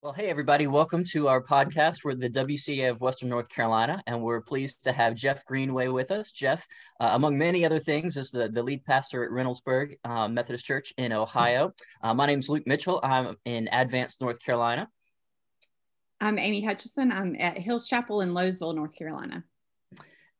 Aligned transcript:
Well, 0.00 0.12
hey, 0.12 0.30
everybody. 0.30 0.68
Welcome 0.68 1.02
to 1.06 1.26
our 1.26 1.42
podcast. 1.42 2.04
We're 2.04 2.14
the 2.14 2.30
WCA 2.30 2.88
of 2.88 3.00
Western 3.00 3.30
North 3.30 3.48
Carolina, 3.48 4.00
and 4.06 4.22
we're 4.22 4.40
pleased 4.40 4.84
to 4.84 4.92
have 4.92 5.16
Jeff 5.16 5.44
Greenway 5.44 5.88
with 5.88 6.12
us. 6.12 6.30
Jeff, 6.30 6.64
uh, 7.00 7.10
among 7.14 7.36
many 7.36 7.66
other 7.66 7.80
things, 7.80 8.16
is 8.16 8.30
the, 8.30 8.48
the 8.48 8.62
lead 8.62 8.84
pastor 8.84 9.24
at 9.24 9.32
Reynoldsburg 9.32 9.98
uh, 10.04 10.28
Methodist 10.28 10.64
Church 10.64 10.94
in 10.98 11.12
Ohio. 11.12 11.74
Uh, 12.00 12.14
my 12.14 12.26
name 12.26 12.38
is 12.38 12.48
Luke 12.48 12.64
Mitchell. 12.64 13.00
I'm 13.02 13.34
in 13.44 13.68
Advance, 13.72 14.20
North 14.20 14.38
Carolina. 14.38 14.88
I'm 16.20 16.38
Amy 16.38 16.62
Hutchison. 16.62 17.10
I'm 17.10 17.34
at 17.40 17.58
Hills 17.58 17.88
Chapel 17.88 18.20
in 18.20 18.30
Lowesville, 18.30 18.76
North 18.76 18.94
Carolina. 18.94 19.42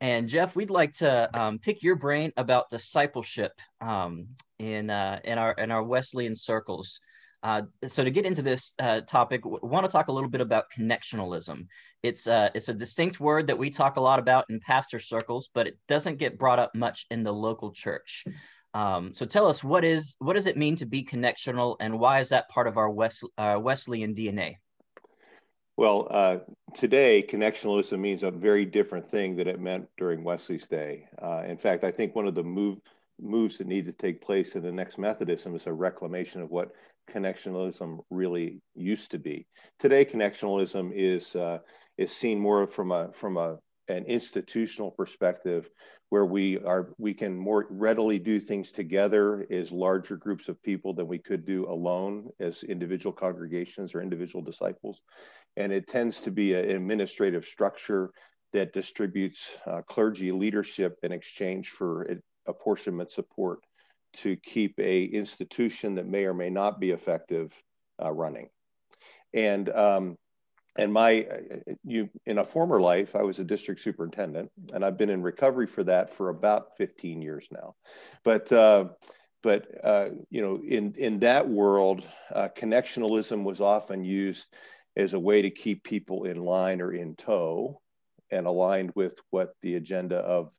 And 0.01 0.29
Jeff, 0.29 0.55
we'd 0.55 0.71
like 0.71 0.93
to 0.99 1.29
um, 1.37 1.59
pick 1.59 1.83
your 1.83 1.97
brain 1.97 2.33
about 2.37 2.71
discipleship 2.71 3.51
um, 3.81 4.29
in 4.61 4.89
uh, 4.89 5.19
in 5.25 5.37
our 5.37 5.51
in 5.55 5.73
our 5.73 5.83
Wesleyan 5.83 6.37
circles. 6.37 7.01
Uh, 7.43 7.63
so 7.87 8.03
to 8.03 8.11
get 8.11 8.27
into 8.27 8.43
this 8.43 8.75
uh, 8.81 9.01
topic, 9.03 9.45
we 9.45 9.59
want 9.63 9.85
to 9.87 9.93
talk 9.93 10.09
a 10.09 10.13
little 10.13 10.31
bit 10.31 10.41
about 10.41 10.71
connectionalism. 10.71 11.67
It's 12.03 12.27
uh, 12.27 12.51
it's 12.55 12.69
a 12.69 12.75
distinct 12.75 13.21
word 13.21 13.47
that 13.47 13.59
we 13.59 13.71
talk 13.71 13.97
a 13.97 14.01
lot 14.01 14.19
about 14.19 14.47
in 14.51 14.61
pastor 14.61 14.99
circles, 14.99 15.49
but 15.55 15.67
it 15.67 15.79
doesn't 15.87 16.19
get 16.19 16.39
brought 16.39 16.59
up 16.59 16.75
much 16.75 17.07
in 17.11 17.23
the 17.23 17.33
local 17.33 17.71
church. 17.73 18.25
Um, 18.75 19.15
so 19.15 19.25
tell 19.25 19.47
us 19.47 19.63
what 19.63 19.85
is 19.85 20.17
what 20.19 20.35
does 20.35 20.47
it 20.47 20.57
mean 20.57 20.77
to 20.77 20.87
be 20.87 21.05
connectional, 21.05 21.77
and 21.81 21.99
why 21.99 22.21
is 22.21 22.29
that 22.31 22.49
part 22.49 22.67
of 22.67 22.77
our 22.77 22.91
West, 22.91 23.25
uh, 23.39 23.59
Wesleyan 23.61 24.15
DNA? 24.15 24.57
Well, 25.77 26.09
uh, 26.11 26.39
today 26.75 27.23
connectionalism 27.23 28.01
means 28.01 28.25
a 28.25 28.33
very 28.33 28.65
different 28.65 29.09
thing 29.09 29.37
than 29.37 29.47
it 29.47 29.61
meant 29.61 29.89
during 29.97 30.25
Wesley's 30.25 30.67
day. 30.67 31.07
Uh, 31.23 31.45
in 31.47 31.57
fact, 31.57 31.85
I 31.85 31.93
think 31.93 32.17
one 32.17 32.27
of 32.27 32.35
the 32.35 32.43
move 32.43 32.81
moves 33.21 33.59
that 33.59 33.67
need 33.67 33.87
to 33.87 33.93
take 33.93 34.21
place 34.21 34.57
in 34.57 34.63
the 34.63 34.73
next 34.73 34.99
Methodism 34.99 35.55
is 35.55 35.67
a 35.67 35.73
reclamation 35.73 36.43
of 36.43 36.51
what 36.51 36.73
connectionalism 37.09 38.01
really 38.11 38.61
used 38.75 39.11
to 39.13 39.19
be. 39.19 39.47
Today, 39.79 40.05
connectionalism 40.05 40.93
is 40.95 41.35
uh, 41.35 41.59
is 41.97 42.13
seen 42.13 42.39
more 42.39 42.67
from 42.67 42.93
a 42.93 43.13
from 43.13 43.37
a 43.37 43.59
an 43.89 44.05
institutional 44.05 44.91
perspective 44.91 45.71
where 46.11 46.27
we 46.27 46.59
are 46.59 46.95
we 46.99 47.15
can 47.15 47.37
more 47.37 47.67
readily 47.71 48.19
do 48.19 48.39
things 48.39 48.71
together 48.71 49.47
as 49.51 49.73
larger 49.73 50.17
groups 50.17 50.49
of 50.49 50.63
people 50.63 50.93
than 50.95 51.07
we 51.07 51.19
could 51.19 51.45
do 51.45 51.67
alone 51.71 52.29
as 52.41 52.63
individual 52.63 53.13
congregations 53.13 53.95
or 53.95 54.03
individual 54.03 54.43
disciples 54.43 55.03
and 55.57 55.73
it 55.73 55.89
tends 55.89 56.21
to 56.21 56.31
be 56.31 56.55
an 56.55 56.71
administrative 56.71 57.45
structure 57.45 58.11
that 58.53 58.73
distributes 58.73 59.51
uh, 59.67 59.83
clergy 59.83 60.33
leadership 60.33 60.99
in 61.03 61.13
exchange 61.13 61.71
for 61.71 62.07
apportionment 62.47 63.11
support 63.11 63.61
to 64.23 64.37
keep 64.37 64.79
a 64.79 65.05
institution 65.05 65.97
that 65.97 66.07
may 66.07 66.25
or 66.25 66.35
may 66.35 66.51
not 66.51 66.81
be 66.81 66.91
effective 66.91 67.53
uh, 68.03 68.13
running. 68.13 68.49
And 69.35 69.69
um, 69.71 70.17
and 70.77 70.93
my 70.93 71.27
you 71.85 72.09
in 72.25 72.39
a 72.39 72.45
former 72.45 72.81
life, 72.81 73.17
I 73.17 73.23
was 73.23 73.41
a 73.41 73.45
district 73.45 73.81
superintendent, 73.81 74.51
and 74.73 74.85
I've 74.85 74.97
been 74.97 75.11
in 75.11 75.23
recovery 75.23 75.67
for 75.67 75.85
that 75.85 76.13
for 76.13 76.29
about 76.29 76.77
15 76.77 77.21
years 77.21 77.47
now. 77.51 77.75
But 78.25 78.51
uh, 78.53 78.87
but 79.43 79.67
uh, 79.85 80.11
you 80.31 80.41
know, 80.41 80.63
in 80.67 80.95
in 80.95 81.19
that 81.21 81.49
world, 81.49 82.05
uh, 82.33 82.49
connectionalism 82.57 83.43
was 83.43 83.61
often 83.61 84.05
used 84.05 84.47
as 84.97 85.15
a 85.15 85.21
way 85.21 85.43
to 85.43 85.51
keep 85.51 85.85
people 85.85 86.25
in 86.25 86.39
line 86.45 86.81
or 86.81 86.93
in 86.93 87.15
tow, 87.17 87.81
and 88.31 88.47
aligned 88.47 88.93
with 88.95 89.19
what 89.31 89.55
the 89.63 89.75
agenda 89.75 90.17
of 90.17 90.51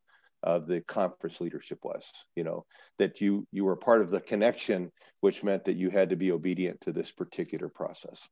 of 0.43 0.67
the 0.67 0.81
conference 0.81 1.41
leadership 1.41 1.79
was 1.83 2.03
you 2.35 2.43
know 2.43 2.65
that 2.97 3.21
you 3.21 3.45
you 3.51 3.65
were 3.65 3.75
part 3.75 4.01
of 4.01 4.11
the 4.11 4.21
connection 4.21 4.91
which 5.21 5.43
meant 5.43 5.65
that 5.65 5.75
you 5.75 5.89
had 5.89 6.09
to 6.09 6.15
be 6.15 6.31
obedient 6.31 6.79
to 6.81 6.91
this 6.91 7.11
particular 7.11 7.69
process. 7.69 8.27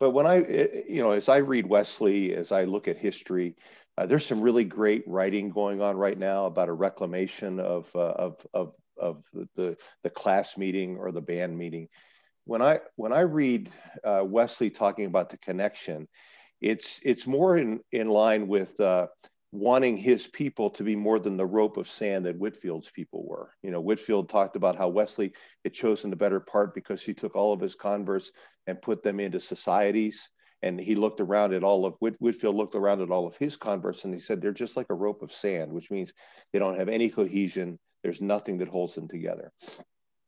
But 0.00 0.10
when 0.10 0.26
i 0.26 0.38
eh, 0.40 0.82
you 0.88 1.02
know 1.02 1.12
as 1.12 1.28
i 1.28 1.38
read 1.38 1.66
wesley 1.66 2.34
as 2.34 2.52
i 2.52 2.64
look 2.64 2.88
at 2.88 2.96
history 2.96 3.56
uh, 3.96 4.06
there's 4.06 4.26
some 4.26 4.40
really 4.40 4.64
great 4.64 5.04
writing 5.06 5.50
going 5.50 5.80
on 5.80 5.96
right 5.96 6.18
now 6.18 6.46
about 6.46 6.68
a 6.68 6.72
reclamation 6.72 7.60
of 7.60 7.88
uh, 7.94 7.98
of 7.98 8.46
of 8.52 8.72
of 8.96 9.24
the 9.56 9.76
the 10.02 10.10
class 10.10 10.56
meeting 10.56 10.96
or 10.96 11.10
the 11.12 11.20
band 11.20 11.56
meeting. 11.56 11.88
When 12.44 12.62
i 12.62 12.80
when 12.96 13.12
i 13.12 13.20
read 13.20 13.70
uh, 14.02 14.22
wesley 14.24 14.70
talking 14.70 15.06
about 15.06 15.30
the 15.30 15.38
connection 15.38 16.08
it's 16.60 17.00
it's 17.04 17.26
more 17.26 17.56
in 17.58 17.80
in 17.92 18.08
line 18.08 18.48
with 18.48 18.78
uh, 18.80 19.06
wanting 19.54 19.96
his 19.96 20.26
people 20.26 20.68
to 20.68 20.82
be 20.82 20.96
more 20.96 21.20
than 21.20 21.36
the 21.36 21.46
rope 21.46 21.76
of 21.76 21.88
sand 21.88 22.26
that 22.26 22.36
Whitefield's 22.36 22.90
people 22.90 23.24
were. 23.24 23.52
You 23.62 23.70
know, 23.70 23.80
Whitefield 23.80 24.28
talked 24.28 24.56
about 24.56 24.74
how 24.74 24.88
Wesley 24.88 25.32
had 25.62 25.72
chosen 25.72 26.10
the 26.10 26.16
better 26.16 26.40
part 26.40 26.74
because 26.74 27.02
he 27.02 27.14
took 27.14 27.36
all 27.36 27.52
of 27.52 27.60
his 27.60 27.76
converts 27.76 28.32
and 28.66 28.82
put 28.82 29.04
them 29.04 29.20
into 29.20 29.38
societies. 29.38 30.28
And 30.62 30.80
he 30.80 30.96
looked 30.96 31.20
around 31.20 31.54
at 31.54 31.62
all 31.62 31.86
of 31.86 31.94
Whit, 32.00 32.16
Whitefield 32.18 32.56
looked 32.56 32.74
around 32.74 33.00
at 33.00 33.12
all 33.12 33.28
of 33.28 33.36
his 33.36 33.54
converts 33.54 34.04
and 34.04 34.12
he 34.12 34.18
said 34.18 34.42
they're 34.42 34.50
just 34.50 34.76
like 34.76 34.90
a 34.90 34.94
rope 34.94 35.22
of 35.22 35.30
sand, 35.30 35.72
which 35.72 35.88
means 35.88 36.12
they 36.52 36.58
don't 36.58 36.78
have 36.78 36.88
any 36.88 37.08
cohesion. 37.08 37.78
There's 38.02 38.20
nothing 38.20 38.58
that 38.58 38.68
holds 38.68 38.96
them 38.96 39.06
together. 39.06 39.52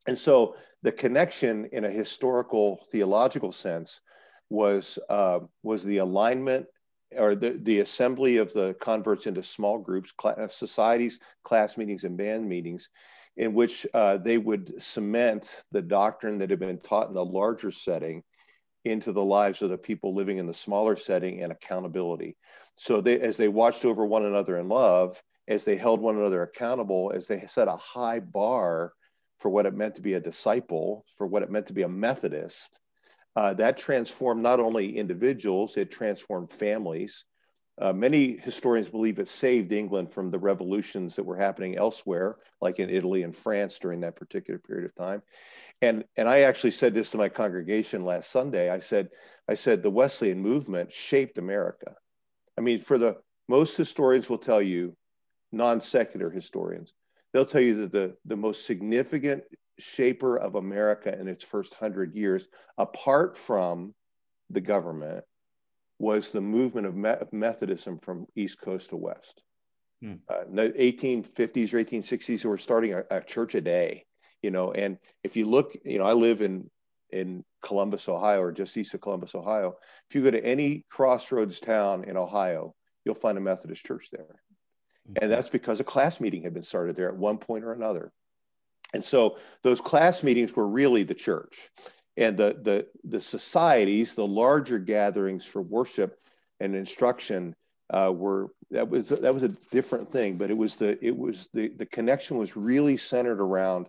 And 0.06 0.16
so 0.16 0.54
the 0.82 0.92
connection 0.92 1.68
in 1.72 1.84
a 1.84 1.90
historical 1.90 2.78
theological 2.92 3.50
sense 3.50 4.00
was 4.50 5.00
uh, 5.08 5.40
was 5.64 5.82
the 5.82 5.96
alignment 5.96 6.66
or 7.18 7.34
the, 7.34 7.50
the 7.50 7.80
assembly 7.80 8.36
of 8.38 8.52
the 8.52 8.74
converts 8.80 9.26
into 9.26 9.42
small 9.42 9.78
groups, 9.78 10.12
class, 10.12 10.54
societies, 10.54 11.18
class 11.44 11.76
meetings, 11.76 12.04
and 12.04 12.16
band 12.16 12.48
meetings, 12.48 12.88
in 13.36 13.54
which 13.54 13.86
uh, 13.94 14.16
they 14.16 14.38
would 14.38 14.82
cement 14.82 15.48
the 15.72 15.82
doctrine 15.82 16.38
that 16.38 16.50
had 16.50 16.58
been 16.58 16.80
taught 16.80 17.08
in 17.08 17.14
the 17.14 17.24
larger 17.24 17.70
setting 17.70 18.22
into 18.84 19.12
the 19.12 19.24
lives 19.24 19.62
of 19.62 19.70
the 19.70 19.76
people 19.76 20.14
living 20.14 20.38
in 20.38 20.46
the 20.46 20.54
smaller 20.54 20.96
setting 20.96 21.42
and 21.42 21.52
accountability. 21.52 22.36
So 22.76 23.00
they, 23.00 23.20
as 23.20 23.36
they 23.36 23.48
watched 23.48 23.84
over 23.84 24.06
one 24.06 24.24
another 24.24 24.58
in 24.58 24.68
love, 24.68 25.20
as 25.48 25.64
they 25.64 25.76
held 25.76 26.00
one 26.00 26.16
another 26.16 26.42
accountable, 26.42 27.12
as 27.14 27.26
they 27.26 27.44
set 27.48 27.68
a 27.68 27.76
high 27.76 28.20
bar 28.20 28.92
for 29.38 29.50
what 29.50 29.66
it 29.66 29.74
meant 29.74 29.96
to 29.96 30.02
be 30.02 30.14
a 30.14 30.20
disciple, 30.20 31.04
for 31.16 31.26
what 31.26 31.42
it 31.42 31.50
meant 31.50 31.66
to 31.66 31.72
be 31.72 31.82
a 31.82 31.88
Methodist, 31.88 32.78
uh, 33.36 33.52
that 33.54 33.76
transformed 33.76 34.42
not 34.42 34.58
only 34.58 34.96
individuals, 34.96 35.76
it 35.76 35.90
transformed 35.90 36.50
families. 36.50 37.24
Uh, 37.78 37.92
many 37.92 38.38
historians 38.38 38.88
believe 38.88 39.18
it 39.18 39.28
saved 39.28 39.70
England 39.70 40.10
from 40.10 40.30
the 40.30 40.38
revolutions 40.38 41.14
that 41.14 41.24
were 41.24 41.36
happening 41.36 41.76
elsewhere, 41.76 42.34
like 42.62 42.78
in 42.78 42.88
Italy 42.88 43.22
and 43.22 43.36
France 43.36 43.78
during 43.78 44.00
that 44.00 44.16
particular 44.16 44.58
period 44.58 44.86
of 44.86 44.94
time. 44.94 45.22
And, 45.82 46.04
and 46.16 46.26
I 46.26 46.40
actually 46.40 46.70
said 46.70 46.94
this 46.94 47.10
to 47.10 47.18
my 47.18 47.28
congregation 47.28 48.06
last 48.06 48.30
Sunday. 48.30 48.70
I 48.70 48.78
said, 48.78 49.10
I 49.46 49.54
said 49.54 49.82
the 49.82 49.90
Wesleyan 49.90 50.40
movement 50.40 50.90
shaped 50.90 51.36
America. 51.36 51.94
I 52.56 52.62
mean, 52.62 52.80
for 52.80 52.96
the 52.96 53.18
most 53.46 53.76
historians 53.76 54.30
will 54.30 54.38
tell 54.38 54.62
you, 54.62 54.96
non-secular 55.52 56.30
historians, 56.30 56.94
they'll 57.32 57.44
tell 57.44 57.60
you 57.60 57.82
that 57.82 57.92
the, 57.92 58.16
the 58.24 58.36
most 58.36 58.64
significant 58.64 59.42
shaper 59.78 60.36
of 60.36 60.54
America 60.54 61.18
in 61.18 61.28
its 61.28 61.44
first 61.44 61.74
hundred 61.74 62.14
years, 62.14 62.48
apart 62.78 63.36
from 63.36 63.94
the 64.50 64.60
government, 64.60 65.24
was 65.98 66.30
the 66.30 66.40
movement 66.40 66.86
of 66.86 67.32
Methodism 67.32 67.98
from 67.98 68.26
East 68.36 68.60
Coast 68.60 68.90
to 68.90 68.96
West. 68.96 69.42
Hmm. 70.02 70.14
Uh, 70.30 70.42
in 70.48 70.56
the 70.56 70.68
1850s 70.68 71.72
or 71.72 71.82
1860s, 71.82 72.44
we 72.44 72.50
were 72.50 72.58
starting 72.58 72.92
a, 72.92 73.04
a, 73.10 73.20
church 73.22 73.54
a 73.54 73.60
day, 73.60 74.04
you 74.42 74.50
know. 74.50 74.72
And 74.72 74.98
if 75.24 75.36
you 75.36 75.46
look, 75.46 75.74
you 75.84 75.98
know, 75.98 76.04
I 76.04 76.12
live 76.12 76.42
in 76.42 76.70
in 77.10 77.44
Columbus, 77.62 78.08
Ohio, 78.08 78.42
or 78.42 78.52
just 78.52 78.76
east 78.76 78.92
of 78.94 79.00
Columbus, 79.00 79.34
Ohio. 79.34 79.76
If 80.10 80.14
you 80.14 80.22
go 80.22 80.30
to 80.30 80.44
any 80.44 80.84
crossroads 80.90 81.60
town 81.60 82.04
in 82.04 82.16
Ohio, 82.16 82.74
you'll 83.04 83.14
find 83.14 83.38
a 83.38 83.40
Methodist 83.40 83.86
church 83.86 84.08
there. 84.10 84.42
And 85.20 85.30
that's 85.30 85.48
because 85.48 85.78
a 85.78 85.84
class 85.84 86.20
meeting 86.20 86.42
had 86.42 86.52
been 86.52 86.64
started 86.64 86.96
there 86.96 87.08
at 87.08 87.16
one 87.16 87.38
point 87.38 87.64
or 87.64 87.72
another. 87.72 88.12
And 88.94 89.04
so 89.04 89.38
those 89.62 89.80
class 89.80 90.22
meetings 90.22 90.54
were 90.54 90.66
really 90.66 91.02
the 91.02 91.14
church. 91.14 91.58
And 92.16 92.36
the, 92.36 92.58
the, 92.62 92.86
the 93.04 93.20
societies, 93.20 94.14
the 94.14 94.26
larger 94.26 94.78
gatherings 94.78 95.44
for 95.44 95.60
worship 95.60 96.18
and 96.60 96.74
instruction 96.74 97.54
uh, 97.90 98.12
were 98.14 98.48
that 98.70 98.88
was 98.88 99.08
that 99.08 99.32
was 99.32 99.44
a 99.44 99.54
different 99.70 100.10
thing, 100.10 100.36
but 100.36 100.50
it 100.50 100.56
was 100.56 100.76
the 100.76 100.98
it 101.04 101.16
was 101.16 101.48
the 101.54 101.68
the 101.76 101.86
connection 101.86 102.36
was 102.36 102.56
really 102.56 102.96
centered 102.96 103.40
around 103.40 103.86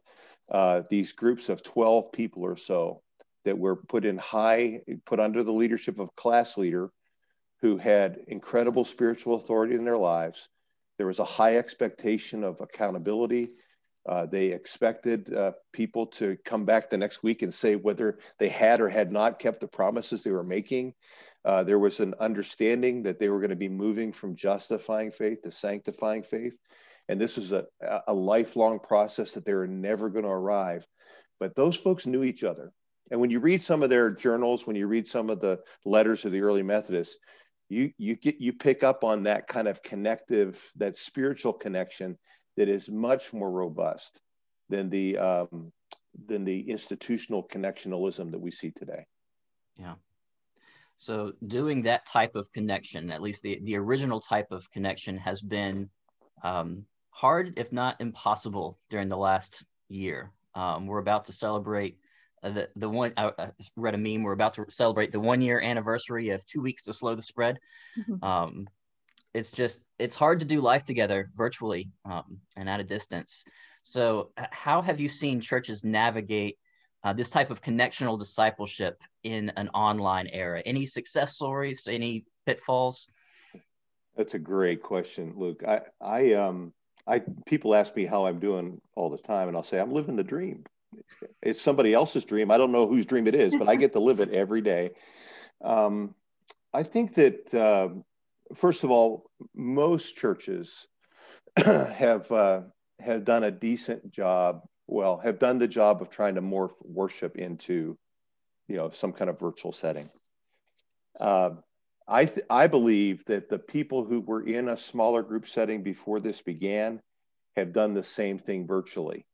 uh, 0.52 0.84
these 0.90 1.14
groups 1.14 1.50
of 1.50 1.64
twelve 1.64 2.12
people 2.12 2.44
or 2.44 2.58
so 2.58 3.02
that 3.46 3.58
were 3.58 3.76
put 3.76 4.06
in 4.06 4.18
high 4.18 4.82
put 5.06 5.20
under 5.20 5.44
the 5.44 5.52
leadership 5.52 6.00
of 6.00 6.16
class 6.16 6.58
leader 6.58 6.92
who 7.62 7.78
had 7.78 8.20
incredible 8.28 8.86
spiritual 8.86 9.36
authority 9.36 9.74
in 9.74 9.84
their 9.84 9.98
lives. 9.98 10.48
There 10.98 11.08
was 11.08 11.20
a 11.20 11.26
high 11.26 11.58
expectation 11.58 12.44
of 12.44 12.62
accountability 12.62 13.50
uh, 14.08 14.26
they 14.26 14.48
expected 14.48 15.34
uh, 15.34 15.52
people 15.74 16.08
to 16.08 16.38
come 16.46 16.66
back 16.66 16.90
the 16.90 16.98
next 16.98 17.24
week 17.24 17.42
and 17.42 17.54
say 17.54 17.76
whether 17.76 18.20
they 18.40 18.48
had 18.48 18.80
or 18.80 18.88
had 18.88 19.12
not 19.12 19.40
kept 19.40 19.60
the 19.60 19.68
promises 19.68 20.24
they 20.24 20.32
were 20.32 20.44
making. 20.44 20.94
Uh, 21.44 21.64
there 21.64 21.80
was 21.80 22.00
an 22.00 22.14
understanding 22.20 23.04
that 23.04 23.20
they 23.20 23.30
were 23.30 23.40
going 23.40 23.50
to 23.50 23.56
be 23.56 23.70
moving 23.70 24.14
from 24.14 24.36
justifying 24.36 25.12
faith 25.12 25.42
to 25.44 25.52
sanctifying 25.52 26.24
faith. 26.24 26.56
And 27.10 27.20
this 27.20 27.38
was 27.38 27.52
a, 27.52 27.66
a 28.08 28.14
lifelong 28.14 28.80
process 28.80 29.34
that 29.34 29.46
they 29.46 29.54
were 29.54 29.68
never 29.68 30.10
going 30.10 30.26
to 30.26 30.32
arrive. 30.32 30.86
But 31.40 31.56
those 31.56 31.76
folks 31.76 32.06
knew 32.06 32.24
each 32.24 32.44
other. 32.44 32.72
And 33.12 33.22
when 33.22 33.30
you 33.30 33.40
read 33.40 33.62
some 33.62 33.84
of 33.84 33.90
their 33.90 34.12
journals, 34.12 34.68
when 34.68 34.76
you 34.76 34.88
read 34.88 35.08
some 35.08 35.30
of 35.30 35.40
the 35.40 35.60
letters 35.86 36.26
of 36.26 36.32
the 36.32 36.42
early 36.42 36.64
Methodists, 36.64 37.18
you 37.70 37.92
you 37.98 38.16
get 38.16 38.40
you 38.40 38.54
pick 38.54 38.84
up 38.84 39.04
on 39.04 39.24
that 39.24 39.48
kind 39.48 39.68
of 39.68 39.84
connective, 39.84 40.62
that 40.78 40.98
spiritual 40.98 41.54
connection 41.54 42.18
that 42.58 42.68
is 42.68 42.90
much 42.90 43.32
more 43.34 43.50
robust 43.50 44.20
than 44.70 44.90
the 44.90 45.18
um, 45.18 45.72
than 46.28 46.44
the 46.44 46.70
institutional 46.70 47.44
connectionalism 47.44 48.32
that 48.32 48.40
we 48.40 48.52
see 48.52 48.72
today. 48.72 49.06
Yeah. 49.78 49.96
So 50.98 51.34
doing 51.46 51.84
that 51.84 52.08
type 52.08 52.36
of 52.36 52.52
connection, 52.52 53.12
at 53.12 53.22
least 53.22 53.44
the, 53.44 53.60
the 53.64 53.78
original 53.78 54.20
type 54.20 54.52
of 54.52 54.70
connection, 54.72 55.16
has 55.18 55.42
been 55.42 55.90
um, 56.44 56.86
hard, 57.12 57.54
if 57.58 57.72
not 57.72 58.02
impossible, 58.02 58.80
during 58.90 59.08
the 59.08 59.18
last 59.18 59.64
year. 59.90 60.32
Um, 60.56 60.88
we're 60.88 60.98
about 60.98 61.26
to 61.26 61.34
celebrate 61.34 62.00
uh, 62.42 62.50
the 62.50 62.70
the 62.76 62.90
one. 62.90 63.14
I, 63.16 63.32
I, 63.38 63.50
read 63.76 63.94
a 63.94 63.98
meme. 63.98 64.24
We're 64.24 64.32
about 64.32 64.56
to 64.56 64.66
celebrate 64.70 65.12
the 65.12 65.20
one 65.20 65.42
year 65.42 65.62
anniversary 65.62 66.30
of 66.30 66.46
two 66.48 66.62
weeks 66.62 66.84
to 66.84 66.94
slow 66.94 67.14
the 67.14 67.22
spread. 67.22 67.60
Mm-hmm. 67.98 68.24
Um, 68.24 68.68
it's 69.38 69.52
just 69.52 69.80
it's 70.00 70.16
hard 70.16 70.40
to 70.40 70.46
do 70.46 70.62
life 70.62 70.84
together 70.84 71.30
virtually 71.36 71.92
um, 72.06 72.40
and 72.56 72.68
at 72.68 72.80
a 72.80 72.84
distance. 72.84 73.46
So, 73.84 74.32
how 74.52 74.82
have 74.82 75.00
you 75.00 75.08
seen 75.08 75.40
churches 75.40 75.84
navigate 75.84 76.58
uh, 77.04 77.14
this 77.14 77.30
type 77.30 77.52
of 77.52 77.62
connectional 77.62 78.20
discipleship 78.20 79.02
in 79.24 79.50
an 79.56 79.70
online 79.70 80.28
era? 80.28 80.62
Any 80.66 80.86
success 80.86 81.36
stories? 81.36 81.88
Any 81.88 82.26
pitfalls? 82.46 83.08
That's 84.18 84.34
a 84.34 84.40
great 84.40 84.82
question, 84.82 85.34
Luke. 85.38 85.64
I, 85.66 85.82
I, 86.02 86.34
um, 86.34 86.74
I, 87.06 87.22
people 87.46 87.76
ask 87.76 87.96
me 87.96 88.06
how 88.06 88.26
I'm 88.26 88.40
doing 88.40 88.82
all 88.96 89.12
the 89.12 89.20
time, 89.20 89.48
and 89.48 89.56
I'll 89.56 89.64
say 89.64 89.80
I'm 89.80 89.94
living 89.94 90.16
the 90.16 90.24
dream. 90.24 90.66
It's 91.44 91.62
somebody 91.62 91.94
else's 91.94 92.26
dream. 92.26 92.50
I 92.50 92.58
don't 92.58 92.72
know 92.72 92.88
whose 92.88 93.06
dream 93.06 93.28
it 93.28 93.36
is, 93.36 93.54
but 93.56 93.70
I 93.70 93.76
get 93.76 93.94
to 93.94 94.00
live 94.00 94.20
it 94.20 94.32
every 94.32 94.62
day. 94.62 94.90
Um, 95.64 96.16
I 96.74 96.84
think 96.84 97.14
that 97.16 97.54
uh, 97.54 97.90
first 98.56 98.84
of 98.84 98.92
all, 98.92 99.30
most 99.56 100.16
churches 100.16 100.88
have 101.58 102.32
uh, 102.32 102.62
have 103.00 103.26
done 103.26 103.44
a 103.44 103.52
decent 103.52 104.12
job. 104.12 104.62
Well, 104.88 105.18
have 105.18 105.40
done 105.40 105.60
the 105.60 105.68
job 105.68 106.02
of 106.02 106.10
trying 106.10 106.36
to 106.36 106.42
morph 106.42 106.74
worship 106.82 107.38
into, 107.38 107.98
you 108.68 108.78
know, 108.78 108.90
some 108.92 109.12
kind 109.12 109.30
of 109.30 109.40
virtual 109.40 109.72
setting. 109.72 110.08
Uh, 111.20 111.52
I, 112.08 112.26
th- 112.26 112.46
I 112.50 112.68
believe 112.68 113.26
that 113.26 113.50
the 113.50 113.60
people 113.60 114.06
who 114.06 114.22
were 114.22 114.46
in 114.46 114.70
a 114.70 114.78
smaller 114.78 115.24
group 115.24 115.46
setting 115.46 115.84
before 115.84 116.22
this 116.22 116.42
began 116.42 117.02
have 117.58 117.74
done 117.74 117.94
the 117.94 118.04
same 118.04 118.38
thing 118.38 118.66
virtually. 118.66 119.26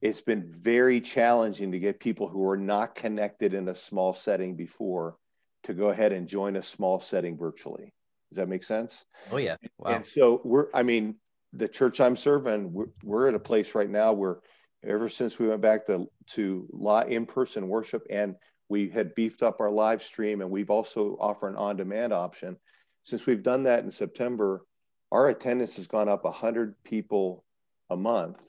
It's 0.00 0.20
been 0.20 0.50
very 0.50 1.00
challenging 1.00 1.70
to 1.72 1.78
get 1.78 2.00
people 2.00 2.26
who 2.26 2.48
are 2.48 2.56
not 2.56 2.96
connected 2.96 3.54
in 3.54 3.68
a 3.68 3.74
small 3.74 4.14
setting 4.14 4.56
before 4.56 5.16
to 5.64 5.74
go 5.74 5.90
ahead 5.90 6.10
and 6.10 6.26
join 6.26 6.56
a 6.56 6.62
small 6.62 6.98
setting 6.98 7.38
virtually. 7.38 7.92
Does 8.32 8.38
that 8.38 8.48
make 8.48 8.64
sense? 8.64 9.04
Oh, 9.30 9.36
yeah. 9.36 9.56
Wow. 9.76 9.90
And 9.90 10.06
so 10.06 10.40
we're, 10.42 10.68
I 10.72 10.82
mean, 10.82 11.16
the 11.52 11.68
church 11.68 12.00
I'm 12.00 12.16
serving, 12.16 12.72
we're, 12.72 12.86
we're 13.04 13.28
at 13.28 13.34
a 13.34 13.38
place 13.38 13.74
right 13.74 13.90
now 13.90 14.14
where 14.14 14.38
ever 14.82 15.10
since 15.10 15.38
we 15.38 15.48
went 15.48 15.60
back 15.60 15.86
to, 15.86 16.06
to 16.30 17.04
in 17.08 17.26
person 17.26 17.68
worship 17.68 18.06
and 18.08 18.36
we 18.70 18.88
had 18.88 19.14
beefed 19.14 19.42
up 19.42 19.60
our 19.60 19.70
live 19.70 20.02
stream 20.02 20.40
and 20.40 20.50
we've 20.50 20.70
also 20.70 21.18
offered 21.20 21.50
an 21.50 21.56
on-demand 21.56 22.14
option. 22.14 22.56
Since 23.02 23.26
we've 23.26 23.42
done 23.42 23.64
that 23.64 23.84
in 23.84 23.92
September, 23.92 24.64
our 25.10 25.28
attendance 25.28 25.76
has 25.76 25.86
gone 25.86 26.08
up 26.08 26.24
100 26.24 26.74
people 26.84 27.44
a 27.90 27.96
month 27.96 28.40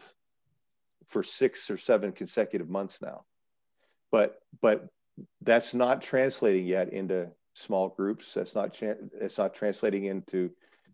for 1.09 1.24
six 1.24 1.69
or 1.69 1.77
seven 1.77 2.13
consecutive 2.13 2.69
months 2.69 3.00
now. 3.01 3.25
But 4.12 4.39
but 4.62 4.88
that's 5.41 5.74
not 5.74 6.01
translating 6.01 6.65
yet 6.65 6.94
into 6.94 7.29
small 7.53 7.89
groups. 7.89 8.33
That's 8.33 8.55
not 8.55 8.81
it's 8.81 9.38
not 9.38 9.53
translating 9.53 10.05
into 10.05 10.51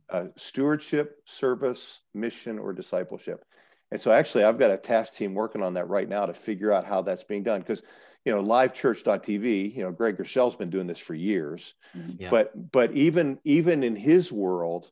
uh, 0.10 0.26
stewardship, 0.38 1.18
service, 1.26 2.02
mission, 2.14 2.60
or 2.60 2.74
discipleship. 2.74 3.44
And 3.92 4.02
so 4.02 4.12
actually, 4.12 4.44
I've 4.44 4.60
got 4.60 4.72
a 4.72 4.78
task 4.78 5.16
team 5.16 5.34
working 5.34 5.64
on 5.64 5.74
that 5.76 5.90
right 5.90 6.08
now 6.08 6.26
to 6.26 6.34
figure 6.34 6.72
out 6.72 6.86
how 6.86 7.02
that's 7.02 7.24
being 7.24 7.44
done 7.44 7.62
because 7.62 7.82
you 8.26 8.36
know, 8.36 8.44
lifechurch.tv, 8.44 9.76
you 9.76 9.84
know, 9.84 9.94
Craig 9.94 10.18
Groeschel's 10.18 10.56
been 10.56 10.70
doing 10.70 10.88
this 10.88 11.00
for 11.00 11.16
years. 11.16 11.74
Mm-hmm. 11.98 12.24
Yeah. 12.24 12.30
But 12.30 12.72
but 12.72 12.92
even 12.94 13.40
even 13.44 13.84
in 13.84 13.96
his 13.96 14.32
world, 14.32 14.92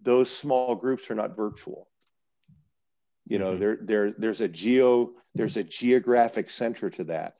those 0.00 0.34
small 0.34 0.74
groups 0.74 1.10
are 1.10 1.14
not 1.14 1.36
virtual. 1.36 1.88
You 3.26 3.38
know, 3.38 3.50
mm-hmm. 3.50 3.60
there 3.60 3.78
there 3.80 4.12
there's 4.12 4.40
a 4.40 4.48
geo 4.48 5.12
there's 5.34 5.56
a 5.56 5.64
geographic 5.64 6.48
center 6.48 6.90
to 6.90 7.04
that. 7.04 7.34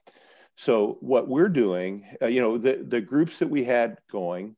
So 0.56 0.98
what 1.00 1.28
we're 1.28 1.48
doing, 1.48 2.06
uh, 2.22 2.26
you 2.26 2.40
know, 2.40 2.58
the 2.58 2.84
the 2.86 3.00
groups 3.00 3.38
that 3.38 3.50
we 3.50 3.64
had 3.64 3.98
going, 4.10 4.56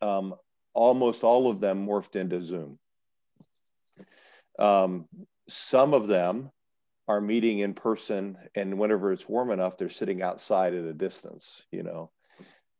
um, 0.00 0.34
almost 0.74 1.24
all 1.24 1.50
of 1.50 1.60
them 1.60 1.86
morphed 1.86 2.14
into 2.16 2.42
Zoom. 2.42 2.78
Um, 4.58 5.06
some 5.48 5.94
of 5.94 6.06
them 6.06 6.50
are 7.08 7.20
meeting 7.20 7.60
in 7.60 7.72
person 7.74 8.36
and 8.54 8.78
whenever 8.78 9.12
it's 9.12 9.28
warm 9.28 9.50
enough 9.50 9.78
they're 9.78 9.88
sitting 9.88 10.20
outside 10.22 10.74
at 10.74 10.84
a 10.84 10.92
distance 10.92 11.62
you 11.72 11.82
know. 11.82 12.10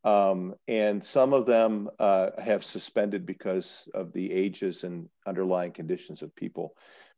Um, 0.05 0.55
and 0.69 1.05
some 1.05 1.33
of 1.33 1.47
them 1.47 1.91
uh, 1.99 2.31
have 2.39 2.65
suspended 2.65 3.27
because 3.27 3.89
of 3.95 4.13
the 4.13 4.31
ages 4.31 4.85
and 4.85 5.09
underlying 5.27 5.73
conditions 5.73 6.23
of 6.23 6.35
people. 6.37 6.77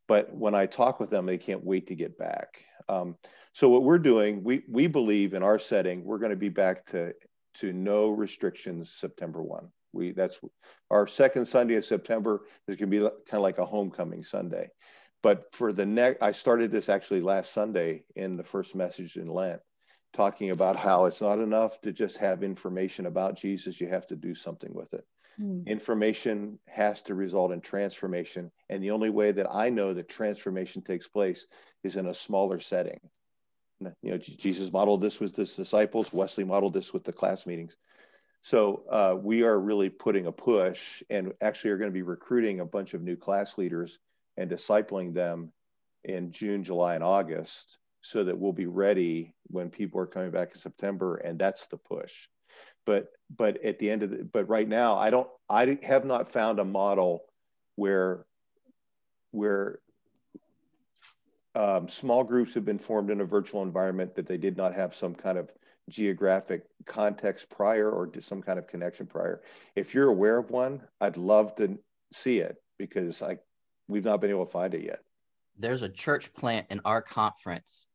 But 0.08 0.34
when 0.34 0.54
i 0.54 0.66
talk 0.66 0.98
with 0.98 1.10
them 1.10 1.26
they 1.26 1.38
can't 1.38 1.64
wait 1.64 1.88
to 1.88 1.94
get 1.94 2.16
back. 2.16 2.64
Um, 2.88 3.16
so 3.52 3.68
what 3.68 3.82
we're 3.82 3.98
doing 3.98 4.42
we, 4.42 4.62
we 4.68 4.86
believe 4.86 5.34
in 5.34 5.42
our 5.42 5.58
setting 5.58 6.04
we're 6.04 6.18
going 6.18 6.30
to 6.30 6.36
be 6.36 6.48
back 6.48 6.86
to 6.86 7.12
to 7.54 7.72
no 7.72 8.10
restrictions 8.10 8.92
september 8.92 9.42
1 9.42 9.68
we 9.92 10.12
that's 10.12 10.40
our 10.90 11.06
second 11.06 11.46
sunday 11.46 11.74
of 11.74 11.84
september 11.84 12.42
is 12.68 12.76
going 12.76 12.90
to 12.90 12.98
be 12.98 13.00
kind 13.00 13.38
of 13.38 13.42
like 13.42 13.58
a 13.58 13.66
homecoming 13.66 14.22
sunday 14.22 14.68
but 15.22 15.52
for 15.52 15.72
the 15.72 15.86
next, 15.86 16.22
I 16.22 16.32
started 16.32 16.70
this 16.70 16.88
actually 16.88 17.20
last 17.20 17.52
Sunday 17.52 18.04
in 18.16 18.36
the 18.36 18.44
first 18.44 18.74
message 18.74 19.16
in 19.16 19.28
Lent, 19.28 19.60
talking 20.12 20.50
about 20.50 20.76
how 20.76 21.04
it's 21.04 21.20
not 21.20 21.38
enough 21.38 21.80
to 21.82 21.92
just 21.92 22.16
have 22.18 22.42
information 22.42 23.06
about 23.06 23.36
Jesus, 23.36 23.80
you 23.80 23.88
have 23.88 24.06
to 24.08 24.16
do 24.16 24.34
something 24.34 24.72
with 24.72 24.94
it. 24.94 25.04
Mm. 25.40 25.66
Information 25.66 26.58
has 26.68 27.02
to 27.02 27.14
result 27.14 27.52
in 27.52 27.60
transformation. 27.60 28.50
And 28.70 28.82
the 28.82 28.92
only 28.92 29.10
way 29.10 29.32
that 29.32 29.54
I 29.54 29.68
know 29.68 29.92
that 29.92 30.08
transformation 30.08 30.82
takes 30.82 31.06
place 31.06 31.46
is 31.84 31.96
in 31.96 32.06
a 32.06 32.14
smaller 32.14 32.58
setting. 32.58 33.00
You 33.80 34.10
know, 34.12 34.18
Jesus 34.18 34.72
modeled 34.72 35.00
this 35.00 35.20
with 35.20 35.36
his 35.36 35.54
disciples, 35.54 36.12
Wesley 36.12 36.44
modeled 36.44 36.74
this 36.74 36.92
with 36.92 37.04
the 37.04 37.12
class 37.12 37.46
meetings. 37.46 37.76
So 38.42 38.84
uh, 38.90 39.16
we 39.20 39.42
are 39.42 39.58
really 39.58 39.90
putting 39.90 40.26
a 40.26 40.32
push 40.32 41.02
and 41.10 41.32
actually 41.40 41.72
are 41.72 41.78
going 41.78 41.90
to 41.90 41.94
be 41.94 42.02
recruiting 42.02 42.60
a 42.60 42.64
bunch 42.64 42.94
of 42.94 43.02
new 43.02 43.16
class 43.16 43.58
leaders 43.58 43.98
and 44.36 44.50
discipling 44.50 45.12
them 45.14 45.52
in 46.04 46.32
June, 46.32 46.64
July, 46.64 46.94
and 46.94 47.04
August 47.04 47.76
so 48.00 48.24
that 48.24 48.38
we'll 48.38 48.52
be 48.52 48.66
ready 48.66 49.34
when 49.48 49.68
people 49.68 50.00
are 50.00 50.06
coming 50.06 50.30
back 50.30 50.52
in 50.54 50.60
September. 50.60 51.16
And 51.16 51.38
that's 51.38 51.66
the 51.66 51.76
push. 51.76 52.28
But 52.86 53.08
but 53.34 53.62
at 53.62 53.78
the 53.78 53.90
end 53.90 54.02
of 54.02 54.10
the 54.10 54.24
but 54.24 54.48
right 54.48 54.66
now, 54.66 54.96
I 54.96 55.10
don't 55.10 55.28
I 55.48 55.78
have 55.82 56.06
not 56.06 56.32
found 56.32 56.58
a 56.58 56.64
model 56.64 57.24
where 57.76 58.24
where 59.32 59.80
um, 61.54 61.88
small 61.88 62.22
groups 62.24 62.54
have 62.54 62.64
been 62.64 62.78
formed 62.78 63.10
in 63.10 63.20
a 63.20 63.24
virtual 63.24 63.62
environment 63.62 64.14
that 64.14 64.26
they 64.26 64.36
did 64.36 64.56
not 64.56 64.74
have 64.74 64.94
some 64.94 65.14
kind 65.14 65.38
of 65.38 65.50
geographic 65.88 66.64
context 66.86 67.50
prior 67.50 67.90
or 67.90 68.10
some 68.20 68.40
kind 68.40 68.58
of 68.58 68.66
connection 68.66 69.06
prior. 69.06 69.42
If 69.74 69.94
you're 69.94 70.08
aware 70.08 70.38
of 70.38 70.50
one, 70.50 70.82
I'd 71.00 71.16
love 71.16 71.56
to 71.56 71.78
see 72.12 72.38
it 72.38 72.56
because 72.78 73.22
I 73.22 73.38
we've 73.88 74.04
not 74.04 74.20
been 74.20 74.30
able 74.30 74.46
to 74.46 74.52
find 74.52 74.74
it 74.74 74.84
yet. 74.84 75.00
There's 75.58 75.82
a 75.82 75.88
church 75.88 76.32
plant 76.32 76.66
in 76.70 76.80
our 76.84 77.02
conference. 77.02 77.86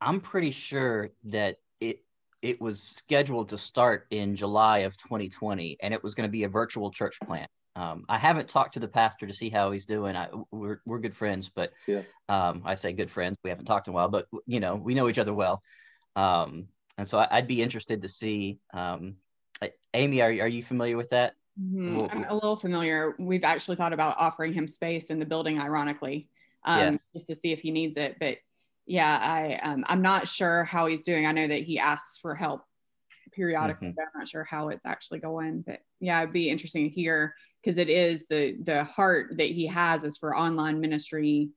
I'm 0.00 0.20
pretty 0.20 0.50
sure 0.50 1.10
that 1.24 1.58
it 1.80 2.02
it 2.40 2.60
was 2.60 2.82
scheduled 2.82 3.50
to 3.50 3.58
start 3.58 4.06
in 4.10 4.34
July 4.34 4.78
of 4.78 4.96
2020, 4.96 5.76
and 5.80 5.94
it 5.94 6.02
was 6.02 6.14
going 6.14 6.28
to 6.28 6.32
be 6.32 6.44
a 6.44 6.48
virtual 6.48 6.90
church 6.90 7.18
plant. 7.20 7.50
Um, 7.74 8.04
I 8.08 8.18
haven't 8.18 8.48
talked 8.48 8.74
to 8.74 8.80
the 8.80 8.88
pastor 8.88 9.26
to 9.26 9.32
see 9.32 9.48
how 9.48 9.70
he's 9.70 9.86
doing. 9.86 10.14
I, 10.14 10.28
we're 10.50 10.80
we're 10.84 10.98
good 10.98 11.16
friends, 11.16 11.50
but 11.54 11.72
yeah. 11.86 12.02
um, 12.28 12.62
I 12.64 12.74
say 12.74 12.92
good 12.92 13.10
friends. 13.10 13.38
We 13.42 13.50
haven't 13.50 13.64
talked 13.64 13.88
in 13.88 13.92
a 13.92 13.94
while, 13.94 14.08
but 14.08 14.26
you 14.46 14.60
know 14.60 14.76
we 14.76 14.94
know 14.94 15.08
each 15.08 15.18
other 15.18 15.32
well, 15.32 15.62
um, 16.14 16.68
and 16.98 17.08
so 17.08 17.18
I, 17.18 17.38
would 17.40 17.48
be 17.48 17.62
interested 17.62 18.02
to 18.02 18.08
see. 18.08 18.58
Um, 18.74 19.16
Amy, 19.94 20.20
are 20.20 20.28
are 20.28 20.48
you 20.48 20.62
familiar 20.62 20.96
with 20.96 21.10
that? 21.10 21.34
Mm-hmm. 21.60 22.06
I'm 22.10 22.24
a 22.24 22.34
little 22.34 22.56
familiar. 22.56 23.14
We've 23.18 23.44
actually 23.44 23.76
thought 23.76 23.92
about 23.92 24.16
offering 24.18 24.52
him 24.52 24.66
space 24.66 25.10
in 25.10 25.18
the 25.18 25.26
building, 25.26 25.58
ironically, 25.58 26.28
um, 26.64 26.78
yeah. 26.78 26.96
just 27.14 27.26
to 27.28 27.34
see 27.34 27.52
if 27.52 27.60
he 27.60 27.70
needs 27.70 27.96
it. 27.96 28.16
But 28.18 28.38
yeah, 28.86 29.18
I 29.20 29.54
um, 29.66 29.84
I'm 29.86 30.02
not 30.02 30.28
sure 30.28 30.64
how 30.64 30.86
he's 30.86 31.02
doing. 31.02 31.26
I 31.26 31.32
know 31.32 31.46
that 31.46 31.62
he 31.62 31.78
asks 31.78 32.18
for 32.18 32.34
help 32.34 32.62
periodically, 33.32 33.88
mm-hmm. 33.88 33.94
but 33.96 34.02
I'm 34.02 34.20
not 34.20 34.28
sure 34.28 34.44
how 34.44 34.68
it's 34.68 34.86
actually 34.86 35.20
going. 35.20 35.62
But 35.62 35.80
yeah, 36.00 36.20
it'd 36.20 36.32
be 36.32 36.50
interesting 36.50 36.88
to 36.88 36.94
hear 36.94 37.34
because 37.62 37.78
it 37.78 37.88
is 37.88 38.26
the 38.26 38.56
the 38.62 38.84
heart 38.84 39.34
that 39.38 39.48
he 39.48 39.66
has 39.66 40.04
is 40.04 40.16
for 40.16 40.36
online 40.36 40.80
ministry 40.80 41.50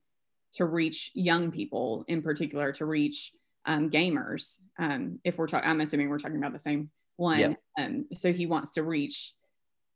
to 0.54 0.64
reach 0.64 1.10
young 1.14 1.50
people 1.50 2.04
in 2.08 2.22
particular, 2.22 2.72
to 2.72 2.86
reach 2.86 3.32
um, 3.66 3.90
gamers. 3.90 4.60
Um, 4.78 5.18
if 5.24 5.38
we're 5.38 5.48
talking, 5.48 5.68
I'm 5.68 5.80
assuming 5.80 6.08
we're 6.08 6.18
talking 6.18 6.38
about 6.38 6.52
the 6.52 6.58
same 6.58 6.90
one. 7.16 7.40
Yep. 7.40 7.60
Um, 7.78 8.06
so 8.14 8.32
he 8.32 8.46
wants 8.46 8.72
to 8.72 8.82
reach 8.82 9.34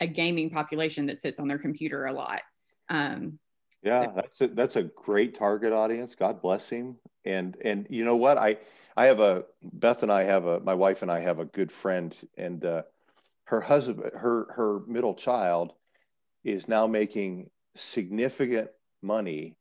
a 0.01 0.07
gaming 0.07 0.51
population 0.51 1.07
that 1.07 1.19
sits 1.19 1.39
on 1.39 1.49
their 1.49 1.59
computer 1.59 2.07
a 2.07 2.13
lot. 2.13 2.43
Um, 2.89 3.39
yeah, 3.83 4.05
so. 4.05 4.13
that's 4.15 4.41
a, 4.41 4.49
that's 4.49 4.77
a 4.77 4.83
great 4.83 5.39
target 5.39 5.73
audience. 5.73 6.15
God 6.15 6.43
bless 6.43 6.69
him. 6.69 6.97
And 7.25 7.57
and 7.65 7.87
you 7.89 8.05
know 8.05 8.17
what? 8.17 8.37
I 8.37 8.59
I 8.97 9.07
have 9.07 9.21
a 9.21 9.45
Beth 9.63 10.03
and 10.03 10.13
I 10.13 10.25
have 10.25 10.47
a 10.47 10.61
my 10.61 10.75
wife 10.75 11.03
and 11.03 11.11
I 11.11 11.21
have 11.21 11.39
a 11.39 11.45
good 11.45 11.71
friend, 11.71 12.15
and 12.37 12.65
uh, 12.65 12.83
her 13.45 13.61
husband, 13.61 14.11
her 14.15 14.47
her 14.55 14.81
middle 14.87 15.15
child, 15.15 15.73
is 16.45 16.69
now 16.69 16.87
making 16.87 17.51
significant 17.77 18.69
money 19.03 19.57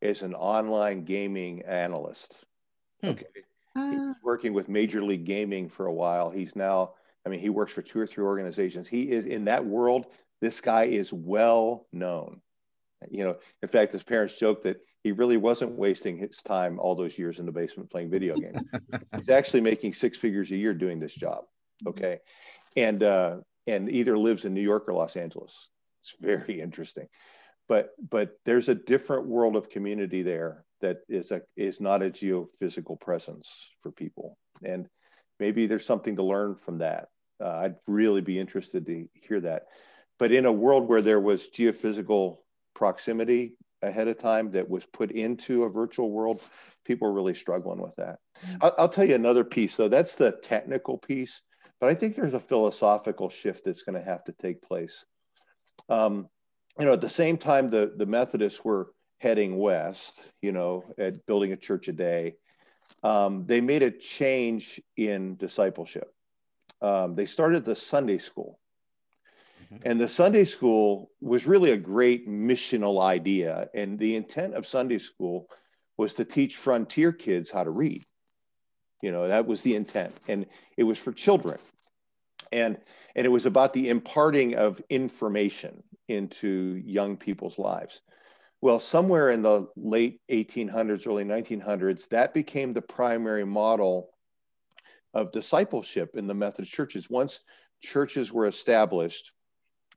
as 0.00 0.22
an 0.22 0.34
online 0.34 1.04
gaming 1.04 1.62
analyst. 1.62 2.34
Hmm. 3.00 3.10
Okay, 3.10 3.26
uh, 3.76 3.90
he's 3.90 4.16
working 4.22 4.52
with 4.52 4.68
Major 4.68 5.02
League 5.02 5.24
Gaming 5.24 5.68
for 5.68 5.86
a 5.86 5.92
while. 5.92 6.30
He's 6.30 6.56
now, 6.56 6.94
I 7.24 7.28
mean, 7.28 7.40
he 7.40 7.50
works 7.50 7.72
for 7.72 7.82
two 7.82 8.00
or 8.00 8.06
three 8.06 8.24
organizations. 8.24 8.88
He 8.88 9.10
is 9.10 9.26
in 9.26 9.44
that 9.46 9.64
world. 9.64 10.06
This 10.40 10.60
guy 10.60 10.84
is 10.84 11.12
well 11.12 11.86
known. 11.92 12.40
You 13.10 13.24
know, 13.24 13.36
in 13.62 13.68
fact, 13.68 13.92
his 13.92 14.02
parents 14.02 14.38
joke 14.38 14.62
that 14.64 14.80
he 15.02 15.12
really 15.12 15.36
wasn't 15.36 15.72
wasting 15.72 16.16
his 16.16 16.36
time 16.38 16.78
all 16.78 16.94
those 16.94 17.18
years 17.18 17.38
in 17.38 17.46
the 17.46 17.52
basement 17.52 17.90
playing 17.90 18.10
video 18.10 18.36
games. 18.36 18.60
He's 19.16 19.28
actually 19.28 19.62
making 19.62 19.94
six 19.94 20.16
figures 20.16 20.50
a 20.52 20.56
year 20.56 20.72
doing 20.72 20.98
this 20.98 21.14
job. 21.14 21.44
Okay, 21.86 22.20
and 22.76 23.02
uh, 23.02 23.38
and 23.66 23.90
either 23.90 24.16
lives 24.16 24.44
in 24.44 24.54
New 24.54 24.60
York 24.60 24.84
or 24.88 24.94
Los 24.94 25.16
Angeles. 25.16 25.70
It's 26.02 26.14
very 26.20 26.60
interesting, 26.60 27.06
but 27.68 27.90
but 28.10 28.32
there's 28.44 28.68
a 28.68 28.74
different 28.74 29.26
world 29.26 29.56
of 29.56 29.70
community 29.70 30.22
there 30.22 30.64
that 30.80 30.98
is 31.08 31.30
a 31.30 31.42
is 31.56 31.80
not 31.80 32.02
a 32.02 32.10
geophysical 32.10 33.00
presence 33.00 33.70
for 33.82 33.92
people, 33.92 34.36
and 34.64 34.88
maybe 35.38 35.66
there's 35.66 35.86
something 35.86 36.16
to 36.16 36.22
learn 36.22 36.56
from 36.56 36.78
that. 36.78 37.08
Uh, 37.42 37.50
I'd 37.50 37.74
really 37.86 38.20
be 38.20 38.38
interested 38.38 38.86
to 38.86 39.08
hear 39.14 39.40
that. 39.40 39.64
But 40.18 40.32
in 40.32 40.46
a 40.46 40.52
world 40.52 40.88
where 40.88 41.02
there 41.02 41.20
was 41.20 41.48
geophysical 41.48 42.38
proximity 42.74 43.56
ahead 43.82 44.08
of 44.08 44.18
time 44.18 44.52
that 44.52 44.68
was 44.68 44.84
put 44.86 45.10
into 45.10 45.64
a 45.64 45.68
virtual 45.68 46.10
world, 46.10 46.40
people 46.84 47.08
are 47.08 47.12
really 47.12 47.34
struggling 47.34 47.80
with 47.80 47.94
that. 47.96 48.18
Mm-hmm. 48.44 48.56
I'll, 48.60 48.74
I'll, 48.78 48.88
tell 48.88 49.04
you 49.04 49.16
another 49.16 49.44
piece, 49.44 49.76
though. 49.76 49.88
That's 49.88 50.14
the 50.14 50.32
technical 50.42 50.98
piece, 50.98 51.42
but 51.80 51.90
I 51.90 51.94
think 51.94 52.14
there's 52.14 52.34
a 52.34 52.40
philosophical 52.40 53.28
shift 53.28 53.64
that's 53.64 53.82
going 53.82 53.98
to 53.98 54.08
have 54.08 54.22
to 54.24 54.32
take 54.40 54.62
place. 54.62 55.04
Um, 55.88 56.28
you 56.78 56.86
know, 56.86 56.92
at 56.92 57.00
the 57.00 57.08
same 57.08 57.36
time, 57.36 57.70
the 57.70 57.92
the 57.96 58.06
Methodists 58.06 58.64
were 58.64 58.92
heading 59.18 59.56
west, 59.56 60.12
you 60.40 60.52
know, 60.52 60.84
at 60.98 61.24
building 61.26 61.52
a 61.52 61.56
church 61.56 61.88
a 61.88 61.92
day. 61.92 62.34
Um, 63.04 63.46
they 63.46 63.60
made 63.60 63.82
a 63.82 63.90
change 63.90 64.80
in 64.96 65.36
discipleship. 65.36 66.12
Um, 66.80 67.14
they 67.14 67.26
started 67.26 67.64
the 67.64 67.76
Sunday 67.76 68.18
school. 68.18 68.58
Mm-hmm. 69.72 69.88
And 69.88 70.00
the 70.00 70.08
Sunday 70.08 70.44
school 70.44 71.10
was 71.20 71.46
really 71.46 71.70
a 71.70 71.76
great 71.76 72.26
missional 72.26 73.02
idea. 73.02 73.68
And 73.74 73.98
the 73.98 74.16
intent 74.16 74.54
of 74.54 74.66
Sunday 74.66 74.98
school 74.98 75.48
was 75.96 76.14
to 76.14 76.24
teach 76.24 76.56
frontier 76.56 77.12
kids 77.12 77.50
how 77.50 77.64
to 77.64 77.70
read. 77.70 78.04
You 79.02 79.12
know, 79.12 79.28
that 79.28 79.46
was 79.46 79.62
the 79.62 79.76
intent. 79.76 80.12
And 80.28 80.46
it 80.76 80.84
was 80.84 80.98
for 80.98 81.12
children. 81.12 81.58
And, 82.50 82.78
and 83.14 83.26
it 83.26 83.30
was 83.30 83.46
about 83.46 83.72
the 83.72 83.88
imparting 83.88 84.54
of 84.54 84.80
information 84.90 85.82
into 86.08 86.80
young 86.84 87.16
people's 87.16 87.58
lives. 87.58 88.00
Well, 88.60 88.78
somewhere 88.78 89.30
in 89.30 89.42
the 89.42 89.66
late 89.76 90.20
1800s, 90.30 91.06
early 91.06 91.24
1900s, 91.24 92.08
that 92.10 92.32
became 92.32 92.72
the 92.72 92.82
primary 92.82 93.44
model 93.44 94.10
of 95.14 95.32
discipleship 95.32 96.10
in 96.14 96.26
the 96.26 96.34
Methodist 96.34 96.72
churches. 96.72 97.10
Once 97.10 97.40
churches 97.80 98.32
were 98.32 98.46
established, 98.46 99.32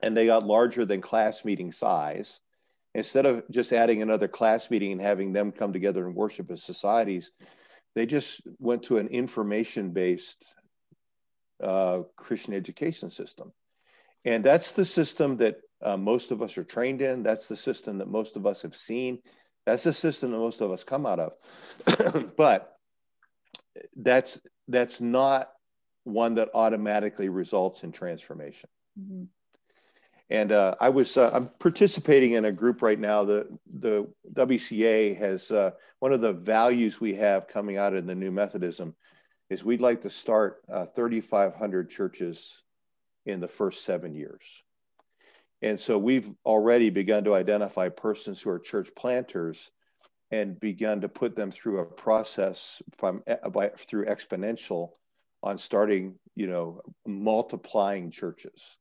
and 0.02 0.18
they 0.18 0.26
got 0.26 0.46
larger 0.46 0.84
than 0.84 1.00
class 1.00 1.46
meeting 1.46 1.72
size. 1.72 2.42
Instead 2.96 3.26
of 3.26 3.44
just 3.52 3.72
adding 3.72 4.02
another 4.02 4.28
class 4.28 4.72
meeting 4.72 4.94
and 4.94 5.02
having 5.02 5.32
them 5.32 5.52
come 5.52 5.72
together 5.72 6.06
and 6.06 6.16
worship 6.16 6.50
as 6.50 6.64
societies, 6.64 7.32
they 7.94 8.06
just 8.06 8.42
went 8.60 8.84
to 8.84 8.98
an 8.98 9.08
information 9.08 9.92
based 9.92 10.44
uh, 11.62 12.04
Christian 12.16 12.54
education 12.54 13.10
system. 13.10 13.52
And 14.24 14.44
that's 14.44 14.72
the 14.72 14.86
system 14.86 15.38
that 15.38 15.58
uh, 15.82 15.98
most 15.98 16.32
of 16.32 16.42
us 16.42 16.58
are 16.58 16.64
trained 16.64 17.02
in. 17.02 17.24
That's 17.24 17.48
the 17.48 17.58
system 17.58 18.00
that 18.00 18.08
most 18.08 18.36
of 18.36 18.46
us 18.46 18.64
have 18.64 18.76
seen. 18.76 19.20
That's 19.66 19.84
the 19.84 19.94
system 19.94 20.32
that 20.32 20.38
most 20.38 20.62
of 20.62 20.72
us 20.72 20.84
come 20.84 21.06
out 21.06 21.20
of. 21.20 22.34
but 22.38 22.76
that's 23.96 24.40
that's 24.68 25.02
not 25.02 25.52
one 26.04 26.36
that 26.36 26.50
automatically 26.54 27.30
results 27.30 27.84
in 27.84 27.92
transformation. 27.92 28.70
Mm-hmm. 29.00 29.24
And 30.30 30.52
uh, 30.52 30.76
I 30.80 30.90
was 30.90 31.18
uh, 31.18 31.30
I'm 31.34 31.50
participating 31.60 32.32
in 32.34 32.46
a 32.46 32.52
group 32.52 32.82
right 32.82 33.00
now. 33.00 33.26
The 33.26 33.48
the 33.68 34.08
WCA 34.34 35.18
has 35.20 35.52
uh, 35.52 35.72
one 36.00 36.14
of 36.14 36.22
the 36.22 36.34
values 36.34 37.00
we 37.00 37.14
have 37.16 37.48
coming 37.48 37.78
out 37.78 37.94
in 37.94 38.08
the 38.08 38.16
New 38.16 38.32
Methodism 38.32 38.96
is 39.50 39.64
we'd 39.64 39.82
like 39.82 40.02
to 40.02 40.10
start 40.10 40.64
uh, 40.72 40.86
3,500 40.86 41.90
churches 41.90 42.62
in 43.26 43.40
the 43.40 43.48
first 43.48 43.84
seven 43.84 44.14
years. 44.14 44.42
And 45.62 45.80
so 45.80 45.98
we've 45.98 46.30
already 46.46 46.90
begun 46.90 47.24
to 47.24 47.34
identify 47.34 47.90
persons 47.90 48.42
who 48.42 48.50
are 48.50 48.60
church 48.60 48.90
planters 48.96 49.72
and 50.32 50.60
begun 50.60 51.02
to 51.02 51.10
put 51.10 51.36
them 51.36 51.52
through 51.52 51.80
a 51.80 51.86
process 51.86 52.82
from 52.98 53.24
by, 53.52 53.70
through 53.70 54.06
exponential 54.06 54.92
on 55.44 55.58
starting, 55.58 56.16
you 56.36 56.48
know, 56.48 56.82
multiplying 57.06 58.12
churches. 58.12 58.78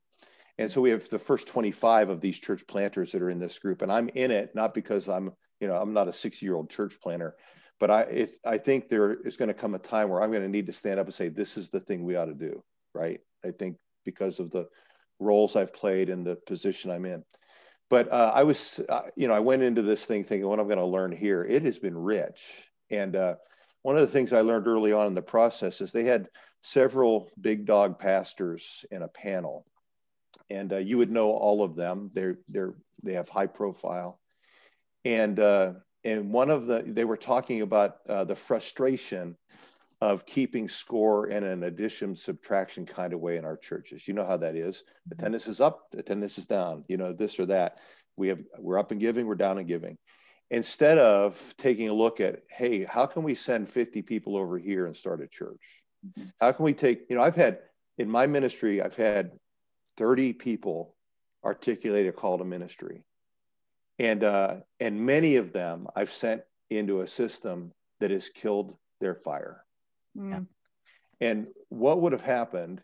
And 0.59 0.71
so 0.71 0.81
we 0.81 0.91
have 0.91 1.09
the 1.09 1.19
first 1.19 1.49
25 1.49 2.09
of 2.09 2.21
these 2.21 2.39
church 2.39 2.67
planters 2.67 3.13
that 3.13 3.23
are 3.23 3.31
in 3.31 3.41
this 3.41 3.59
group. 3.59 3.83
And 3.83 3.93
I'm 3.93 4.09
in 4.09 4.31
it, 4.31 4.55
not 4.55 4.73
because 4.73 5.09
I'm, 5.09 5.33
you 5.61 5.69
know, 5.69 5.77
I'm 5.77 5.93
not 5.93 6.09
a 6.09 6.13
60 6.13 6.45
year 6.45 6.55
old 6.55 6.71
church 6.71 6.99
planter, 7.03 7.35
but 7.81 7.91
I, 7.91 8.01
it, 8.03 8.37
I 8.45 8.59
think 8.59 8.89
there 8.89 9.13
is 9.13 9.37
going 9.37 9.49
to 9.49 9.55
come 9.55 9.75
a 9.75 9.79
time 9.79 10.09
where 10.09 10.23
I'm 10.23 10.31
going 10.31 10.43
to 10.43 10.49
need 10.49 10.67
to 10.67 10.73
stand 10.73 11.01
up 11.01 11.07
and 11.07 11.15
say, 11.15 11.29
this 11.29 11.57
is 11.57 11.71
the 11.71 11.81
thing 11.81 12.05
we 12.05 12.17
ought 12.17 12.27
to 12.27 12.35
do. 12.35 12.63
Right. 12.95 13.21
I 13.45 13.51
think 13.51 13.77
because 14.05 14.39
of 14.39 14.51
the 14.51 14.69
roles 15.19 15.57
I've 15.57 15.73
played 15.73 16.11
and 16.11 16.27
the 16.27 16.37
position 16.37 16.91
I'm 16.91 17.05
in. 17.05 17.25
But 17.91 18.11
uh, 18.13 18.33
I 18.35 18.45
was, 18.45 18.81
uh, 18.89 19.03
you 19.17 19.29
know, 19.29 19.35
I 19.35 19.41
went 19.41 19.63
into 19.63 19.83
this 19.83 20.05
thing 20.05 20.25
thinking 20.25 20.49
what 20.49 20.59
I'm 20.59 20.67
going 20.67 20.79
to 20.79 20.85
learn 20.85 21.13
here. 21.13 21.45
It 21.45 21.63
has 21.63 21.79
been 21.79 21.97
rich. 21.97 22.43
And 22.91 23.15
uh, 23.15 23.35
one 23.83 23.97
of 23.97 24.03
the 24.03 24.13
things 24.13 24.33
I 24.33 24.41
learned 24.41 24.67
early 24.67 24.93
on 24.93 25.07
in 25.07 25.15
the 25.15 25.23
process 25.23 25.81
is 25.81 25.93
they 25.93 26.05
had 26.05 26.29
several 26.63 27.31
big 27.41 27.67
dog 27.67 27.99
pastors 27.99 28.85
in 28.91 29.03
a 29.03 29.09
panel 29.09 29.67
and 30.51 30.73
uh, 30.73 30.79
you 30.79 30.99
would 30.99 31.11
know 31.11 31.31
all 31.31 31.63
of 31.63 31.77
them. 31.77 32.11
They're 32.13 32.39
they're 32.49 32.75
they 33.03 33.15
have 33.15 33.29
high 33.29 33.47
profile, 33.47 34.21
and 35.05 35.39
uh, 35.39 35.73
and 36.05 36.31
one 36.31 36.51
of 36.51 36.67
the 36.67 36.85
they 36.87 37.05
were 37.05 37.17
talking 37.17 37.63
about 37.63 37.99
uh, 38.09 38.25
the 38.25 38.37
frustration 38.37 39.37
of 40.01 40.27
keeping 40.27 40.69
score 40.69 41.29
in 41.29 41.45
an 41.45 41.65
addition 41.65 42.15
subtraction 42.15 42.85
kind 42.85 43.13
of 43.13 43.21
way 43.21 43.37
in 43.37 43.45
our 43.45 43.57
churches. 43.57 44.07
You 44.07 44.15
know 44.15 44.27
how 44.27 44.37
that 44.37 44.57
is. 44.57 44.79
Mm-hmm. 44.79 45.13
Attendance 45.19 45.47
is 45.47 45.61
up, 45.61 45.89
attendance 45.97 46.39
is 46.39 46.47
down. 46.47 46.85
You 46.89 46.97
know 46.97 47.13
this 47.13 47.39
or 47.39 47.47
that. 47.47 47.81
We 48.17 48.29
have 48.29 48.41
we're 48.59 48.79
up 48.79 48.93
in 48.93 48.99
giving, 48.99 49.27
we're 49.27 49.35
down 49.35 49.59
in 49.59 49.67
giving. 49.67 49.97
Instead 50.51 50.99
of 50.99 51.41
taking 51.57 51.89
a 51.89 51.93
look 51.93 52.21
at, 52.21 52.43
hey, 52.49 52.85
how 52.85 53.07
can 53.07 53.23
we 53.23 53.35
send 53.35 53.69
50 53.69 54.03
people 54.03 54.37
over 54.37 54.59
here 54.59 54.87
and 54.87 54.97
start 54.97 55.23
a 55.23 55.27
church? 55.27 55.63
Mm-hmm. 56.07 56.29
How 56.41 56.53
can 56.53 56.65
we 56.65 56.75
take, 56.75 57.07
you 57.09 57.17
know, 57.17 57.23
I've 57.23 57.35
had 57.35 57.61
in 57.97 58.11
my 58.11 58.27
ministry, 58.27 58.83
I've 58.83 58.97
had 58.97 59.33
30 59.97 60.35
people 60.35 60.95
articulate 61.45 62.07
a 62.07 62.13
call 62.13 62.39
to 62.39 62.45
ministry. 62.45 63.05
And, 63.99 64.25
uh, 64.25 64.57
and 64.81 65.07
many 65.07 65.37
of 65.37 65.53
them 65.53 65.87
I've 65.95 66.13
sent 66.13 66.43
into 66.71 67.01
a 67.01 67.07
system 67.07 67.73
that 68.01 68.11
has 68.11 68.29
killed 68.29 68.77
their 69.01 69.15
fire. 69.15 69.65
Mm. 70.17 70.47
And 71.21 71.47
what 71.69 72.01
would 72.01 72.13
have 72.13 72.21
happened 72.21 72.83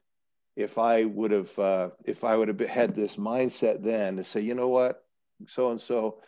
if 0.56 0.78
I 0.78 1.04
would 1.04 1.30
have, 1.30 1.58
uh, 1.58 1.90
if 2.04 2.24
I 2.24 2.36
would 2.36 2.48
have 2.48 2.60
had 2.60 2.90
this 2.90 3.16
mindset 3.16 3.82
then 3.82 4.16
to 4.16 4.24
say, 4.24 4.40
you 4.40 4.54
know 4.54 4.68
what, 4.68 5.02
so 5.48 5.70
and 5.70 5.80
so, 5.80 6.20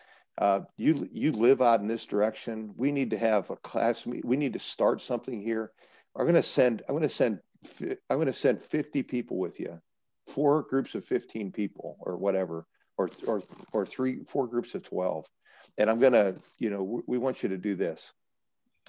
you 0.76 1.08
you 1.12 1.32
live 1.32 1.60
out 1.60 1.80
in 1.80 1.86
this 1.86 2.06
direction. 2.06 2.72
We 2.76 2.92
need 2.92 3.10
to 3.10 3.18
have 3.18 3.50
a 3.50 3.56
class. 3.56 4.06
We 4.06 4.36
need 4.36 4.54
to 4.54 4.58
start 4.58 5.00
something 5.00 5.42
here. 5.42 5.72
I'm 6.16 6.24
going 6.24 6.34
to 6.34 6.42
send. 6.42 6.82
I'm 6.88 6.94
going 6.94 7.02
to 7.02 7.08
send. 7.08 7.40
I'm 7.82 8.16
going 8.16 8.26
to 8.26 8.32
send 8.32 8.62
50 8.62 9.02
people 9.02 9.38
with 9.38 9.60
you 9.60 9.80
four 10.28 10.62
groups 10.62 10.94
of 10.94 11.04
15 11.04 11.52
people 11.52 11.96
or 12.00 12.16
whatever, 12.16 12.66
or, 13.02 13.10
or, 13.26 13.42
or 13.72 13.86
three, 13.86 14.24
four 14.28 14.46
groups 14.46 14.74
of 14.74 14.82
12. 14.82 15.26
And 15.78 15.88
I'm 15.88 16.00
going 16.00 16.12
to, 16.12 16.34
you 16.58 16.70
know, 16.70 17.02
we 17.06 17.18
want 17.18 17.42
you 17.42 17.48
to 17.50 17.56
do 17.56 17.74
this. 17.74 18.12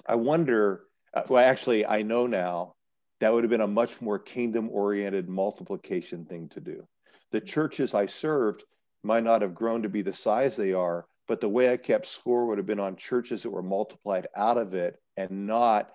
I 0.06 0.16
wonder, 0.16 0.82
uh, 1.14 1.22
well, 1.28 1.42
actually, 1.42 1.86
I 1.86 2.02
know 2.02 2.26
now 2.26 2.74
that 3.20 3.32
would 3.32 3.44
have 3.44 3.50
been 3.50 3.60
a 3.60 3.66
much 3.66 4.00
more 4.00 4.18
kingdom 4.18 4.68
oriented 4.70 5.28
multiplication 5.28 6.24
thing 6.26 6.48
to 6.50 6.60
do. 6.60 6.86
The 7.32 7.40
churches 7.40 7.94
I 7.94 8.06
served 8.06 8.64
might 9.02 9.24
not 9.24 9.42
have 9.42 9.54
grown 9.54 9.82
to 9.82 9.88
be 9.88 10.02
the 10.02 10.12
size 10.12 10.56
they 10.56 10.72
are, 10.72 11.06
but 11.26 11.40
the 11.40 11.48
way 11.48 11.72
I 11.72 11.76
kept 11.76 12.06
score 12.06 12.46
would 12.46 12.58
have 12.58 12.66
been 12.66 12.80
on 12.80 12.96
churches 12.96 13.42
that 13.42 13.50
were 13.50 13.62
multiplied 13.62 14.26
out 14.36 14.58
of 14.58 14.74
it 14.74 15.00
and 15.16 15.46
not 15.46 15.90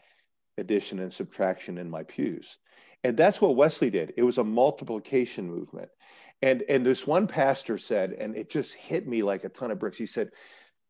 addition 0.58 1.00
and 1.00 1.14
subtraction 1.14 1.78
in 1.78 1.90
my 1.90 2.04
pews. 2.04 2.58
And 3.04 3.16
that's 3.16 3.40
what 3.40 3.56
Wesley 3.56 3.90
did. 3.90 4.14
It 4.18 4.24
was 4.24 4.38
a 4.38 4.44
multiplication 4.44 5.50
movement. 5.50 5.90
And, 6.42 6.64
and 6.70 6.86
this 6.86 7.06
one 7.06 7.28
pastor 7.28 7.78
said, 7.78 8.14
and 8.14 8.36
it 8.36 8.50
just 8.50 8.74
hit 8.74 9.08
me 9.08 9.24
like 9.24 9.44
a 9.44 9.50
ton 9.50 9.72
of 9.72 9.80
bricks. 9.80 9.98
He 9.98 10.06
said, 10.06 10.30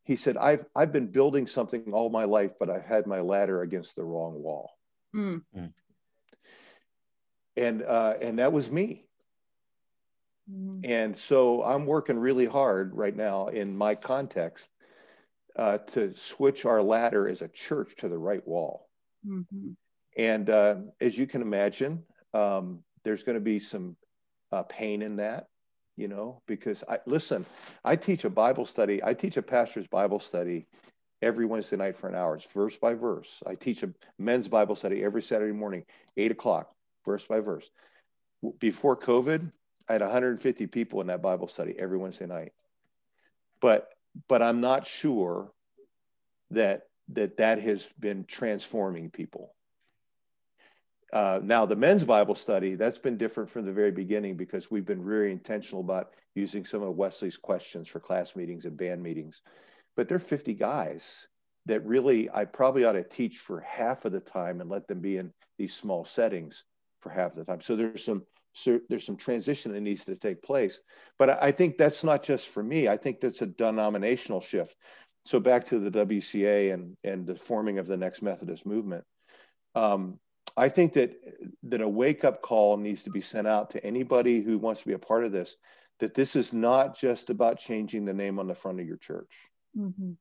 he 0.04 0.16
said, 0.16 0.38
I've, 0.38 0.66
I've 0.76 0.92
been 0.92 1.08
building 1.08 1.48
something 1.48 1.92
all 1.94 2.10
my 2.10 2.26
life, 2.26 2.52
but 2.60 2.70
i've 2.70 2.86
had 2.86 3.08
my 3.08 3.22
ladder 3.22 3.62
against 3.62 3.96
the 3.96 4.04
wrong 4.04 4.42
wall. 4.42 4.72
Mm. 5.16 5.42
And, 7.58 7.84
uh, 7.84 8.14
and 8.22 8.40
that 8.40 8.54
was 8.54 8.70
me. 8.70 9.04
Mm. 10.52 10.82
And 10.84 11.18
so 11.18 11.64
I'm 11.64 11.86
working 11.86 12.18
really 12.18 12.46
hard 12.46 12.96
right 12.96 13.16
now 13.16 13.48
in 13.48 13.76
my 13.76 13.96
context 13.96 14.68
uh, 15.56 15.80
to 15.80 16.16
switch 16.16 16.66
our 16.66 16.82
ladder 16.82 17.28
as 17.28 17.42
a 17.42 17.48
church 17.48 17.96
to 17.98 18.08
the 18.08 18.18
right 18.18 18.48
wall. 18.48 18.88
Mm-hmm. 19.28 19.72
And 20.18 20.50
uh, 20.50 20.76
as 21.02 21.18
you 21.18 21.28
can 21.28 21.42
imagine, 21.42 22.04
um, 22.34 22.84
there's 23.04 23.24
going 23.24 23.36
to 23.36 23.42
be 23.42 23.60
some 23.60 23.96
uh, 24.52 24.64
pain 24.64 25.02
in 25.02 25.18
that, 25.18 25.48
you 25.96 26.08
know, 26.08 26.42
because 26.48 26.84
I 26.88 27.00
listen, 27.06 27.46
I 27.84 27.96
teach 27.96 28.24
a 28.26 28.30
Bible 28.30 28.66
study, 28.66 29.04
I 29.04 29.14
teach 29.14 29.38
a 29.38 29.42
pastor's 29.42 29.88
Bible 29.88 30.20
study 30.20 30.68
every 31.22 31.46
Wednesday 31.46 31.76
night 31.76 31.98
for 31.98 32.08
an 32.08 32.16
hour. 32.16 32.36
It's 32.36 32.46
verse 32.46 32.78
by 32.78 32.94
verse. 32.94 33.44
I 33.46 33.56
teach 33.56 33.84
a 33.84 33.90
men's 34.18 34.48
Bible 34.48 34.76
study 34.76 35.04
every 35.04 35.22
Saturday 35.22 35.54
morning, 35.54 35.84
eight 36.18 36.32
o'clock, 36.32 36.72
verse 37.06 37.26
by 37.26 37.40
verse. 37.40 37.70
Before 38.60 38.96
COVID, 38.96 39.52
I 39.88 39.94
had 39.94 40.02
150 40.02 40.68
people 40.68 41.02
in 41.02 41.08
that 41.08 41.22
Bible 41.22 41.48
study 41.48 41.76
every 41.78 41.98
Wednesday 41.98 42.28
night. 42.28 42.54
But 43.60 43.90
but 44.28 44.42
I'm 44.42 44.62
not 44.62 44.88
sure 44.88 45.52
that 46.52 46.84
that 47.10 47.38
that 47.38 47.60
has 47.62 47.88
been 48.00 48.26
transforming 48.26 49.10
people. 49.10 49.54
Uh, 51.12 51.40
now, 51.42 51.66
the 51.66 51.76
men's 51.76 52.04
Bible 52.04 52.36
study, 52.36 52.76
that's 52.76 53.00
been 53.00 53.18
different 53.18 53.50
from 53.50 53.66
the 53.66 53.72
very 53.72 53.92
beginning 53.92 54.38
because 54.38 54.70
we've 54.70 54.86
been 54.86 55.04
very 55.04 55.32
intentional 55.32 55.82
about 55.82 56.14
using 56.36 56.66
some 56.66 56.84
of 56.84 56.96
Wesley's 56.96 57.38
questions 57.38 57.88
for 57.88 58.00
class 58.00 58.36
meetings 58.36 58.66
and 58.66 58.78
band 58.78 59.02
meetings. 59.02 59.42
But 59.96 60.08
there 60.08 60.18
are 60.18 60.20
50 60.20 60.54
guys 60.54 61.28
that 61.66 61.86
really 61.86 62.30
I 62.34 62.46
probably 62.46 62.86
ought 62.86 62.94
to 62.94 63.04
teach 63.04 63.40
for 63.40 63.60
half 63.62 64.06
of 64.06 64.12
the 64.12 64.20
time 64.20 64.62
and 64.62 64.70
let 64.70 64.88
them 64.88 65.00
be 65.00 65.18
in 65.18 65.34
these 65.58 65.74
small 65.74 66.06
settings 66.06 66.64
for 67.02 67.10
half 67.10 67.32
of 67.32 67.38
the 67.38 67.46
time. 67.46 67.62
So 67.62 67.76
there's 67.76 68.04
some 68.04 68.24
so 68.54 68.80
there's 68.90 69.06
some 69.06 69.16
transition 69.16 69.72
that 69.74 69.82
needs 69.82 70.06
to 70.06 70.16
take 70.16 70.42
place. 70.42 70.80
But 71.18 71.42
I 71.42 71.52
think 71.52 71.78
that's 71.78 72.04
not 72.04 72.24
just 72.24 72.48
for 72.48 72.64
me. 72.64 72.88
I 72.88 72.98
think 72.98 73.22
that's 73.22 73.42
a 73.42 73.48
denominational 73.48 74.42
shift. 74.42 74.76
So 75.26 75.40
back 75.40 75.68
to 75.68 75.80
the 75.80 75.92
WCA 75.92 76.74
and 76.74 76.98
and 77.04 77.26
the 77.26 77.36
forming 77.36 77.78
of 77.78 77.88
the 77.88 77.98
next 77.98 78.22
Methodist 78.22 78.66
movement. 78.66 79.04
Um, 79.76 80.20
I 80.60 80.70
think 80.70 80.94
that 80.94 81.16
that 81.64 81.82
a 81.82 81.90
wake 81.90 82.24
up 82.24 82.42
call 82.42 82.78
needs 82.78 83.04
to 83.04 83.10
be 83.10 83.22
sent 83.22 83.48
out 83.48 83.72
to 83.72 83.84
anybody 83.86 84.42
who 84.42 84.58
wants 84.58 84.82
to 84.82 84.88
be 84.88 84.94
a 84.94 85.00
part 85.00 85.24
of 85.24 85.32
this. 85.32 85.56
That 86.00 86.14
this 86.14 86.36
is 86.36 86.54
not 86.54 86.98
just 86.98 87.30
about 87.30 87.60
changing 87.60 88.06
the 88.06 88.14
name 88.14 88.40
on 88.40 88.48
the 88.48 88.56
front 88.56 88.80
of 88.80 88.88
your 88.88 88.98
church. 88.98 89.34
Mm-hmm. 89.78 90.12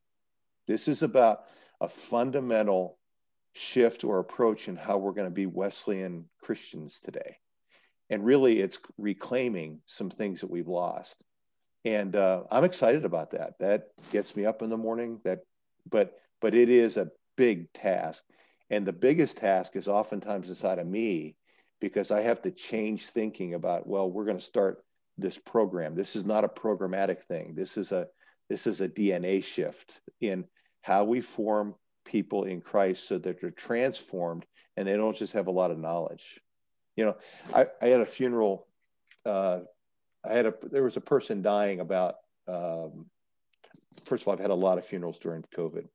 This 0.66 0.88
is 0.88 1.02
about 1.02 1.45
a 1.80 1.88
fundamental 1.88 2.99
shift 3.52 4.04
or 4.04 4.18
approach 4.18 4.68
in 4.68 4.76
how 4.76 4.99
we're 4.99 5.12
going 5.12 5.28
to 5.28 5.35
be 5.35 5.47
Wesleyan 5.47 6.25
Christians 6.40 7.00
today 7.04 7.38
and 8.11 8.25
really 8.25 8.61
it's 8.61 8.78
reclaiming 8.97 9.80
some 9.87 10.11
things 10.11 10.40
that 10.40 10.50
we've 10.50 10.68
lost 10.68 11.16
and 11.85 12.16
uh, 12.16 12.42
i'm 12.50 12.64
excited 12.64 13.04
about 13.04 13.30
that 13.30 13.54
that 13.59 13.88
gets 14.12 14.37
me 14.37 14.47
up 14.47 14.62
in 14.62 14.71
the 14.71 14.76
morning 14.76 15.21
that 15.25 15.40
but 15.88 16.14
but 16.40 16.54
it 16.54 16.68
is 16.68 16.97
a 16.97 17.09
big 17.37 17.73
task 17.73 18.23
and 18.70 18.87
the 18.87 18.92
biggest 18.92 19.38
task 19.38 19.76
is 19.76 19.88
oftentimes 19.88 20.48
inside 20.48 20.78
of 20.78 20.87
me 20.87 21.37
because 21.80 22.10
i 22.10 22.20
have 22.20 22.42
to 22.42 22.50
change 22.50 23.06
thinking 23.06 23.54
about 23.54 23.87
well 23.87 24.10
we're 24.10 24.25
going 24.25 24.38
to 24.38 24.44
start 24.44 24.84
this 25.16 25.38
program 25.38 25.94
this 25.94 26.16
is 26.16 26.25
not 26.25 26.44
a 26.44 26.48
programmatic 26.48 27.22
thing 27.24 27.54
this 27.54 27.76
is 27.76 27.92
a 27.92 28.07
this 28.48 28.66
is 28.66 28.81
a 28.81 28.88
dna 28.88 29.42
shift 29.42 30.00
in 30.20 30.44
how 30.83 31.04
we 31.04 31.20
form 31.20 31.74
people 32.04 32.44
in 32.44 32.61
christ 32.61 33.07
so 33.09 33.18
that 33.18 33.40
they're 33.40 33.50
transformed 33.50 34.44
and 34.76 34.87
they 34.87 34.96
don't 34.96 35.16
just 35.16 35.33
have 35.33 35.48
a 35.48 35.52
lot 35.52 35.70
of 35.70 35.78
knowledge 35.78 36.40
you 36.98 37.04
know, 37.04 37.16
I, 37.54 37.66
I 37.81 37.87
had 37.87 38.00
a 38.00 38.07
funeral. 38.07 38.66
Uh, 39.24 39.61
I 40.28 40.33
had 40.33 40.46
a 40.46 40.54
there 40.64 40.83
was 40.83 40.96
a 40.96 41.00
person 41.00 41.42
dying 41.42 41.78
about. 41.78 42.16
Um, 42.48 43.07
first 44.04 44.22
of 44.22 44.28
all, 44.28 44.35
I've 44.35 44.40
had 44.40 44.50
a 44.50 44.54
lot 44.54 44.78
of 44.78 44.85
funerals 44.85 45.20
during 45.20 45.44
COVID. 45.57 45.87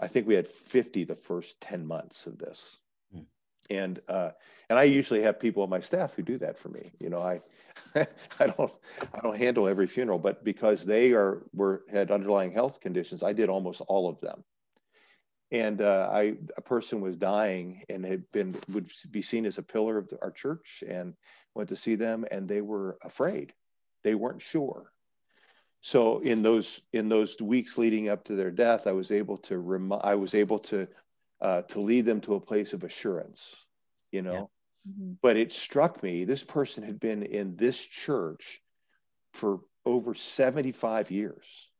I 0.00 0.08
think 0.08 0.26
we 0.26 0.34
had 0.34 0.48
50 0.48 1.04
the 1.04 1.14
first 1.14 1.60
10 1.60 1.86
months 1.86 2.26
of 2.26 2.38
this. 2.38 2.78
Hmm. 3.12 3.22
And 3.68 4.00
uh, 4.08 4.30
and 4.68 4.78
I 4.78 4.84
usually 4.84 5.22
have 5.22 5.40
people 5.40 5.62
on 5.64 5.68
my 5.68 5.80
staff 5.80 6.14
who 6.14 6.22
do 6.22 6.38
that 6.38 6.58
for 6.58 6.68
me. 6.68 6.92
You 6.98 7.10
know, 7.10 7.20
I 7.20 7.40
I 8.40 8.46
don't 8.46 8.72
I 9.12 9.20
don't 9.20 9.36
handle 9.36 9.68
every 9.68 9.86
funeral, 9.86 10.18
but 10.18 10.44
because 10.44 10.84
they 10.84 11.12
are 11.12 11.42
were 11.52 11.82
had 11.90 12.10
underlying 12.10 12.52
health 12.52 12.80
conditions, 12.80 13.22
I 13.22 13.32
did 13.32 13.48
almost 13.48 13.80
all 13.88 14.08
of 14.08 14.20
them 14.20 14.44
and 15.52 15.80
uh, 15.80 16.08
I 16.12 16.34
a 16.56 16.60
person 16.60 17.00
was 17.00 17.16
dying 17.16 17.82
and 17.88 18.04
had 18.04 18.28
been 18.30 18.54
would 18.72 18.90
be 19.10 19.22
seen 19.22 19.46
as 19.46 19.58
a 19.58 19.62
pillar 19.62 19.98
of 19.98 20.12
our 20.22 20.30
church 20.30 20.84
and 20.86 21.14
went 21.54 21.68
to 21.70 21.76
see 21.76 21.96
them 21.96 22.24
and 22.30 22.48
they 22.48 22.60
were 22.60 22.98
afraid 23.02 23.52
they 24.04 24.14
weren't 24.14 24.42
sure 24.42 24.90
so 25.80 26.18
in 26.18 26.42
those 26.42 26.86
in 26.92 27.08
those 27.08 27.40
weeks 27.40 27.78
leading 27.78 28.08
up 28.08 28.24
to 28.24 28.34
their 28.34 28.50
death 28.50 28.86
I 28.86 28.92
was 28.92 29.10
able 29.10 29.38
to 29.38 29.58
rem- 29.58 29.92
I 29.92 30.14
was 30.14 30.34
able 30.34 30.58
to 30.60 30.86
uh, 31.40 31.62
to 31.62 31.80
lead 31.80 32.04
them 32.04 32.20
to 32.22 32.34
a 32.34 32.40
place 32.40 32.72
of 32.72 32.84
assurance 32.84 33.66
you 34.12 34.22
know 34.22 34.50
yeah. 34.86 34.92
mm-hmm. 34.92 35.12
but 35.22 35.36
it 35.36 35.52
struck 35.52 36.02
me 36.02 36.24
this 36.24 36.44
person 36.44 36.82
had 36.82 37.00
been 37.00 37.22
in 37.22 37.56
this 37.56 37.78
church 37.78 38.60
for 39.32 39.60
over 39.84 40.14
75 40.14 41.10
years 41.10 41.70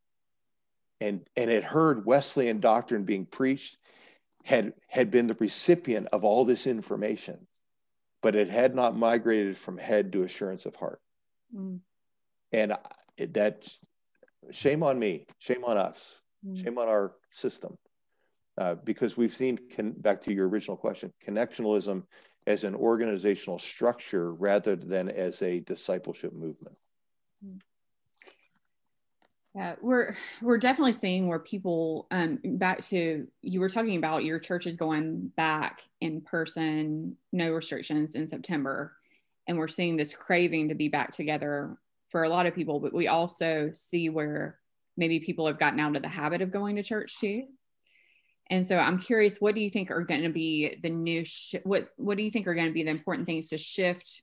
and, 1.01 1.27
and 1.37 1.51
had 1.51 1.65
heard 1.65 2.05
Wesleyan 2.05 2.61
doctrine 2.61 3.05
being 3.05 3.27
preached, 3.27 3.77
had, 4.45 4.75
had 4.89 5.11
been 5.11 5.27
the 5.27 5.37
recipient 5.39 6.09
of 6.13 6.25
all 6.25 6.45
this 6.45 6.67
information, 6.67 7.47
but 8.23 8.37
it 8.37 8.51
had 8.51 8.75
not 8.75 8.97
migrated 8.97 9.57
from 9.57 9.79
head 9.79 10.13
to 10.13 10.25
assurance 10.25 10.67
of 10.67 10.77
heart. 10.77 11.01
Mm. 11.55 11.81
And 12.53 12.75
that 13.19 13.69
shame 14.51 14.83
on 14.83 14.99
me, 14.99 15.27
shame 15.39 15.65
on 15.65 15.77
us, 15.77 16.21
mm. 16.47 16.63
shame 16.63 16.79
on 16.79 16.89
our 16.89 17.13
system. 17.31 17.77
Uh, 18.59 18.75
because 18.85 19.17
we've 19.17 19.33
seen, 19.33 19.59
con- 19.75 19.95
back 19.97 20.21
to 20.21 20.35
your 20.35 20.49
original 20.49 20.77
question, 20.77 21.13
connectionalism 21.27 22.03
as 22.47 22.65
an 22.65 22.75
organizational 22.75 23.59
structure 23.59 24.35
rather 24.35 24.77
than 24.77 25.09
as 25.09 25.41
a 25.43 25.61
discipleship 25.61 26.33
movement. 26.33 26.77
Mm. 27.45 27.61
Yeah, 29.55 29.75
we're 29.81 30.15
we're 30.41 30.59
definitely 30.59 30.93
seeing 30.93 31.27
where 31.27 31.41
people 31.41 32.07
um 32.13 32.39
back 32.45 32.83
to 32.83 33.27
you 33.43 33.61
were 33.61 33.69
talking 33.69 33.97
about 33.97 34.25
your 34.25 34.39
church 34.39 34.65
is 34.67 34.77
going 34.77 35.33
back 35.37 35.83
in 36.01 36.21
person, 36.21 37.17
no 37.33 37.53
restrictions 37.53 38.15
in 38.15 38.29
September. 38.29 38.93
And 39.49 39.59
we're 39.59 39.67
seeing 39.67 39.97
this 39.97 40.15
craving 40.15 40.69
to 40.69 40.77
be 40.77 40.89
back 40.89 41.11
together 41.11 41.77
for 42.11 42.25
a 42.25 42.29
lot 42.29 42.47
of 42.47 42.55
people, 42.55 42.81
but 42.81 42.93
we 42.93 43.09
also 43.09 43.71
see 43.73 44.09
where 44.09 44.59
maybe 44.97 45.21
people 45.21 45.47
have 45.47 45.59
gotten 45.59 45.81
out 45.81 45.97
of 45.97 46.03
the 46.03 46.09
habit 46.09 46.43
of 46.43 46.53
going 46.53 46.77
to 46.77 46.83
church 46.83 47.19
too. 47.19 47.45
And 48.51 48.67
so 48.67 48.79
I'm 48.79 48.99
curious, 48.99 49.41
what 49.41 49.55
do 49.55 49.61
you 49.61 49.71
think 49.71 49.91
are 49.91 50.03
going 50.03 50.23
to 50.23 50.29
be 50.29 50.77
the 50.83 50.91
new 50.91 51.25
sh- 51.25 51.55
what 51.63 51.89
what 51.97 52.17
do 52.17 52.25
you 52.25 52.31
think 52.31 52.49
are 52.49 52.55
going 52.55 52.67
to 52.67 52.73
be 52.73 52.83
the 52.83 52.91
important 52.91 53.27
things 53.27 53.49
to 53.49 53.59
shift 53.59 54.23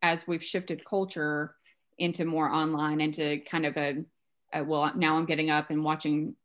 as 0.00 0.26
we've 0.26 0.44
shifted 0.44 0.84
culture 0.84 1.54
into 1.98 2.24
more 2.24 2.48
online 2.48 3.00
into 3.00 3.38
kind 3.38 3.66
of 3.66 3.76
a 3.76 4.04
uh, 4.52 4.62
well, 4.64 4.92
now 4.94 5.16
I'm 5.16 5.24
getting 5.24 5.50
up 5.50 5.70
and 5.70 5.84
watching 5.84 6.36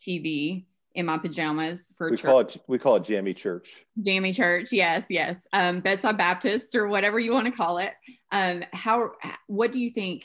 TV 0.00 0.66
in 0.96 1.04
my 1.06 1.18
pajamas 1.18 1.94
for 1.96 2.10
we 2.10 2.16
church. 2.16 2.24
call 2.26 2.40
it 2.40 2.56
we 2.66 2.78
call 2.78 2.96
it 2.96 3.04
jammy 3.04 3.34
church. 3.34 3.84
Jammy 4.00 4.32
church 4.32 4.72
yes 4.72 5.06
yes. 5.10 5.46
Um, 5.52 5.80
bedside 5.80 6.16
baptist 6.16 6.74
or 6.74 6.88
whatever 6.88 7.20
you 7.20 7.32
want 7.32 7.46
to 7.46 7.52
call 7.52 7.78
it. 7.78 7.92
Um, 8.32 8.64
how 8.72 9.12
what 9.46 9.72
do 9.72 9.78
you 9.78 9.90
think 9.90 10.24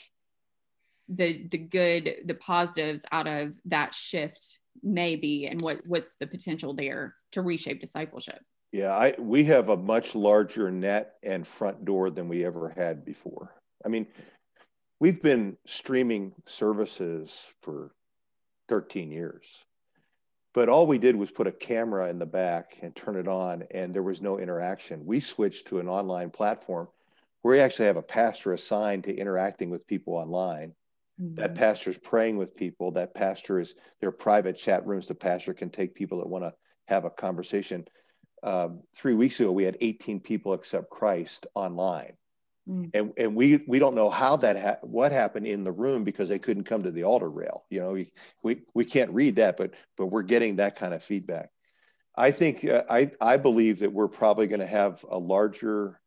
the 1.08 1.46
the 1.48 1.58
good 1.58 2.16
the 2.24 2.34
positives 2.34 3.04
out 3.12 3.26
of 3.28 3.52
that 3.66 3.94
shift 3.94 4.58
may 4.82 5.14
be 5.14 5.46
and 5.46 5.60
what 5.60 5.86
was 5.86 6.08
the 6.18 6.26
potential 6.26 6.72
there 6.72 7.14
to 7.32 7.42
reshape 7.42 7.80
discipleship? 7.80 8.42
Yeah 8.72 8.96
i 8.96 9.14
we 9.18 9.44
have 9.44 9.68
a 9.68 9.76
much 9.76 10.14
larger 10.14 10.70
net 10.70 11.16
and 11.22 11.46
front 11.46 11.84
door 11.84 12.08
than 12.08 12.28
we 12.28 12.44
ever 12.44 12.70
had 12.70 13.04
before. 13.04 13.52
I 13.84 13.88
mean 13.88 14.06
we've 15.00 15.20
been 15.20 15.58
streaming 15.66 16.32
services 16.46 17.46
for 17.60 17.92
13 18.68 19.10
years 19.10 19.64
but 20.54 20.68
all 20.68 20.86
we 20.86 20.98
did 20.98 21.16
was 21.16 21.30
put 21.30 21.46
a 21.46 21.52
camera 21.52 22.08
in 22.08 22.18
the 22.18 22.26
back 22.26 22.76
and 22.82 22.94
turn 22.94 23.16
it 23.16 23.28
on 23.28 23.64
and 23.70 23.94
there 23.94 24.02
was 24.02 24.20
no 24.20 24.38
interaction. 24.38 25.06
We 25.06 25.20
switched 25.20 25.68
to 25.68 25.78
an 25.78 25.88
online 25.88 26.30
platform 26.30 26.88
where 27.40 27.56
we 27.56 27.60
actually 27.60 27.86
have 27.86 27.96
a 27.96 28.02
pastor 28.02 28.52
assigned 28.52 29.04
to 29.04 29.16
interacting 29.16 29.70
with 29.70 29.86
people 29.86 30.14
online. 30.14 30.74
Mm-hmm. 31.20 31.34
that 31.34 31.54
pastor 31.54 31.90
is 31.90 31.98
praying 31.98 32.38
with 32.38 32.56
people. 32.56 32.90
That 32.92 33.14
pastor 33.14 33.60
is 33.60 33.74
their 34.00 34.10
private 34.10 34.56
chat 34.56 34.86
rooms. 34.86 35.08
The 35.08 35.14
pastor 35.14 35.52
can 35.52 35.68
take 35.68 35.94
people 35.94 36.18
that 36.18 36.28
want 36.28 36.44
to 36.44 36.54
have 36.88 37.04
a 37.04 37.10
conversation. 37.10 37.86
Um, 38.42 38.80
three 38.96 39.14
weeks 39.14 39.38
ago 39.38 39.52
we 39.52 39.64
had 39.64 39.76
18 39.80 40.20
people 40.20 40.52
accept 40.52 40.90
Christ 40.90 41.46
online. 41.54 42.14
Mm. 42.68 42.90
And, 42.94 43.12
and 43.16 43.34
we 43.34 43.62
we 43.66 43.78
don't 43.78 43.96
know 43.96 44.08
how 44.08 44.36
that 44.36 44.56
ha- 44.56 44.86
what 44.86 45.10
happened 45.10 45.46
in 45.46 45.64
the 45.64 45.72
room 45.72 46.04
because 46.04 46.28
they 46.28 46.38
couldn't 46.38 46.64
come 46.64 46.84
to 46.84 46.90
the 46.90 47.04
altar 47.04 47.28
rail. 47.28 47.64
You 47.70 47.80
know, 47.80 47.90
we 47.92 48.12
we, 48.44 48.62
we 48.74 48.84
can't 48.84 49.10
read 49.10 49.36
that, 49.36 49.56
but 49.56 49.72
but 49.96 50.06
we're 50.06 50.22
getting 50.22 50.56
that 50.56 50.76
kind 50.76 50.94
of 50.94 51.02
feedback. 51.02 51.50
I 52.16 52.30
think 52.30 52.64
uh, 52.64 52.82
I 52.88 53.10
I 53.20 53.36
believe 53.36 53.80
that 53.80 53.92
we're 53.92 54.08
probably 54.08 54.46
going 54.46 54.60
to 54.60 54.66
have 54.66 55.04
a 55.10 55.18
larger 55.18 56.00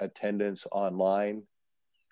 attendance 0.00 0.66
online. 0.72 1.44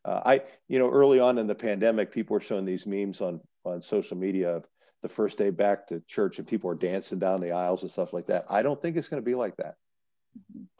Uh, 0.04 0.20
I 0.24 0.42
you 0.68 0.78
know 0.78 0.90
early 0.90 1.18
on 1.18 1.38
in 1.38 1.48
the 1.48 1.54
pandemic, 1.54 2.12
people 2.12 2.34
were 2.34 2.40
showing 2.40 2.64
these 2.64 2.86
memes 2.86 3.20
on 3.20 3.40
on 3.64 3.82
social 3.82 4.16
media 4.16 4.56
of 4.56 4.66
the 5.02 5.08
first 5.08 5.38
day 5.38 5.50
back 5.50 5.88
to 5.88 6.00
church 6.06 6.38
and 6.38 6.46
people 6.46 6.70
are 6.70 6.76
dancing 6.76 7.18
down 7.18 7.40
the 7.40 7.52
aisles 7.52 7.82
and 7.82 7.90
stuff 7.90 8.12
like 8.12 8.26
that. 8.26 8.44
I 8.50 8.62
don't 8.62 8.80
think 8.80 8.96
it's 8.96 9.08
going 9.08 9.22
to 9.22 9.26
be 9.28 9.34
like 9.34 9.56
that. 9.56 9.76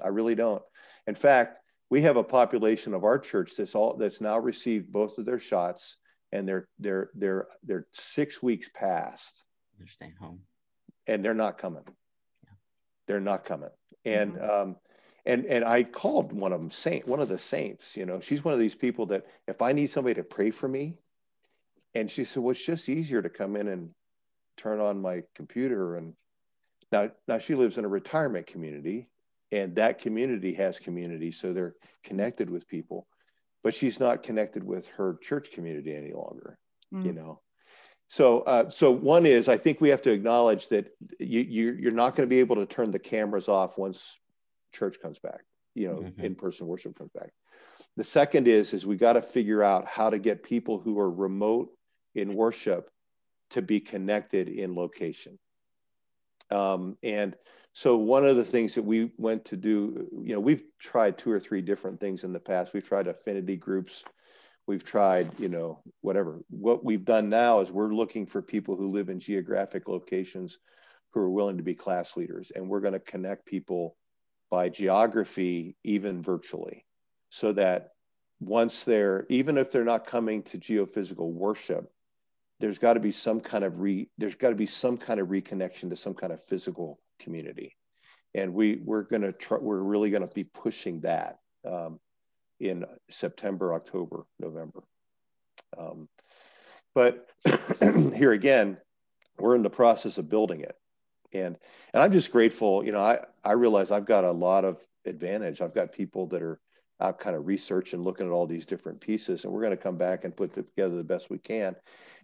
I 0.03 0.09
really 0.09 0.35
don't. 0.35 0.62
In 1.07 1.14
fact, 1.14 1.60
we 1.90 2.03
have 2.03 2.16
a 2.16 2.24
population 2.24 2.94
of 2.94 3.05
our 3.05 3.18
church 3.18 3.53
that's 3.57 3.74
all 3.74 3.96
that's 3.96 4.20
now 4.20 4.38
received 4.38 4.90
both 4.90 5.18
of 5.18 5.26
their 5.26 5.40
shots 5.40 5.96
and 6.33 6.48
they're 6.48 6.68
they're 6.79 7.11
they're 7.14 7.48
they're 7.64 7.87
six 7.92 8.42
weeks 8.42 8.70
past 8.72 9.42
they're 9.79 9.88
staying 9.88 10.14
home 10.18 10.40
and 11.07 11.24
they're 11.24 11.35
not 11.35 11.59
coming 11.59 11.83
yeah. 12.44 12.50
they're 13.07 13.20
not 13.20 13.44
coming 13.44 13.70
and 14.05 14.35
mm-hmm. 14.35 14.68
um 14.68 14.76
and 15.26 15.44
and 15.46 15.64
i 15.64 15.83
called 15.83 16.33
one 16.33 16.53
of 16.53 16.61
them 16.61 16.70
saint 16.70 17.07
one 17.07 17.20
of 17.20 17.29
the 17.29 17.38
saints 17.38 17.96
you 17.96 18.07
know 18.07 18.20
she's 18.20 18.44
one 18.44 18.55
of 18.55 18.61
these 18.61 18.74
people 18.74 19.07
that 19.07 19.26
if 19.46 19.61
i 19.61 19.72
need 19.72 19.90
somebody 19.90 20.14
to 20.14 20.22
pray 20.22 20.50
for 20.50 20.68
me 20.68 20.96
and 21.94 22.11
she 22.11 22.24
said 22.24 22.42
well 22.42 22.53
it's 22.53 22.64
just 22.64 22.88
easier 22.88 23.20
to 23.20 23.29
come 23.29 23.57
in 23.57 23.68
and 23.68 23.90
turn 24.57 24.81
on 24.81 25.00
my 25.00 25.22
computer 25.35 25.96
and 25.96 26.14
now 26.92 27.11
now 27.26 27.38
she 27.38 27.55
lives 27.55 27.79
in 27.79 27.85
a 27.85 27.88
retirement 27.88 28.46
community 28.46 29.09
and 29.52 29.74
that 29.76 30.00
community 30.00 30.54
has 30.54 30.78
community 30.78 31.32
so 31.32 31.52
they're 31.52 31.74
connected 32.04 32.50
with 32.50 32.68
people 32.68 33.06
but 33.62 33.74
she's 33.74 34.00
not 34.00 34.22
connected 34.22 34.64
with 34.64 34.86
her 34.88 35.18
church 35.22 35.50
community 35.52 35.94
any 35.94 36.12
longer 36.12 36.58
mm. 36.92 37.04
you 37.04 37.12
know 37.12 37.40
so 38.08 38.40
uh, 38.40 38.68
so 38.70 38.90
one 38.90 39.26
is 39.26 39.48
i 39.48 39.56
think 39.56 39.80
we 39.80 39.88
have 39.88 40.02
to 40.02 40.10
acknowledge 40.10 40.68
that 40.68 40.86
you, 41.18 41.40
you 41.40 41.76
you're 41.80 41.92
not 41.92 42.16
going 42.16 42.28
to 42.28 42.30
be 42.30 42.40
able 42.40 42.56
to 42.56 42.66
turn 42.66 42.90
the 42.90 42.98
cameras 42.98 43.48
off 43.48 43.76
once 43.76 44.18
church 44.72 44.96
comes 45.00 45.18
back 45.18 45.40
you 45.74 45.88
know 45.88 45.96
mm-hmm. 45.96 46.24
in-person 46.24 46.66
worship 46.66 46.96
comes 46.96 47.10
back 47.12 47.30
the 47.96 48.04
second 48.04 48.48
is 48.48 48.72
is 48.72 48.86
we 48.86 48.96
got 48.96 49.14
to 49.14 49.22
figure 49.22 49.62
out 49.62 49.86
how 49.86 50.10
to 50.10 50.18
get 50.18 50.42
people 50.42 50.78
who 50.78 50.98
are 50.98 51.10
remote 51.10 51.70
in 52.14 52.34
worship 52.34 52.90
to 53.50 53.62
be 53.62 53.80
connected 53.80 54.48
in 54.48 54.74
location 54.74 55.38
um, 56.50 56.96
and 57.02 57.36
so 57.72 57.96
one 57.96 58.26
of 58.26 58.37
the 58.37 58.44
things 58.44 58.74
that 58.74 58.83
we 58.83 59.12
went 59.16 59.44
to 59.46 59.56
do, 59.56 60.09
you 60.22 60.35
know, 60.35 60.40
we've 60.40 60.64
tried 60.78 61.18
two 61.18 61.30
or 61.30 61.38
three 61.38 61.62
different 61.62 62.00
things 62.00 62.24
in 62.24 62.33
the 62.33 62.40
past. 62.40 62.72
We've 62.72 62.87
tried 62.87 63.06
affinity 63.06 63.56
groups. 63.56 64.04
We've 64.66 64.85
tried, 64.85 65.38
you 65.38 65.48
know, 65.48 65.80
whatever. 66.00 66.40
What 66.50 66.85
we've 66.85 67.04
done 67.04 67.28
now 67.28 67.61
is 67.61 67.70
we're 67.70 67.94
looking 67.94 68.26
for 68.26 68.42
people 68.42 68.76
who 68.76 68.90
live 68.90 69.09
in 69.09 69.20
geographic 69.20 69.88
locations 69.88 70.59
who 71.12 71.20
are 71.20 71.30
willing 71.30 71.56
to 71.56 71.62
be 71.62 71.74
class 71.74 72.16
leaders. 72.16 72.52
And 72.54 72.68
we're 72.68 72.80
going 72.80 72.92
to 72.92 73.00
connect 73.00 73.46
people 73.46 73.96
by 74.50 74.68
geography, 74.68 75.76
even 75.85 76.22
virtually, 76.22 76.85
so 77.30 77.52
that 77.52 77.90
once 78.40 78.85
they're, 78.85 79.26
even 79.28 79.59
if 79.59 79.70
they're 79.70 79.85
not 79.85 80.06
coming 80.06 80.42
to 80.44 80.59
geophysical 80.59 81.33
worship, 81.33 81.90
there's 82.59 82.78
got 82.78 82.94
to 82.94 83.00
be 83.00 83.12
some 83.12 83.40
kind 83.40 83.64
of 83.64 83.80
re 83.80 84.09
there's 84.18 84.35
got 84.35 84.50
to 84.50 84.54
be 84.54 84.66
some 84.66 84.98
kind 84.98 85.18
of 85.18 85.28
reconnection 85.28 85.88
to 85.88 85.96
some 85.96 86.14
kind 86.14 86.33
of 86.33 86.44
physical 86.44 87.00
community. 87.20 87.76
And 88.35 88.54
we 88.54 88.80
we're 88.83 89.02
going 89.02 89.22
to 89.22 89.35
we're 89.61 89.80
really 89.80 90.11
going 90.11 90.26
to 90.26 90.35
be 90.35 90.44
pushing 90.54 91.00
that 91.00 91.38
um, 91.68 91.98
in 92.59 92.85
september 93.11 93.74
october 93.74 94.24
november. 94.38 94.83
Um, 95.76 96.09
but 96.94 97.28
here 97.80 98.33
again 98.33 98.78
we're 99.38 99.56
in 99.56 99.62
the 99.62 99.70
process 99.70 100.18
of 100.18 100.28
building 100.28 100.61
it. 100.61 100.76
And 101.33 101.56
and 101.92 102.02
i'm 102.02 102.12
just 102.12 102.33
grateful 102.33 102.85
you 102.85 102.92
know 102.92 103.00
i 103.00 103.20
i 103.44 103.52
realize 103.52 103.90
i've 103.90 104.06
got 104.06 104.24
a 104.24 104.33
lot 104.33 104.64
of 104.64 104.78
advantage. 105.06 105.62
I've 105.62 105.74
got 105.74 105.92
people 105.92 106.26
that 106.28 106.42
are 106.42 106.61
out 107.00 107.18
kind 107.18 107.35
of 107.35 107.46
research 107.46 107.94
and 107.94 108.04
looking 108.04 108.26
at 108.26 108.33
all 108.33 108.46
these 108.46 108.66
different 108.66 109.00
pieces 109.00 109.44
and 109.44 109.52
we're 109.52 109.62
going 109.62 109.70
to 109.70 109.83
come 109.83 109.96
back 109.96 110.24
and 110.24 110.37
put 110.37 110.52
together 110.52 110.96
the 110.96 111.02
best 111.02 111.30
we 111.30 111.38
can. 111.38 111.74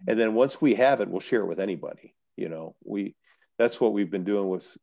And 0.06 0.18
then 0.20 0.34
once 0.34 0.60
we 0.60 0.74
have 0.74 1.00
it 1.00 1.08
we'll 1.08 1.20
share 1.20 1.40
it 1.40 1.46
with 1.46 1.60
anybody 1.60 2.14
you 2.36 2.48
know. 2.48 2.76
We 2.84 3.14
that's 3.58 3.80
what 3.80 3.92
we've 3.92 4.10
been 4.10 4.24
doing 4.24 4.48
with 4.48 4.76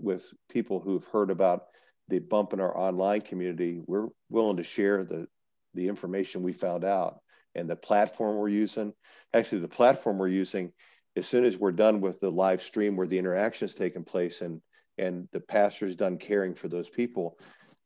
with 0.00 0.32
people 0.50 0.80
who've 0.80 1.04
heard 1.06 1.30
about 1.30 1.64
the 2.08 2.18
bump 2.18 2.52
in 2.52 2.60
our 2.60 2.76
online 2.76 3.22
community. 3.22 3.80
We're 3.86 4.08
willing 4.28 4.58
to 4.58 4.64
share 4.64 5.04
the 5.04 5.26
the 5.74 5.88
information 5.88 6.42
we 6.42 6.52
found 6.52 6.84
out 6.84 7.20
and 7.54 7.68
the 7.68 7.76
platform 7.76 8.36
we're 8.36 8.48
using. 8.48 8.92
Actually 9.32 9.60
the 9.60 9.68
platform 9.68 10.18
we're 10.18 10.28
using 10.28 10.72
as 11.16 11.26
soon 11.26 11.44
as 11.44 11.56
we're 11.56 11.72
done 11.72 12.00
with 12.00 12.20
the 12.20 12.30
live 12.30 12.62
stream 12.62 12.96
where 12.96 13.06
the 13.06 13.18
interaction 13.18 13.66
is 13.66 13.74
taking 13.74 14.04
place 14.04 14.40
and 14.40 14.60
and 14.96 15.28
the 15.32 15.40
pastor's 15.40 15.96
done 15.96 16.18
caring 16.18 16.54
for 16.54 16.68
those 16.68 16.88
people 16.88 17.36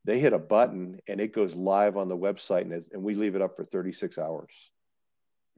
they 0.04 0.18
hit 0.18 0.32
a 0.32 0.38
button 0.38 0.98
and 1.06 1.20
it 1.20 1.34
goes 1.34 1.54
live 1.54 1.96
on 1.96 2.08
the 2.08 2.16
website 2.16 2.62
and, 2.62 2.84
and 2.92 3.02
we 3.02 3.14
leave 3.14 3.34
it 3.34 3.42
up 3.42 3.56
for 3.56 3.64
36 3.64 4.16
hours. 4.18 4.70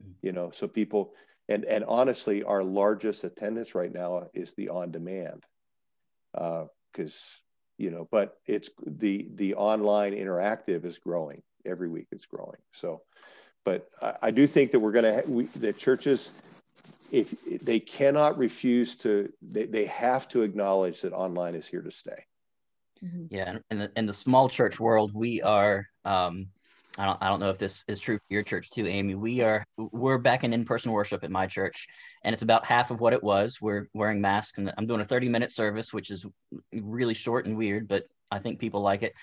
Mm. 0.02 0.12
you 0.22 0.32
know 0.32 0.50
so 0.52 0.66
people 0.66 1.12
and 1.50 1.64
and 1.64 1.84
honestly 1.84 2.42
our 2.44 2.62
largest 2.62 3.24
attendance 3.24 3.74
right 3.74 3.92
now 3.92 4.28
is 4.32 4.54
the 4.54 4.70
on 4.70 4.90
demand 4.90 5.44
because 6.32 7.14
uh, 7.14 7.42
you 7.76 7.90
know 7.90 8.08
but 8.10 8.38
it's 8.46 8.70
the 8.86 9.28
the 9.34 9.54
online 9.54 10.12
interactive 10.12 10.84
is 10.86 10.98
growing 10.98 11.42
every 11.66 11.88
week 11.88 12.06
it's 12.12 12.26
growing 12.26 12.60
so 12.72 13.02
but 13.64 13.88
i, 14.00 14.14
I 14.22 14.30
do 14.30 14.46
think 14.46 14.70
that 14.70 14.80
we're 14.80 14.92
going 14.92 15.22
to 15.22 15.30
we, 15.30 15.44
the 15.44 15.72
churches 15.72 16.30
if 17.10 17.34
they 17.60 17.80
cannot 17.80 18.38
refuse 18.38 18.94
to 18.96 19.30
they, 19.42 19.66
they 19.66 19.86
have 19.86 20.28
to 20.28 20.42
acknowledge 20.42 21.02
that 21.02 21.12
online 21.12 21.56
is 21.56 21.66
here 21.66 21.82
to 21.82 21.90
stay 21.90 22.24
Mm-hmm. 23.04 23.34
Yeah, 23.34 23.58
in 23.70 23.78
the 23.78 23.90
in 23.96 24.06
the 24.06 24.12
small 24.12 24.48
church 24.48 24.78
world, 24.78 25.12
we 25.14 25.40
are. 25.42 25.86
Um, 26.04 26.48
I 27.00 27.06
don't 27.06 27.18
I 27.22 27.28
don't 27.28 27.40
know 27.40 27.48
if 27.48 27.56
this 27.56 27.82
is 27.88 27.98
true 27.98 28.18
for 28.18 28.26
your 28.28 28.42
church 28.42 28.68
too, 28.68 28.86
Amy. 28.86 29.14
We 29.14 29.40
are 29.40 29.64
we're 29.78 30.18
back 30.18 30.44
in 30.44 30.52
in 30.52 30.66
person 30.66 30.92
worship 30.92 31.24
at 31.24 31.30
my 31.30 31.46
church, 31.46 31.88
and 32.22 32.34
it's 32.34 32.42
about 32.42 32.66
half 32.66 32.90
of 32.90 33.00
what 33.00 33.14
it 33.14 33.24
was. 33.24 33.58
We're 33.58 33.88
wearing 33.94 34.20
masks, 34.20 34.58
and 34.58 34.70
I'm 34.76 34.86
doing 34.86 35.00
a 35.00 35.06
30 35.06 35.30
minute 35.30 35.50
service, 35.50 35.94
which 35.94 36.10
is 36.10 36.26
really 36.74 37.14
short 37.14 37.46
and 37.46 37.56
weird, 37.56 37.88
but 37.88 38.04
I 38.30 38.38
think 38.38 38.58
people 38.58 38.82
like 38.82 39.02
it. 39.02 39.14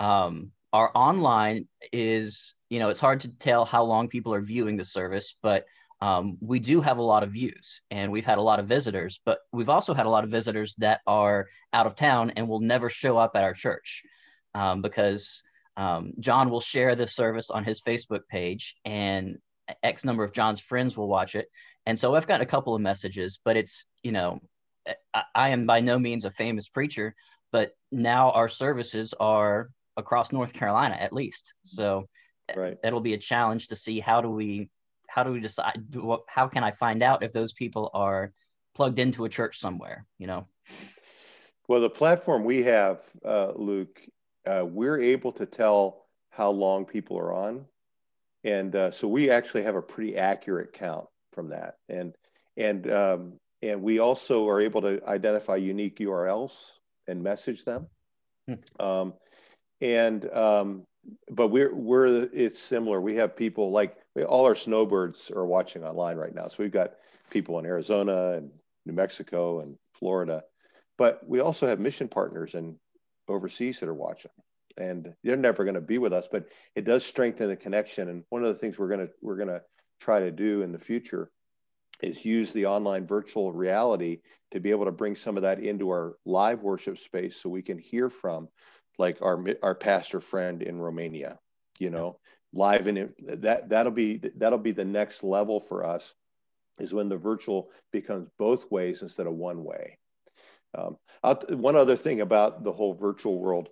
Um, 0.00 0.50
our 0.72 0.90
online 0.92 1.68
is, 1.92 2.54
you 2.68 2.80
know, 2.80 2.88
it's 2.88 2.98
hard 2.98 3.20
to 3.20 3.28
tell 3.28 3.64
how 3.64 3.84
long 3.84 4.08
people 4.08 4.34
are 4.34 4.40
viewing 4.40 4.76
the 4.76 4.84
service, 4.84 5.36
but 5.40 5.66
um, 6.00 6.36
we 6.40 6.58
do 6.58 6.80
have 6.80 6.98
a 6.98 7.02
lot 7.02 7.22
of 7.22 7.30
views 7.30 7.82
and 7.92 8.10
we've 8.10 8.24
had 8.24 8.38
a 8.38 8.42
lot 8.42 8.58
of 8.58 8.66
visitors, 8.66 9.20
but 9.24 9.38
we've 9.52 9.68
also 9.68 9.94
had 9.94 10.06
a 10.06 10.10
lot 10.10 10.24
of 10.24 10.30
visitors 10.30 10.74
that 10.78 11.00
are 11.06 11.46
out 11.72 11.86
of 11.86 11.94
town 11.94 12.30
and 12.30 12.48
will 12.48 12.60
never 12.60 12.90
show 12.90 13.18
up 13.18 13.32
at 13.36 13.44
our 13.44 13.54
church 13.54 14.02
um, 14.54 14.82
because 14.82 15.42
um, 15.80 16.12
John 16.18 16.50
will 16.50 16.60
share 16.60 16.94
this 16.94 17.14
service 17.14 17.50
on 17.50 17.64
his 17.64 17.80
Facebook 17.80 18.20
page 18.28 18.76
and 18.84 19.38
X 19.82 20.04
number 20.04 20.24
of 20.24 20.32
John's 20.32 20.60
friends 20.60 20.96
will 20.96 21.08
watch 21.08 21.34
it. 21.34 21.48
And 21.86 21.98
so 21.98 22.14
I've 22.14 22.26
got 22.26 22.42
a 22.42 22.46
couple 22.46 22.74
of 22.74 22.82
messages, 22.82 23.38
but 23.44 23.56
it's, 23.56 23.86
you 24.02 24.12
know, 24.12 24.40
I, 25.14 25.22
I 25.34 25.48
am 25.50 25.66
by 25.66 25.80
no 25.80 25.98
means 25.98 26.24
a 26.24 26.30
famous 26.30 26.68
preacher, 26.68 27.14
but 27.50 27.72
now 27.90 28.30
our 28.32 28.48
services 28.48 29.14
are 29.18 29.70
across 29.96 30.32
North 30.32 30.52
Carolina 30.52 30.96
at 30.96 31.12
least. 31.12 31.54
So 31.64 32.08
right. 32.54 32.76
it'll 32.84 33.00
be 33.00 33.14
a 33.14 33.18
challenge 33.18 33.68
to 33.68 33.76
see 33.76 34.00
how 34.00 34.20
do 34.20 34.30
we 34.30 34.68
how 35.10 35.24
do 35.24 35.32
we 35.32 35.40
decide 35.40 35.82
how 36.28 36.46
can 36.46 36.62
i 36.62 36.70
find 36.70 37.02
out 37.02 37.22
if 37.22 37.32
those 37.32 37.52
people 37.52 37.90
are 37.94 38.32
plugged 38.74 38.98
into 38.98 39.24
a 39.24 39.28
church 39.28 39.58
somewhere 39.58 40.06
you 40.18 40.26
know 40.26 40.46
well 41.68 41.80
the 41.80 41.90
platform 41.90 42.44
we 42.44 42.62
have 42.62 43.00
uh, 43.24 43.52
luke 43.56 44.00
uh, 44.46 44.64
we're 44.64 45.00
able 45.00 45.32
to 45.32 45.46
tell 45.46 46.06
how 46.30 46.50
long 46.50 46.84
people 46.84 47.18
are 47.18 47.32
on 47.32 47.64
and 48.44 48.74
uh, 48.74 48.90
so 48.90 49.06
we 49.06 49.30
actually 49.30 49.62
have 49.62 49.76
a 49.76 49.82
pretty 49.82 50.16
accurate 50.16 50.72
count 50.72 51.06
from 51.32 51.50
that 51.50 51.76
and 51.88 52.14
and 52.56 52.90
um, 52.90 53.32
and 53.62 53.82
we 53.82 53.98
also 53.98 54.48
are 54.48 54.60
able 54.60 54.80
to 54.80 55.00
identify 55.06 55.56
unique 55.56 55.98
urls 55.98 56.52
and 57.06 57.22
message 57.22 57.64
them 57.64 57.86
hmm. 58.46 58.54
um, 58.84 59.12
and 59.80 60.30
um, 60.32 60.84
but 61.30 61.48
we're 61.48 61.74
we're 61.74 62.28
it's 62.32 62.58
similar. 62.58 63.00
We 63.00 63.16
have 63.16 63.36
people 63.36 63.70
like 63.70 63.96
all 64.28 64.44
our 64.44 64.54
snowbirds 64.54 65.30
are 65.30 65.46
watching 65.46 65.84
online 65.84 66.16
right 66.16 66.34
now. 66.34 66.48
So 66.48 66.56
we've 66.58 66.72
got 66.72 66.94
people 67.30 67.58
in 67.58 67.66
Arizona 67.66 68.32
and 68.32 68.50
New 68.86 68.92
Mexico 68.92 69.60
and 69.60 69.76
Florida, 69.94 70.42
but 70.98 71.26
we 71.26 71.40
also 71.40 71.66
have 71.66 71.80
mission 71.80 72.08
partners 72.08 72.54
and 72.54 72.76
overseas 73.30 73.80
that 73.80 73.88
are 73.88 73.94
watching. 73.94 74.30
And 74.76 75.12
they're 75.22 75.36
never 75.36 75.64
going 75.64 75.74
to 75.74 75.80
be 75.80 75.98
with 75.98 76.12
us, 76.12 76.26
but 76.30 76.46
it 76.74 76.84
does 76.84 77.04
strengthen 77.04 77.48
the 77.48 77.56
connection. 77.56 78.08
And 78.08 78.24
one 78.30 78.44
of 78.44 78.52
the 78.52 78.58
things 78.58 78.78
we're 78.78 78.88
going 78.88 79.06
to 79.06 79.12
we're 79.20 79.36
going 79.36 79.48
to 79.48 79.62
try 80.00 80.20
to 80.20 80.30
do 80.30 80.62
in 80.62 80.72
the 80.72 80.78
future 80.78 81.30
is 82.02 82.24
use 82.24 82.52
the 82.52 82.66
online 82.66 83.06
virtual 83.06 83.52
reality 83.52 84.20
to 84.52 84.60
be 84.60 84.70
able 84.70 84.86
to 84.86 84.92
bring 84.92 85.14
some 85.14 85.36
of 85.36 85.42
that 85.42 85.60
into 85.60 85.90
our 85.90 86.16
live 86.24 86.62
worship 86.62 86.98
space 86.98 87.36
so 87.36 87.48
we 87.48 87.62
can 87.62 87.78
hear 87.78 88.08
from 88.08 88.48
like 88.98 89.20
our 89.22 89.42
our 89.62 89.74
pastor 89.74 90.20
friend 90.20 90.62
in 90.62 90.80
Romania, 90.80 91.38
you 91.78 91.90
know, 91.90 92.18
live 92.52 92.86
in 92.86 93.12
that 93.26 93.68
that'll 93.68 93.92
be 93.92 94.20
that'll 94.36 94.58
be 94.58 94.72
the 94.72 94.84
next 94.84 95.22
level 95.22 95.60
for 95.60 95.84
us 95.84 96.14
is 96.78 96.94
when 96.94 97.08
the 97.08 97.16
virtual 97.16 97.70
becomes 97.92 98.28
both 98.38 98.70
ways 98.70 99.02
instead 99.02 99.26
of 99.26 99.34
one 99.34 99.64
way. 99.64 99.98
Um, 100.74 100.96
one 101.50 101.76
other 101.76 101.96
thing 101.96 102.20
about 102.20 102.64
the 102.64 102.72
whole 102.72 102.94
virtual 102.94 103.38
world, 103.38 103.68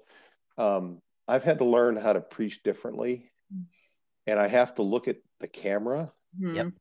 um, 0.57 1.01
I've 1.27 1.45
had 1.45 1.59
to 1.59 1.65
learn 1.65 1.97
how 1.97 2.13
to 2.13 2.21
preach 2.21 2.63
differently, 2.63 3.31
and 4.27 4.39
I 4.39 4.49
have 4.49 4.75
to 4.77 4.83
look 4.83 5.09
at 5.09 5.17
the 5.41 5.49
camera. 5.49 6.13
Mm-hmm. 6.39 6.57
Yep. 6.57 6.73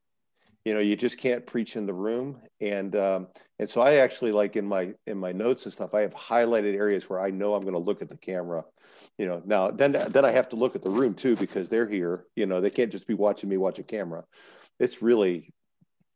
You 0.65 0.73
know 0.73 0.79
you 0.81 0.97
just 0.97 1.17
can't 1.17 1.45
preach 1.45 1.77
in 1.77 1.85
the 1.85 1.93
room 1.93 2.41
and 2.59 2.93
um, 2.97 3.27
and 3.57 3.69
so 3.69 3.79
i 3.79 3.95
actually 3.95 4.33
like 4.33 4.57
in 4.57 4.65
my 4.65 4.93
in 5.05 5.17
my 5.17 5.31
notes 5.31 5.63
and 5.63 5.73
stuff 5.73 5.93
i 5.93 6.01
have 6.01 6.13
highlighted 6.13 6.75
areas 6.75 7.09
where 7.09 7.21
i 7.21 7.29
know 7.29 7.55
i'm 7.55 7.61
going 7.61 7.71
to 7.71 7.79
look 7.79 8.01
at 8.01 8.09
the 8.09 8.17
camera 8.17 8.65
you 9.17 9.25
know. 9.25 9.41
Now 9.45 9.71
then 9.71 9.91
then 9.91 10.25
i 10.25 10.31
have 10.31 10.49
to 10.49 10.55
look 10.55 10.75
at 10.75 10.83
the 10.83 10.89
room 10.89 11.13
too 11.13 11.35
because 11.35 11.69
they're 11.69 11.87
here 11.87 12.25
you 12.35 12.45
know 12.45 12.61
they 12.61 12.69
can't 12.69 12.91
just 12.91 13.07
be 13.07 13.13
watching 13.13 13.49
me 13.49 13.57
watch 13.57 13.79
a 13.79 13.83
camera. 13.83 14.23
It's 14.79 15.01
really 15.01 15.53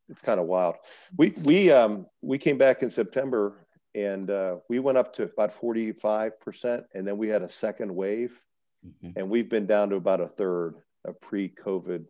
it's 0.10 0.22
kind 0.22 0.40
of 0.40 0.46
wild. 0.46 0.76
We 1.18 1.34
we 1.44 1.72
um 1.72 2.06
we 2.22 2.38
came 2.38 2.58
back 2.58 2.84
in 2.84 2.92
september 2.92 3.66
and 3.94 4.30
uh, 4.30 4.58
we 4.70 4.80
went 4.80 4.98
up 4.98 5.16
to 5.16 5.24
about 5.24 5.60
45% 5.60 6.84
and 6.94 7.08
then 7.08 7.18
we 7.18 7.28
had 7.28 7.42
a 7.42 7.50
second 7.50 7.94
wave 7.94 8.40
mm-hmm. 8.86 9.18
and 9.18 9.30
we've 9.30 9.50
been 9.50 9.66
down 9.66 9.90
to 9.90 9.96
about 9.96 10.22
a 10.22 10.28
third 10.28 10.76
of 11.06 11.20
pre-covid 11.20 12.06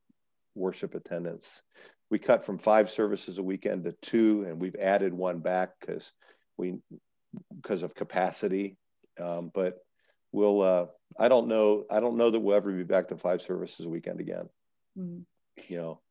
worship 0.55 0.95
attendance 0.95 1.63
we 2.11 2.19
cut 2.19 2.45
from 2.45 2.59
five 2.59 2.91
services 2.91 3.39
a 3.39 3.43
weekend 3.43 3.85
to 3.85 3.93
two, 3.93 4.43
and 4.47 4.59
we've 4.59 4.75
added 4.75 5.13
one 5.13 5.39
back 5.39 5.71
because 5.79 6.11
we 6.57 6.75
because 7.55 7.81
of 7.81 7.95
capacity. 7.95 8.77
Um, 9.19 9.49
but 9.51 9.77
we'll 10.33 10.61
uh, 10.61 10.85
I 11.17 11.29
don't 11.29 11.47
know 11.47 11.85
I 11.89 12.01
don't 12.01 12.17
know 12.17 12.29
that 12.29 12.39
we'll 12.39 12.57
ever 12.57 12.71
be 12.71 12.83
back 12.83 13.07
to 13.07 13.17
five 13.17 13.41
services 13.41 13.85
a 13.85 13.89
weekend 13.89 14.19
again. 14.19 14.49
Mm-hmm. 14.99 15.21
You 15.69 15.77
know. 15.77 16.01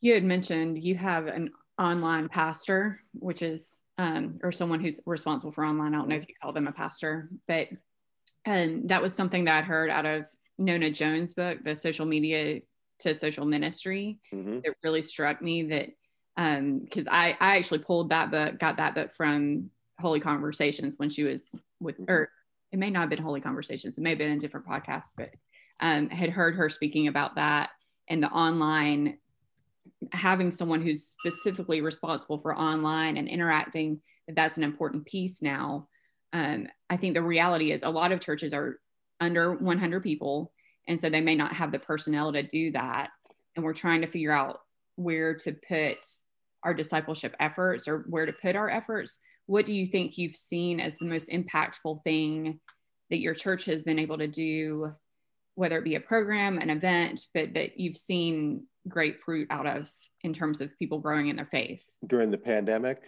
You 0.00 0.14
had 0.14 0.24
mentioned 0.24 0.82
you 0.82 0.96
have 0.96 1.28
an 1.28 1.50
online 1.78 2.28
pastor, 2.28 3.00
which 3.12 3.40
is 3.40 3.82
um, 4.02 4.40
or 4.42 4.52
someone 4.52 4.80
who's 4.80 5.00
responsible 5.06 5.52
for 5.52 5.64
online. 5.64 5.94
I 5.94 5.98
don't 5.98 6.08
know 6.08 6.16
if 6.16 6.28
you 6.28 6.34
call 6.40 6.52
them 6.52 6.66
a 6.66 6.72
pastor, 6.72 7.30
but 7.46 7.68
um, 8.46 8.86
that 8.88 9.02
was 9.02 9.14
something 9.14 9.44
that 9.44 9.58
I 9.58 9.62
heard 9.62 9.90
out 9.90 10.06
of 10.06 10.26
Nona 10.58 10.90
Jones' 10.90 11.34
book, 11.34 11.58
the 11.64 11.76
social 11.76 12.06
media 12.06 12.60
to 13.02 13.14
social 13.14 13.44
ministry 13.44 14.18
mm-hmm. 14.32 14.60
it 14.62 14.76
really 14.82 15.02
struck 15.02 15.42
me 15.42 15.64
that 15.64 15.90
um 16.36 16.78
because 16.78 17.08
I, 17.10 17.36
I 17.40 17.56
actually 17.56 17.80
pulled 17.80 18.10
that 18.10 18.30
book 18.30 18.58
got 18.58 18.76
that 18.76 18.94
book 18.94 19.12
from 19.12 19.70
holy 20.00 20.20
conversations 20.20 20.94
when 20.96 21.10
she 21.10 21.24
was 21.24 21.44
with 21.80 21.96
mm-hmm. 22.00 22.10
or 22.10 22.30
it 22.70 22.78
may 22.78 22.90
not 22.90 23.00
have 23.00 23.10
been 23.10 23.22
holy 23.22 23.40
conversations 23.40 23.98
it 23.98 24.02
may 24.02 24.10
have 24.10 24.18
been 24.18 24.32
a 24.32 24.38
different 24.38 24.66
podcast 24.66 25.10
but 25.16 25.30
um 25.80 26.08
had 26.10 26.30
heard 26.30 26.54
her 26.54 26.68
speaking 26.68 27.08
about 27.08 27.36
that 27.36 27.70
and 28.08 28.22
the 28.22 28.30
online 28.30 29.18
having 30.12 30.50
someone 30.50 30.82
who's 30.82 31.12
specifically 31.18 31.80
responsible 31.80 32.38
for 32.38 32.56
online 32.56 33.16
and 33.16 33.28
interacting 33.28 34.00
that 34.26 34.36
that's 34.36 34.56
an 34.56 34.64
important 34.64 35.06
piece 35.06 35.42
now. 35.42 35.88
Um, 36.34 36.68
i 36.88 36.96
think 36.96 37.14
the 37.14 37.22
reality 37.22 37.72
is 37.72 37.82
a 37.82 37.90
lot 37.90 38.10
of 38.10 38.20
churches 38.20 38.54
are 38.54 38.78
under 39.20 39.52
100 39.52 40.02
people 40.02 40.50
and 40.88 40.98
so 40.98 41.08
they 41.08 41.20
may 41.20 41.34
not 41.34 41.54
have 41.54 41.72
the 41.72 41.78
personnel 41.78 42.32
to 42.32 42.42
do 42.42 42.72
that. 42.72 43.10
And 43.54 43.64
we're 43.64 43.72
trying 43.72 44.00
to 44.00 44.06
figure 44.06 44.32
out 44.32 44.60
where 44.96 45.34
to 45.34 45.52
put 45.52 45.98
our 46.62 46.74
discipleship 46.74 47.34
efforts 47.40 47.88
or 47.88 48.04
where 48.08 48.26
to 48.26 48.32
put 48.32 48.56
our 48.56 48.68
efforts. 48.68 49.18
What 49.46 49.66
do 49.66 49.72
you 49.72 49.86
think 49.86 50.16
you've 50.16 50.36
seen 50.36 50.80
as 50.80 50.96
the 50.96 51.06
most 51.06 51.28
impactful 51.28 52.02
thing 52.04 52.60
that 53.10 53.20
your 53.20 53.34
church 53.34 53.66
has 53.66 53.82
been 53.82 53.98
able 53.98 54.18
to 54.18 54.28
do 54.28 54.92
whether 55.54 55.78
it 55.78 55.84
be 55.84 55.94
a 55.94 56.00
program 56.00 56.58
an 56.58 56.70
event 56.70 57.26
but 57.34 57.54
that 57.54 57.78
you've 57.78 57.96
seen 57.96 58.66
great 58.88 59.20
fruit 59.20 59.46
out 59.50 59.66
of 59.66 59.88
in 60.22 60.32
terms 60.32 60.60
of 60.60 60.76
people 60.78 60.98
growing 60.98 61.28
in 61.28 61.36
their 61.36 61.46
faith. 61.46 61.84
During 62.06 62.30
the 62.30 62.38
pandemic 62.38 63.02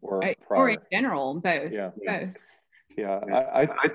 or 0.00 0.20
prior? 0.20 0.60
or 0.60 0.70
in 0.70 0.78
general 0.92 1.40
both 1.40 1.72
yeah. 1.72 1.90
both. 2.06 2.36
Yeah 2.96 3.20
I, 3.32 3.38
I, 3.38 3.62
I 3.62 3.88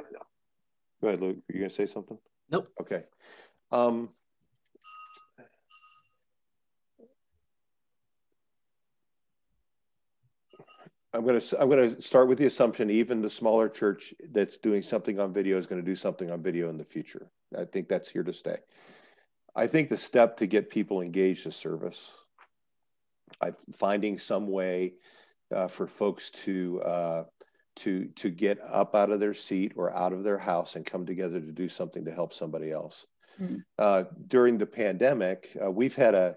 go 1.02 1.08
ahead 1.08 1.22
luke. 1.22 1.38
Are 1.38 1.54
you 1.54 1.60
gonna 1.60 1.70
say 1.70 1.86
something? 1.86 2.18
Nope. 2.50 2.68
Okay. 2.82 3.04
Um, 3.72 4.10
I'm 11.16 11.24
going 11.24 11.40
to 11.40 11.62
I'm 11.62 11.70
going 11.70 11.96
to 11.96 12.02
start 12.02 12.28
with 12.28 12.38
the 12.38 12.46
assumption 12.46 12.90
even 12.90 13.22
the 13.22 13.30
smaller 13.30 13.70
church 13.70 14.14
that's 14.32 14.58
doing 14.58 14.82
something 14.82 15.18
on 15.20 15.34
video 15.34 15.58
is 15.58 15.66
going 15.66 15.82
to 15.82 15.86
do 15.86 15.96
something 15.96 16.30
on 16.30 16.44
video 16.44 16.70
in 16.70 16.78
the 16.78 16.84
future. 16.84 17.32
I 17.58 17.64
think 17.64 17.88
that's 17.88 18.12
here 18.12 18.24
to 18.24 18.34
stay. 18.34 18.58
I 19.56 19.68
think 19.68 19.90
the 19.90 19.98
step 19.98 20.38
to 20.38 20.46
get 20.46 20.70
people 20.70 21.02
engaged 21.02 21.48
is 21.48 21.56
service. 21.56 22.12
I 23.42 23.54
finding 23.74 24.18
some 24.18 24.48
way 24.48 24.96
uh, 25.56 25.68
for 25.68 25.88
folks 25.88 26.32
to 26.32 26.82
uh, 26.82 27.24
to 27.78 28.08
to 28.16 28.30
get 28.30 28.60
up 28.62 28.94
out 28.94 29.10
of 29.10 29.22
their 29.22 29.34
seat 29.34 29.72
or 29.78 29.96
out 29.96 30.12
of 30.12 30.24
their 30.24 30.38
house 30.38 30.76
and 30.76 30.86
come 30.86 31.06
together 31.06 31.40
to 31.40 31.52
do 31.52 31.70
something 31.70 32.04
to 32.06 32.12
help 32.12 32.34
somebody 32.34 32.72
else. 32.72 33.06
Mm-hmm. 33.42 33.58
Uh, 33.80 34.04
during 34.28 34.58
the 34.58 34.66
pandemic, 34.66 35.56
uh, 35.64 35.72
we've 35.72 35.96
had 35.96 36.14
a, 36.14 36.36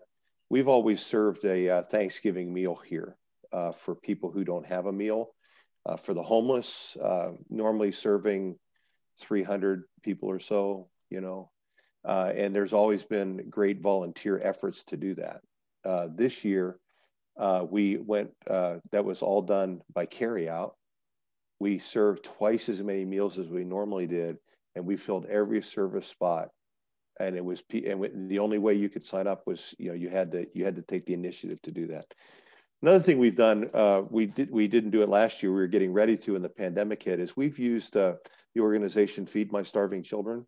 we've 0.51 0.69
always 0.69 1.05
served 1.05 1.45
a 1.45 1.69
uh, 1.69 1.83
Thanksgiving 1.83 2.53
meal 2.53 2.77
here 2.77 3.17
uh, 3.53 3.73
for 3.73 3.95
people 3.95 4.31
who 4.31 4.45
don't 4.45 4.67
have 4.67 4.87
a 4.87 4.93
meal. 4.93 5.31
Uh, 5.87 5.97
for 5.97 6.13
the 6.13 6.23
homeless, 6.23 6.97
uh, 7.03 7.31
normally 7.49 7.91
serving 7.91 8.57
300 9.21 9.85
people 10.03 10.29
or 10.29 10.39
so, 10.39 10.89
you 11.09 11.21
know, 11.21 11.51
and 12.05 12.55
there's 12.55 12.73
always 12.73 13.05
been 13.05 13.49
great 13.49 13.81
volunteer 13.81 14.39
efforts 14.43 14.85
to 14.85 14.97
do 14.97 15.15
that. 15.15 15.41
this 16.17 16.45
year, 16.45 16.79
we 17.71 17.97
went, 17.97 18.31
that 18.47 19.05
was 19.05 19.23
all 19.23 19.41
done 19.41 19.81
by 19.95 20.05
carryout. 20.05 20.73
We 21.59 21.79
served 21.79 22.25
twice 22.25 22.69
as 22.69 22.83
many 22.83 23.05
meals 23.05 23.39
as 23.39 23.49
we 23.49 23.65
normally 23.65 24.07
did, 24.07 24.37
and 24.75 24.85
we 24.85 24.97
filled 24.97 25.27
every 25.27 25.63
service 25.63 26.07
spot 26.07 26.51
and 27.21 27.37
it 27.37 27.45
was 27.45 27.63
and 27.73 28.31
the 28.31 28.39
only 28.39 28.59
way 28.59 28.75
you 28.75 28.89
could 28.89 29.05
sign 29.05 29.27
up 29.27 29.47
was 29.47 29.75
you 29.79 29.89
know 29.89 29.95
you 29.95 30.09
had 30.09 30.33
to 30.33 30.47
you 30.55 30.65
had 30.65 30.77
to 30.77 30.83
take 30.83 31.07
the 31.07 31.15
initiative 31.15 31.61
to 31.63 31.71
do 31.71 31.87
that 31.87 32.07
another 32.83 33.03
thing 33.03 33.19
we've 33.19 33.37
done 33.37 33.67
uh, 33.75 34.03
we 34.11 34.27
did 34.27 34.51
we 34.51 34.69
didn't 34.69 34.91
do 34.91 35.03
it 35.03 35.09
last 35.09 35.43
year 35.43 35.53
we 35.53 35.61
were 35.61 35.67
getting 35.67 35.93
ready 35.93 36.17
to 36.17 36.37
in 36.37 36.43
the 36.43 36.49
pandemic 36.49 37.03
hit 37.03 37.21
is 37.21 37.37
we've 37.37 37.59
used 37.59 37.97
uh, 37.97 38.15
the 38.55 38.61
organization 38.61 39.27
feed 39.27 39.53
my 39.53 39.63
starving 39.63 40.03
children 40.03 40.47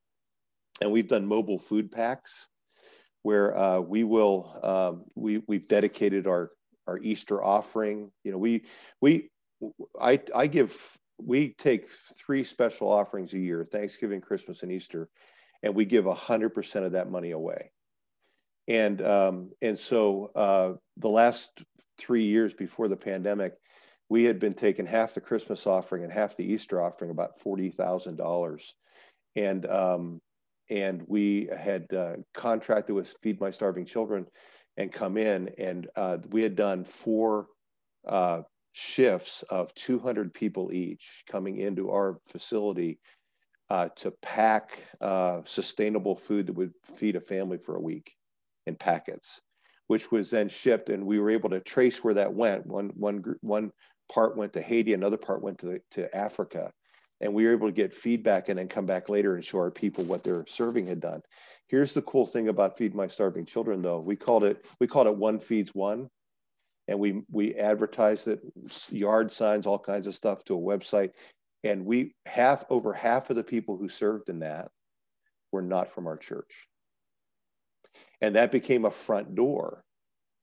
and 0.80 0.90
we've 0.90 1.08
done 1.08 1.26
mobile 1.26 1.58
food 1.58 1.90
packs 1.90 2.48
where 3.22 3.56
uh, 3.56 3.80
we 3.80 4.04
will 4.04 4.58
um, 4.62 5.04
we 5.14 5.42
we've 5.46 5.68
dedicated 5.68 6.26
our 6.26 6.50
our 6.86 6.98
easter 6.98 7.42
offering 7.42 8.10
you 8.24 8.32
know 8.32 8.38
we 8.38 8.64
we 9.00 9.30
i 10.00 10.18
i 10.34 10.46
give 10.46 10.96
we 11.18 11.54
take 11.58 11.86
three 12.24 12.42
special 12.42 12.90
offerings 12.90 13.34
a 13.34 13.38
year 13.38 13.66
thanksgiving 13.70 14.20
christmas 14.20 14.62
and 14.62 14.72
easter 14.72 15.08
and 15.62 15.74
we 15.74 15.84
give 15.84 16.04
100% 16.04 16.86
of 16.86 16.92
that 16.92 17.10
money 17.10 17.32
away. 17.32 17.70
And, 18.68 19.02
um, 19.02 19.50
and 19.60 19.78
so 19.78 20.30
uh, 20.34 20.72
the 20.96 21.08
last 21.08 21.50
three 22.00 22.24
years 22.24 22.54
before 22.54 22.88
the 22.88 22.96
pandemic, 22.96 23.54
we 24.08 24.24
had 24.24 24.40
been 24.40 24.54
taking 24.54 24.86
half 24.86 25.14
the 25.14 25.20
Christmas 25.20 25.66
offering 25.66 26.02
and 26.02 26.12
half 26.12 26.36
the 26.36 26.44
Easter 26.44 26.82
offering, 26.82 27.10
about 27.10 27.40
$40,000. 27.40 28.62
And, 29.36 29.66
um, 29.66 30.20
and 30.68 31.02
we 31.06 31.48
had 31.56 31.92
uh, 31.92 32.14
contracted 32.34 32.94
with 32.94 33.14
Feed 33.22 33.40
My 33.40 33.50
Starving 33.50 33.86
Children 33.86 34.26
and 34.76 34.92
come 34.92 35.16
in, 35.16 35.50
and 35.58 35.88
uh, 35.94 36.18
we 36.30 36.42
had 36.42 36.56
done 36.56 36.84
four 36.84 37.46
uh, 38.08 38.42
shifts 38.72 39.44
of 39.50 39.74
200 39.74 40.32
people 40.32 40.72
each 40.72 41.24
coming 41.30 41.58
into 41.58 41.90
our 41.90 42.18
facility 42.28 42.98
uh, 43.68 43.88
to 43.96 44.10
pack 44.22 44.80
uh, 45.00 45.40
sustainable 45.44 46.16
food 46.16 46.46
that 46.46 46.54
would 46.54 46.72
feed 46.96 47.16
a 47.16 47.20
family 47.20 47.58
for 47.58 47.76
a 47.76 47.80
week 47.80 48.12
in 48.66 48.74
packets, 48.74 49.40
which 49.90 50.12
was 50.12 50.30
then 50.30 50.48
shipped. 50.48 50.88
And 50.88 51.04
we 51.04 51.18
were 51.18 51.30
able 51.30 51.50
to 51.50 51.58
trace 51.58 52.04
where 52.04 52.14
that 52.14 52.32
went. 52.32 52.64
One, 52.64 52.92
one, 52.94 53.24
one 53.40 53.72
part 54.08 54.36
went 54.36 54.52
to 54.52 54.62
Haiti, 54.62 54.94
another 54.94 55.16
part 55.16 55.42
went 55.42 55.58
to, 55.58 55.80
to 55.90 56.16
Africa. 56.16 56.70
And 57.20 57.34
we 57.34 57.44
were 57.44 57.50
able 57.50 57.66
to 57.66 57.72
get 57.72 57.92
feedback 57.92 58.48
and 58.48 58.56
then 58.56 58.68
come 58.68 58.86
back 58.86 59.08
later 59.08 59.34
and 59.34 59.44
show 59.44 59.58
our 59.58 59.72
people 59.72 60.04
what 60.04 60.22
their 60.22 60.46
serving 60.46 60.86
had 60.86 61.00
done. 61.00 61.22
Here's 61.66 61.92
the 61.92 62.02
cool 62.02 62.24
thing 62.24 62.46
about 62.46 62.78
Feed 62.78 62.94
My 62.94 63.08
Starving 63.08 63.46
Children, 63.46 63.82
though. 63.82 63.98
We 63.98 64.14
called 64.14 64.44
it, 64.44 64.64
we 64.78 64.86
called 64.86 65.08
it 65.08 65.16
One 65.16 65.40
Feeds 65.40 65.74
One. 65.74 66.08
And 66.86 67.00
we, 67.00 67.22
we 67.28 67.56
advertised 67.56 68.28
it, 68.28 68.40
yard 68.90 69.32
signs, 69.32 69.66
all 69.66 69.78
kinds 69.80 70.06
of 70.06 70.14
stuff 70.14 70.44
to 70.44 70.54
a 70.54 70.60
website 70.60 71.10
and 71.62 71.84
we 71.84 72.14
half 72.26 72.64
over 72.70 72.92
half 72.92 73.28
of 73.30 73.36
the 73.36 73.44
people 73.44 73.76
who 73.76 73.88
served 73.88 74.28
in 74.28 74.38
that 74.38 74.70
were 75.52 75.62
not 75.62 75.90
from 75.90 76.06
our 76.06 76.16
church 76.16 76.68
and 78.20 78.34
that 78.36 78.52
became 78.52 78.84
a 78.84 78.90
front 78.90 79.34
door 79.34 79.84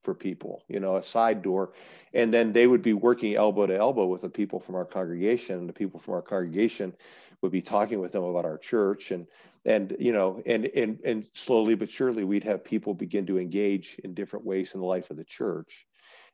for 0.04 0.14
people, 0.14 0.64
you 0.70 0.80
know, 0.80 0.96
a 0.96 1.04
side 1.04 1.42
door. 1.42 1.74
And 2.14 2.34
then 2.34 2.54
they 2.54 2.66
would 2.66 2.82
be 2.82 2.94
working 2.94 3.36
elbow 3.36 3.68
to 3.68 3.76
elbow 3.76 4.06
with 4.06 4.22
the 4.22 4.30
people 4.30 4.60
from 4.60 4.76
our 4.76 4.86
congregation. 4.86 5.58
And 5.60 5.68
the 5.68 5.74
people 5.74 6.00
from 6.00 6.14
our 6.14 6.22
congregation 6.22 6.94
would 7.42 7.52
be 7.52 7.62
talking 7.62 8.00
with 8.00 8.14
them 8.14 8.24
about 8.24 8.46
our 8.46 8.58
church. 8.58 9.12
And, 9.12 9.28
and 9.66 9.96
you 10.00 10.14
know, 10.14 10.42
and, 10.46 10.66
and, 10.68 11.00
and 11.04 11.28
slowly 11.34 11.76
but 11.76 11.90
surely, 11.90 12.24
we'd 12.24 12.46
have 12.46 12.64
people 12.64 12.94
begin 12.94 13.26
to 13.26 13.38
engage 13.38 14.00
in 14.04 14.14
different 14.14 14.46
ways 14.46 14.74
in 14.74 14.80
the 14.80 14.86
life 14.86 15.12
of 15.12 15.18
the 15.18 15.26
church. 15.26 15.86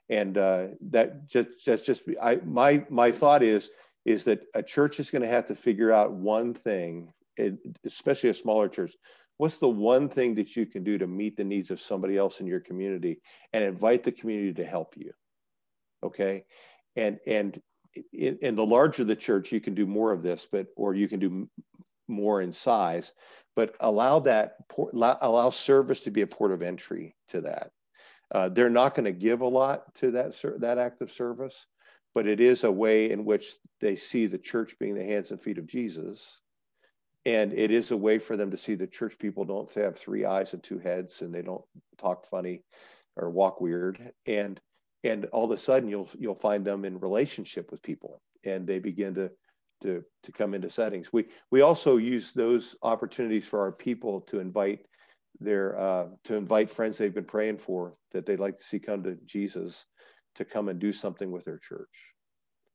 And 0.08 0.38
uh, 0.38 0.68
that 0.92 1.28
just, 1.28 1.50
that's 1.66 1.82
just, 1.82 2.04
I, 2.22 2.40
my, 2.46 2.86
my 2.90 3.12
thought 3.12 3.42
is, 3.42 3.72
is 4.06 4.26
that 4.26 4.44
a 4.54 4.62
church 4.62 5.00
is 5.00 5.10
going 5.10 5.24
to 5.24 5.28
have 5.28 5.48
to 5.48 5.56
figure 5.56 5.92
out 5.92 6.12
one 6.12 6.54
thing, 6.54 7.12
especially 7.86 8.30
a 8.30 8.34
smaller 8.36 8.68
church 8.68 8.94
what's 9.38 9.58
the 9.58 9.68
one 9.68 10.10
thing 10.10 10.36
that 10.36 10.56
you 10.56 10.66
can 10.66 10.84
do 10.84 10.98
to 10.98 11.08
meet 11.08 11.38
the 11.38 11.44
needs 11.44 11.72
of 11.72 11.82
somebody 11.82 12.18
else 12.18 12.40
in 12.40 12.48
your 12.48 12.60
community 12.60 13.22
and 13.52 13.64
invite 13.64 14.04
the 14.04 14.12
community 14.12 14.54
to 14.54 14.66
help 14.66 14.96
you 14.98 15.12
okay? 16.04 16.46
And 16.96 17.20
and 17.26 17.60
in, 18.12 18.38
in, 18.42 18.56
the 18.56 18.66
larger 18.66 19.04
the 19.04 19.16
church 19.16 19.52
you 19.52 19.62
can 19.62 19.76
do 19.76 19.86
more 19.86 20.12
of 20.12 20.24
this 20.24 20.48
but 20.52 20.68
or 20.76 20.96
you 20.96 21.08
can 21.08 21.20
do 21.20 21.50
more 22.08 22.42
in 22.42 22.52
size 22.52 23.14
but 23.56 23.76
allow 23.80 24.20
that 24.20 24.56
allow 24.96 25.50
service 25.50 26.00
to 26.02 26.12
be 26.12 26.22
a 26.22 26.28
port 26.28 26.52
of 26.52 26.64
entry 26.64 27.16
to 27.30 27.42
that. 27.42 27.72
Uh, 28.32 28.50
they're 28.50 28.70
not 28.70 28.96
going 28.96 29.06
to 29.06 29.12
give 29.12 29.42
a 29.42 29.48
lot 29.48 29.94
to 29.96 30.12
that 30.12 30.36
that 30.60 30.78
act 30.78 31.02
of 31.02 31.12
service 31.12 31.66
but 32.16 32.28
it 32.28 32.40
is 32.40 32.64
a 32.64 32.72
way 32.72 33.12
in 33.12 33.26
which 33.26 33.56
they 33.82 33.96
see 33.96 34.28
the 34.28 34.38
church 34.38 34.76
being 34.80 34.96
the 34.96 35.04
hands 35.04 35.32
and 35.32 35.42
feet 35.42 35.58
of 35.58 35.68
jesus 35.68 36.42
and 37.26 37.54
it 37.54 37.72
is 37.72 37.92
a 37.92 37.98
way 37.98 38.20
for 38.20 38.36
them 38.36 38.52
to 38.52 38.58
see 38.58 38.76
that 38.76 38.92
church 38.92 39.18
people 39.18 39.46
don't 39.46 39.72
have 39.74 39.98
three 39.98 40.26
eyes 40.26 40.54
and 40.54 40.62
two 40.62 40.80
heads 40.80 41.22
and 41.22 41.34
they 41.34 41.42
don't 41.42 41.64
talk 41.98 42.26
funny 42.26 42.64
or 43.16 43.30
walk 43.30 43.62
weird. 43.62 44.12
And 44.26 44.60
and 45.04 45.26
all 45.26 45.46
of 45.46 45.52
a 45.52 45.58
sudden 45.58 45.90
you'll 45.90 46.10
you'll 46.18 46.36
find 46.36 46.66
them 46.66 46.86
in 46.86 47.00
relationship 47.00 47.72
with 47.72 47.82
people 47.82 48.22
and 48.44 48.68
they 48.68 48.80
begin 48.80 49.16
to 49.16 49.32
to 49.84 50.04
to 50.24 50.32
come 50.32 50.54
into 50.54 50.70
settings. 50.70 51.14
We 51.14 51.28
we 51.50 51.62
also 51.62 51.98
use 51.98 52.34
those 52.34 52.76
opportunities 52.82 53.46
for 53.46 53.62
our 53.62 53.72
people 53.72 54.22
to 54.22 54.40
invite 54.40 54.80
their 55.40 55.80
uh, 55.80 56.06
to 56.26 56.36
invite 56.36 56.70
friends 56.70 56.98
they've 56.98 57.14
been 57.14 57.24
praying 57.24 57.58
for 57.58 57.96
that 58.12 58.26
they'd 58.26 58.40
like 58.40 58.60
to 58.60 58.66
see 58.66 58.80
come 58.80 59.04
to 59.04 59.18
jesus 59.26 59.86
to 60.36 60.46
come 60.46 60.70
and 60.70 60.80
do 60.80 60.94
something 60.94 61.32
with 61.32 61.46
their 61.46 61.58
church. 61.58 62.14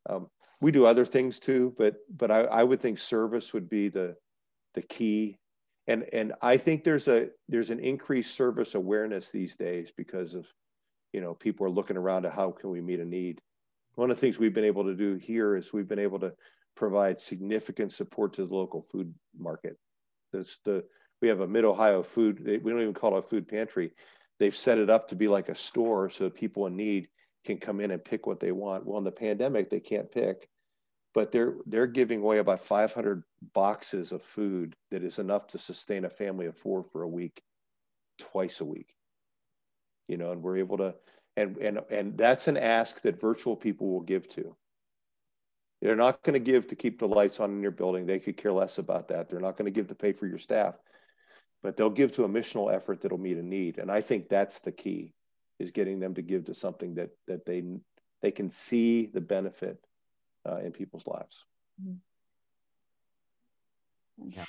Um, 0.09 0.29
we 0.61 0.73
do 0.73 0.87
other 0.87 1.05
things 1.05 1.39
too 1.39 1.75
but 1.79 1.97
but 2.15 2.31
I, 2.31 2.41
I 2.43 2.65
would 2.65 2.81
think 2.81 2.99
service 2.99 3.55
would 3.55 3.69
be 3.69 3.89
the 3.89 4.17
the 4.79 4.87
key. 4.87 5.39
And 5.87 6.05
and 6.13 6.35
i 6.43 6.59
think 6.59 6.85
there's 6.85 7.09
a 7.09 7.29
there's 7.49 7.71
an 7.71 7.81
increased 7.81 8.35
service 8.35 8.75
awareness 8.75 9.31
these 9.31 9.57
days 9.57 9.91
because 9.97 10.35
of 10.35 10.47
you 11.15 11.23
know 11.23 11.33
people 11.35 11.65
are 11.67 11.71
looking 11.71 11.97
around 11.97 12.27
at 12.27 12.35
how 12.35 12.51
can 12.51 12.71
we 12.71 12.81
meet 12.81 13.01
a 13.01 13.05
need. 13.05 13.41
One 13.95 14.11
of 14.11 14.17
the 14.17 14.21
things 14.21 14.39
we've 14.39 14.55
been 14.55 14.73
able 14.73 14.85
to 14.85 14.95
do 14.95 15.15
here 15.15 15.57
is 15.57 15.73
we've 15.73 15.89
been 15.89 15.99
able 15.99 16.21
to 16.21 16.33
provide 16.77 17.19
significant 17.19 17.93
support 17.93 18.35
to 18.35 18.47
the 18.47 18.55
local 18.55 18.83
food 18.83 19.13
market. 19.37 19.77
That's 20.33 20.59
the 20.65 20.85
we 21.21 21.29
have 21.29 21.41
a 21.41 21.49
mid 21.49 21.65
ohio 21.65 22.03
food 22.03 22.39
we 22.45 22.71
don't 22.71 22.83
even 22.83 22.95
call 22.95 23.17
it 23.17 23.25
a 23.25 23.29
food 23.29 23.49
pantry. 23.49 23.93
They've 24.39 24.55
set 24.55 24.79
it 24.79 24.91
up 24.91 25.09
to 25.09 25.17
be 25.17 25.27
like 25.27 25.49
a 25.49 25.55
store 25.55 26.11
so 26.11 26.29
people 26.29 26.67
in 26.67 26.77
need 26.77 27.09
can 27.47 27.57
come 27.57 27.81
in 27.81 27.91
and 27.91 28.05
pick 28.05 28.27
what 28.27 28.41
they 28.41 28.53
want. 28.53 28.87
Well 28.87 28.99
in 28.99 29.05
the 29.05 29.11
pandemic 29.11 29.71
they 29.71 29.81
can't 29.81 30.13
pick 30.13 30.49
but 31.19 31.33
they're 31.33 31.57
they're 31.67 31.89
giving 31.89 32.21
away 32.21 32.39
about 32.39 32.61
500 32.61 33.25
boxes 33.53 34.13
of 34.13 34.23
food 34.23 34.77
that 34.93 35.03
is 35.03 35.19
enough 35.19 35.49
to 35.49 35.59
sustain 35.59 36.05
a 36.05 36.09
family 36.09 36.47
of 36.47 36.57
four 36.57 36.85
for 36.85 37.03
a 37.03 37.09
week 37.09 37.43
twice 38.21 38.61
a 38.61 38.65
week. 38.65 38.95
You 40.07 40.17
know 40.17 40.31
and 40.31 40.45
we're 40.45 40.59
able 40.59 40.77
to 40.77 40.95
and 41.37 41.57
and 41.57 41.81
and 41.91 42.17
that's 42.17 42.47
an 42.47 42.57
ask 42.57 43.01
that 43.01 43.21
virtual 43.21 43.57
people 43.57 43.91
will 43.91 44.03
give 44.03 44.29
to. 44.37 44.55
They're 45.83 45.97
not 45.97 46.23
going 46.23 46.35
to 46.35 46.53
give 46.53 46.69
to 46.69 46.77
keep 46.77 47.01
the 47.01 47.09
lights 47.09 47.41
on 47.41 47.51
in 47.51 47.63
your 47.63 47.73
building. 47.73 48.07
They 48.07 48.21
could 48.21 48.37
care 48.37 48.53
less 48.53 48.79
about 48.79 49.09
that. 49.09 49.29
They're 49.29 49.41
not 49.41 49.57
going 49.57 49.73
to 49.73 49.77
give 49.77 49.89
to 49.89 49.97
pay 49.97 50.13
for 50.13 50.29
your 50.29 50.39
staff 50.39 50.77
but 51.65 51.77
they'll 51.77 51.91
give 51.91 52.13
to 52.13 52.23
a 52.23 52.29
missional 52.29 52.73
effort 52.73 53.01
that'll 53.01 53.19
meet 53.19 53.37
a 53.37 53.43
need. 53.43 53.79
And 53.79 53.91
i 53.91 54.01
think 54.01 54.29
that's 54.29 54.61
the 54.61 54.71
key 54.71 55.15
is 55.59 55.73
getting 55.73 55.99
them 55.99 56.15
to 56.15 56.23
give 56.23 56.45
to 56.45 56.55
something 56.55 56.95
that 56.95 57.11
that 57.27 57.45
they 57.45 57.65
they 58.23 58.31
can 58.31 58.53
see 58.53 59.07
the 59.07 59.21
benefit 59.21 59.85
uh, 60.47 60.59
in 60.59 60.73
people's 60.73 61.07
lives. 61.07 61.45
Mm-hmm. 61.83 61.95
Yeah. 64.31 64.45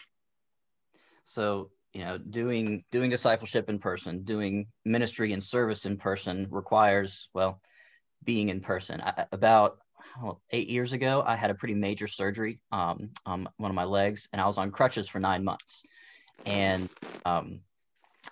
So 1.23 1.69
you 1.93 2.03
know, 2.05 2.17
doing 2.17 2.83
doing 2.91 3.09
discipleship 3.09 3.69
in 3.69 3.79
person, 3.79 4.23
doing 4.23 4.67
ministry 4.85 5.33
and 5.33 5.43
service 5.43 5.85
in 5.85 5.97
person 5.97 6.47
requires 6.49 7.29
well, 7.33 7.61
being 8.23 8.49
in 8.49 8.61
person. 8.61 9.01
I, 9.01 9.25
about 9.31 9.79
well, 10.21 10.41
eight 10.51 10.69
years 10.69 10.93
ago, 10.93 11.23
I 11.25 11.35
had 11.35 11.49
a 11.49 11.55
pretty 11.55 11.73
major 11.75 12.07
surgery 12.07 12.59
um, 12.71 13.09
on 13.25 13.47
one 13.57 13.71
of 13.71 13.75
my 13.75 13.85
legs, 13.85 14.27
and 14.31 14.41
I 14.41 14.47
was 14.47 14.57
on 14.57 14.71
crutches 14.71 15.07
for 15.07 15.19
nine 15.19 15.43
months. 15.43 15.83
And 16.45 16.89
um, 17.25 17.61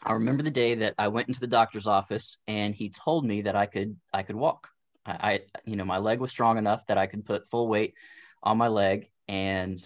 I 0.04 0.14
remember 0.14 0.44
the 0.44 0.52
day 0.52 0.76
that 0.76 0.96
I 0.98 1.08
went 1.08 1.28
into 1.28 1.40
the 1.40 1.48
doctor's 1.48 1.88
office, 1.88 2.38
and 2.48 2.76
he 2.76 2.90
told 2.90 3.26
me 3.26 3.44
that 3.44 3.56
I 3.56 3.66
could 3.66 3.98
I 4.14 4.24
could 4.24 4.36
walk. 4.36 4.70
I, 5.08 5.40
you 5.66 5.76
know, 5.76 5.86
my 5.86 5.98
leg 5.98 6.20
was 6.20 6.32
strong 6.32 6.58
enough 6.58 6.86
that 6.88 6.98
I 6.98 7.08
could 7.08 7.26
put 7.26 7.48
full 7.48 7.68
weight 7.68 7.94
on 8.44 8.58
my 8.58 8.68
leg, 8.68 9.10
and 9.28 9.78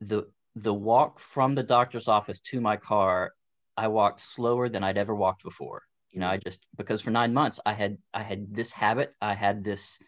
the 0.00 0.28
the 0.56 0.74
walk 0.74 1.20
from 1.20 1.54
the 1.54 1.62
doctor's 1.62 2.08
office 2.08 2.40
to 2.40 2.60
my 2.60 2.76
car, 2.76 3.32
I 3.76 3.88
walked 3.88 4.20
slower 4.20 4.68
than 4.68 4.82
I'd 4.82 4.98
ever 4.98 5.14
walked 5.14 5.44
before. 5.44 5.82
You 6.10 6.20
know, 6.20 6.28
I 6.28 6.38
just 6.38 6.64
because 6.76 7.00
for 7.00 7.10
nine 7.10 7.32
months 7.32 7.60
I 7.64 7.72
had 7.72 7.98
I 8.12 8.22
had 8.22 8.54
this 8.54 8.72
habit, 8.72 9.14
I 9.20 9.34
had 9.34 9.62
this 9.62 9.98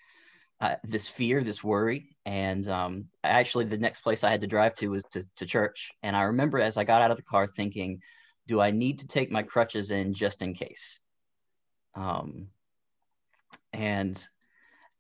uh, 0.61 0.77
this 0.85 1.09
fear, 1.09 1.43
this 1.43 1.65
worry, 1.65 2.17
and 2.27 2.69
um, 2.69 3.07
actually 3.25 3.65
the 3.65 3.79
next 3.79 4.01
place 4.01 4.25
I 4.25 4.31
had 4.31 4.43
to 4.43 4.47
drive 4.47 4.75
to 4.77 4.89
was 4.89 5.03
to, 5.13 5.25
to 5.37 5.47
church. 5.47 5.93
And 6.03 6.15
I 6.15 6.23
remember 6.23 6.59
as 6.61 6.77
I 6.77 6.85
got 6.85 7.01
out 7.01 7.11
of 7.11 7.17
the 7.17 7.23
car 7.23 7.47
thinking, 7.47 8.03
do 8.47 8.61
I 8.61 8.71
need 8.71 8.99
to 8.99 9.07
take 9.07 9.31
my 9.31 9.43
crutches 9.43 9.91
in 9.91 10.13
just 10.13 10.43
in 10.43 10.53
case? 10.53 11.01
Um, 11.95 12.49
and 13.73 14.23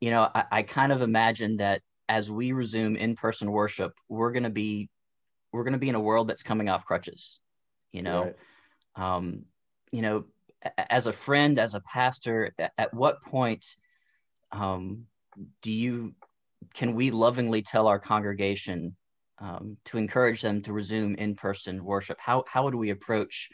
you 0.01 0.11
know, 0.11 0.29
I, 0.35 0.45
I 0.51 0.63
kind 0.63 0.93
of 0.93 1.03
imagine 1.03 1.59
that 1.59 1.83
as 2.09 2.31
we 2.31 2.53
resume 2.53 2.97
in-person 2.97 3.51
worship, 3.51 3.93
we're 4.09 4.33
going 4.33 4.43
to 4.43 4.51
be 4.51 4.89
we're 5.53 5.65
going 5.65 5.73
to 5.73 5.79
be 5.79 5.89
in 5.89 5.95
a 5.95 6.01
world 6.01 6.29
that's 6.29 6.43
coming 6.43 6.69
off 6.69 6.85
crutches. 6.85 7.41
You 7.93 8.03
know, 8.03 8.33
right. 8.97 9.17
um, 9.17 9.45
you 9.93 10.03
know, 10.03 10.25
as 10.77 11.07
a 11.07 11.13
friend, 11.13 11.59
as 11.59 11.75
a 11.75 11.81
pastor, 11.81 12.53
at 12.79 12.95
what 12.95 13.23
point 13.23 13.67
um, 14.53 15.07
do 15.63 15.71
you 15.71 16.15
can 16.75 16.95
we 16.95 17.11
lovingly 17.11 17.63
tell 17.63 17.87
our 17.87 17.99
congregation 17.99 18.97
um, 19.39 19.77
to 19.87 19.99
encourage 19.99 20.43
them 20.43 20.63
to 20.63 20.73
resume 20.73 21.15
in-person 21.15 21.85
worship? 21.85 22.19
How 22.21 22.45
how 22.49 22.65
would 22.65 22.75
we 22.75 22.91
approach 22.91 23.49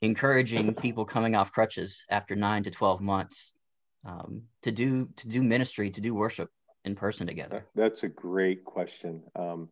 encouraging 0.00 0.74
people 0.74 1.04
coming 1.04 1.34
off 1.34 1.52
crutches 1.52 2.04
after 2.10 2.34
nine 2.34 2.62
to 2.64 2.70
twelve 2.70 3.00
months 3.00 3.54
um, 4.04 4.42
to 4.62 4.72
do 4.72 5.08
to 5.16 5.28
do 5.28 5.42
ministry, 5.42 5.90
to 5.90 6.00
do 6.00 6.14
worship 6.14 6.50
in 6.84 6.94
person 6.94 7.26
together? 7.26 7.66
That's 7.74 8.02
a 8.02 8.08
great 8.08 8.64
question. 8.64 9.22
Um, 9.36 9.68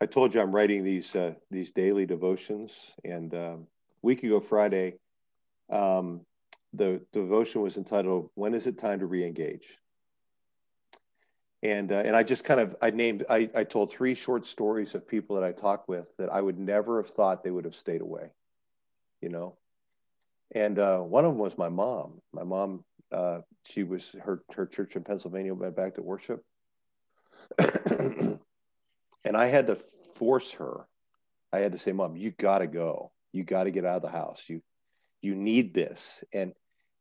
I 0.00 0.06
told 0.06 0.34
you 0.34 0.40
I'm 0.40 0.54
writing 0.54 0.84
these 0.84 1.14
uh, 1.14 1.34
these 1.50 1.72
daily 1.72 2.06
devotions, 2.06 2.94
and 3.04 3.34
um, 3.34 3.66
week 4.02 4.22
ago 4.22 4.40
Friday, 4.40 4.94
um, 5.70 6.20
the 6.72 7.02
devotion 7.12 7.62
was 7.62 7.76
entitled 7.76 8.30
"When 8.34 8.54
is 8.54 8.66
it 8.66 8.78
time 8.78 9.00
to 9.00 9.06
reengage?" 9.06 9.64
And 11.62 11.90
uh, 11.90 11.96
and 11.96 12.14
I 12.14 12.22
just 12.22 12.44
kind 12.44 12.60
of 12.60 12.76
I 12.80 12.90
named 12.90 13.24
I, 13.28 13.50
I 13.54 13.64
told 13.64 13.90
three 13.92 14.14
short 14.14 14.46
stories 14.46 14.94
of 14.94 15.06
people 15.06 15.36
that 15.36 15.44
I 15.44 15.52
talked 15.52 15.88
with 15.88 16.16
that 16.18 16.32
I 16.32 16.40
would 16.40 16.58
never 16.58 17.02
have 17.02 17.10
thought 17.10 17.42
they 17.42 17.50
would 17.50 17.64
have 17.64 17.74
stayed 17.74 18.00
away, 18.00 18.30
you 19.20 19.28
know. 19.28 19.56
And 20.54 20.78
uh, 20.78 21.00
one 21.00 21.24
of 21.24 21.32
them 21.32 21.38
was 21.38 21.58
my 21.58 21.68
mom. 21.68 22.22
My 22.32 22.44
mom 22.44 22.84
uh, 23.12 23.40
she 23.64 23.84
was 23.84 24.14
her 24.22 24.42
her 24.52 24.66
church 24.66 24.96
in 24.96 25.04
Pennsylvania 25.04 25.54
went 25.54 25.76
back 25.76 25.94
to 25.94 26.02
worship, 26.02 26.44
and 27.58 28.38
I 29.24 29.46
had 29.46 29.68
to 29.68 29.76
force 30.16 30.52
her. 30.52 30.86
I 31.52 31.60
had 31.60 31.72
to 31.72 31.78
say, 31.78 31.92
"Mom, 31.92 32.16
you 32.16 32.30
got 32.30 32.58
to 32.58 32.66
go. 32.66 33.12
You 33.32 33.44
got 33.44 33.64
to 33.64 33.70
get 33.70 33.84
out 33.84 33.96
of 33.96 34.02
the 34.02 34.08
house. 34.08 34.44
You 34.48 34.62
you 35.22 35.34
need 35.34 35.74
this." 35.74 36.22
And 36.32 36.52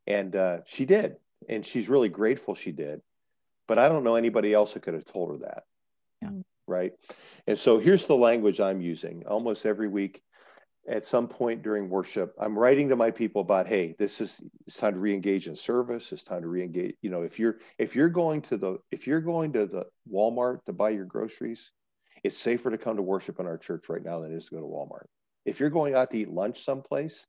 and 0.06 0.36
uh, 0.36 0.58
she 0.66 0.86
did, 0.86 1.18
and 1.50 1.66
she's 1.66 1.90
really 1.90 2.10
grateful 2.10 2.56
she 2.56 2.72
did. 2.72 3.02
But 3.68 3.78
I 3.78 3.90
don't 3.90 4.06
know 4.06 4.16
anybody 4.16 4.54
else 4.54 4.74
that 4.74 4.84
could 4.84 4.94
have 4.94 5.06
told 5.06 5.32
her 5.32 5.38
that. 5.40 5.64
Yeah. 6.22 6.30
Right. 6.68 6.94
And 7.48 7.58
so 7.58 7.80
here's 7.80 8.06
the 8.06 8.16
language 8.16 8.60
I'm 8.60 8.82
using 8.82 9.26
almost 9.28 9.66
every 9.66 9.88
week 9.88 10.22
at 10.88 11.06
some 11.06 11.28
point 11.28 11.64
during 11.64 11.90
worship, 11.90 12.34
I'm 12.40 12.58
writing 12.58 12.90
to 12.90 12.96
my 12.96 13.12
people 13.12 13.42
about, 13.42 13.68
hey, 13.68 13.96
this 14.00 14.22
is 14.22 14.40
it's 14.66 14.78
time 14.78 14.94
to 14.94 15.00
reengage 15.00 15.48
in 15.48 15.56
service. 15.56 16.12
It's 16.12 16.24
time 16.24 16.42
to 16.42 16.48
reengage. 16.48 16.94
You 17.02 17.10
know, 17.10 17.24
if 17.24 17.38
you're 17.38 17.58
if 17.78 17.96
you're 17.96 18.10
going 18.10 18.42
to 18.44 18.58
the 18.58 18.78
if 18.92 19.06
you're 19.06 19.22
going 19.22 19.54
to 19.54 19.66
the 19.66 19.86
Walmart 20.12 20.64
to 20.66 20.74
buy 20.74 20.92
your 20.92 21.06
groceries, 21.06 21.72
it's 22.24 22.38
safer 22.38 22.72
to 22.72 22.78
come 22.78 22.96
to 22.96 23.02
worship 23.02 23.40
in 23.40 23.46
our 23.46 23.58
church 23.58 23.90
right 23.90 24.04
now 24.04 24.22
than 24.22 24.32
it 24.32 24.38
is 24.38 24.46
to 24.46 24.56
go 24.56 24.62
to 24.62 24.66
Walmart. 24.66 25.08
If 25.46 25.60
you're 25.60 25.70
going 25.70 25.94
out 25.94 26.12
to 26.12 26.18
eat 26.18 26.30
lunch 26.30 26.64
someplace, 26.64 27.26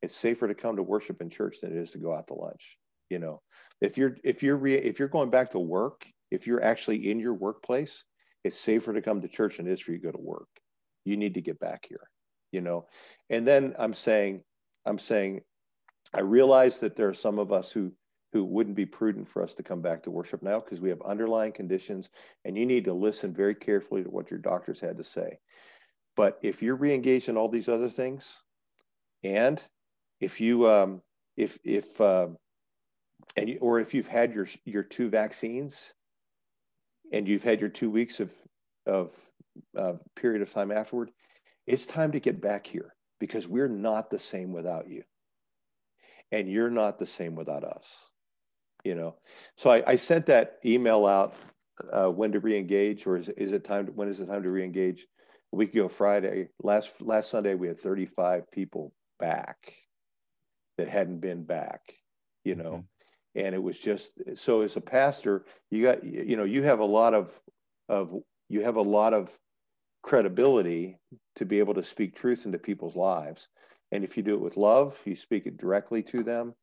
it's 0.00 0.16
safer 0.16 0.48
to 0.48 0.54
come 0.54 0.76
to 0.76 0.82
worship 0.82 1.20
in 1.20 1.28
church 1.28 1.58
than 1.60 1.76
it 1.76 1.80
is 1.80 1.92
to 1.92 1.98
go 1.98 2.14
out 2.14 2.28
to 2.28 2.34
lunch. 2.34 2.78
You 3.10 3.18
know, 3.18 3.42
if 3.82 3.98
you're 3.98 4.16
if 4.24 4.42
you're 4.42 4.56
re, 4.56 4.74
if 4.74 4.98
you're 4.98 5.08
going 5.08 5.30
back 5.30 5.50
to 5.50 5.58
work, 5.58 6.06
if 6.30 6.46
you're 6.46 6.62
actually 6.62 7.10
in 7.10 7.20
your 7.20 7.34
workplace, 7.34 8.04
it's 8.42 8.58
safer 8.58 8.94
to 8.94 9.02
come 9.02 9.20
to 9.20 9.28
church 9.28 9.58
than 9.58 9.68
it 9.68 9.72
is 9.72 9.80
for 9.80 9.92
you 9.92 9.98
to 9.98 10.04
go 10.04 10.12
to 10.12 10.20
work. 10.20 10.48
You 11.04 11.18
need 11.18 11.34
to 11.34 11.42
get 11.42 11.60
back 11.60 11.84
here. 11.88 12.08
You 12.52 12.60
know, 12.60 12.86
and 13.30 13.46
then 13.46 13.74
I'm 13.78 13.94
saying, 13.94 14.42
I'm 14.86 14.98
saying, 14.98 15.40
I 16.14 16.20
realize 16.20 16.78
that 16.80 16.96
there 16.96 17.08
are 17.08 17.14
some 17.14 17.38
of 17.38 17.52
us 17.52 17.72
who 17.72 17.92
who 18.32 18.44
wouldn't 18.44 18.76
be 18.76 18.86
prudent 18.86 19.28
for 19.28 19.42
us 19.42 19.54
to 19.54 19.62
come 19.62 19.82
back 19.82 20.02
to 20.02 20.10
worship 20.10 20.42
now 20.42 20.58
because 20.58 20.80
we 20.80 20.88
have 20.88 21.02
underlying 21.02 21.52
conditions 21.52 22.08
and 22.44 22.56
you 22.56 22.64
need 22.64 22.84
to 22.84 22.94
listen 22.94 23.34
very 23.34 23.54
carefully 23.54 24.02
to 24.02 24.08
what 24.08 24.30
your 24.30 24.40
doctors 24.40 24.80
had 24.80 24.96
to 24.96 25.04
say. 25.04 25.38
But 26.16 26.38
if 26.42 26.62
you're 26.62 26.76
re-engaged 26.76 27.28
in 27.28 27.36
all 27.36 27.48
these 27.48 27.68
other 27.68 27.90
things, 27.90 28.42
and 29.22 29.60
if 30.20 30.40
you 30.40 30.68
um, 30.68 31.02
if 31.36 31.58
if 31.64 32.00
uh, 32.00 32.28
and 33.36 33.48
you, 33.48 33.58
or 33.60 33.80
if 33.80 33.94
you've 33.94 34.08
had 34.08 34.34
your 34.34 34.46
your 34.64 34.82
two 34.82 35.08
vaccines 35.08 35.76
and 37.12 37.26
you've 37.26 37.42
had 37.42 37.60
your 37.60 37.70
two 37.70 37.90
weeks 37.90 38.20
of 38.20 38.32
of 38.86 39.12
uh, 39.76 39.94
period 40.16 40.42
of 40.42 40.52
time 40.52 40.70
afterward, 40.72 41.10
it's 41.66 41.86
time 41.86 42.12
to 42.12 42.20
get 42.20 42.40
back 42.40 42.66
here 42.66 42.94
because 43.20 43.46
we're 43.46 43.68
not 43.68 44.10
the 44.10 44.18
same 44.18 44.52
without 44.52 44.88
you, 44.88 45.02
and 46.30 46.50
you're 46.50 46.70
not 46.70 46.98
the 46.98 47.06
same 47.06 47.34
without 47.34 47.64
us. 47.64 47.86
You 48.84 48.96
know, 48.96 49.16
so 49.56 49.70
I, 49.70 49.82
I 49.86 49.96
sent 49.96 50.26
that 50.26 50.58
email 50.64 51.06
out. 51.06 51.34
Uh, 51.90 52.08
when 52.08 52.30
to 52.30 52.38
re-engage, 52.38 53.06
or 53.06 53.16
is, 53.16 53.30
is 53.30 53.50
it 53.50 53.64
time? 53.64 53.86
To, 53.86 53.92
when 53.92 54.06
is 54.06 54.20
it 54.20 54.26
time 54.26 54.42
to 54.42 54.50
re-engage? 54.50 55.06
A 55.52 55.56
week 55.56 55.74
ago 55.74 55.88
Friday, 55.88 56.48
last 56.62 56.90
last 57.00 57.30
Sunday, 57.30 57.54
we 57.54 57.66
had 57.66 57.80
35 57.80 58.50
people 58.50 58.92
back 59.18 59.72
that 60.76 60.88
hadn't 60.88 61.20
been 61.20 61.44
back. 61.44 61.80
You 62.44 62.56
know, 62.56 62.70
mm-hmm 62.70 62.80
and 63.34 63.54
it 63.54 63.62
was 63.62 63.78
just 63.78 64.12
so 64.34 64.62
as 64.62 64.76
a 64.76 64.80
pastor 64.80 65.44
you 65.70 65.82
got 65.82 66.04
you 66.04 66.36
know 66.36 66.44
you 66.44 66.62
have 66.62 66.80
a 66.80 66.84
lot 66.84 67.14
of 67.14 67.32
of 67.88 68.14
you 68.48 68.62
have 68.62 68.76
a 68.76 68.82
lot 68.82 69.14
of 69.14 69.30
credibility 70.02 70.98
to 71.36 71.44
be 71.44 71.58
able 71.58 71.74
to 71.74 71.82
speak 71.82 72.14
truth 72.14 72.44
into 72.44 72.58
people's 72.58 72.96
lives. 72.96 73.48
And 73.92 74.04
if 74.04 74.16
you 74.16 74.22
do 74.22 74.34
it 74.34 74.40
with 74.40 74.56
love 74.56 74.98
you 75.04 75.16
speak 75.16 75.46
it 75.46 75.58
directly 75.58 76.02
to 76.02 76.22
them 76.22 76.54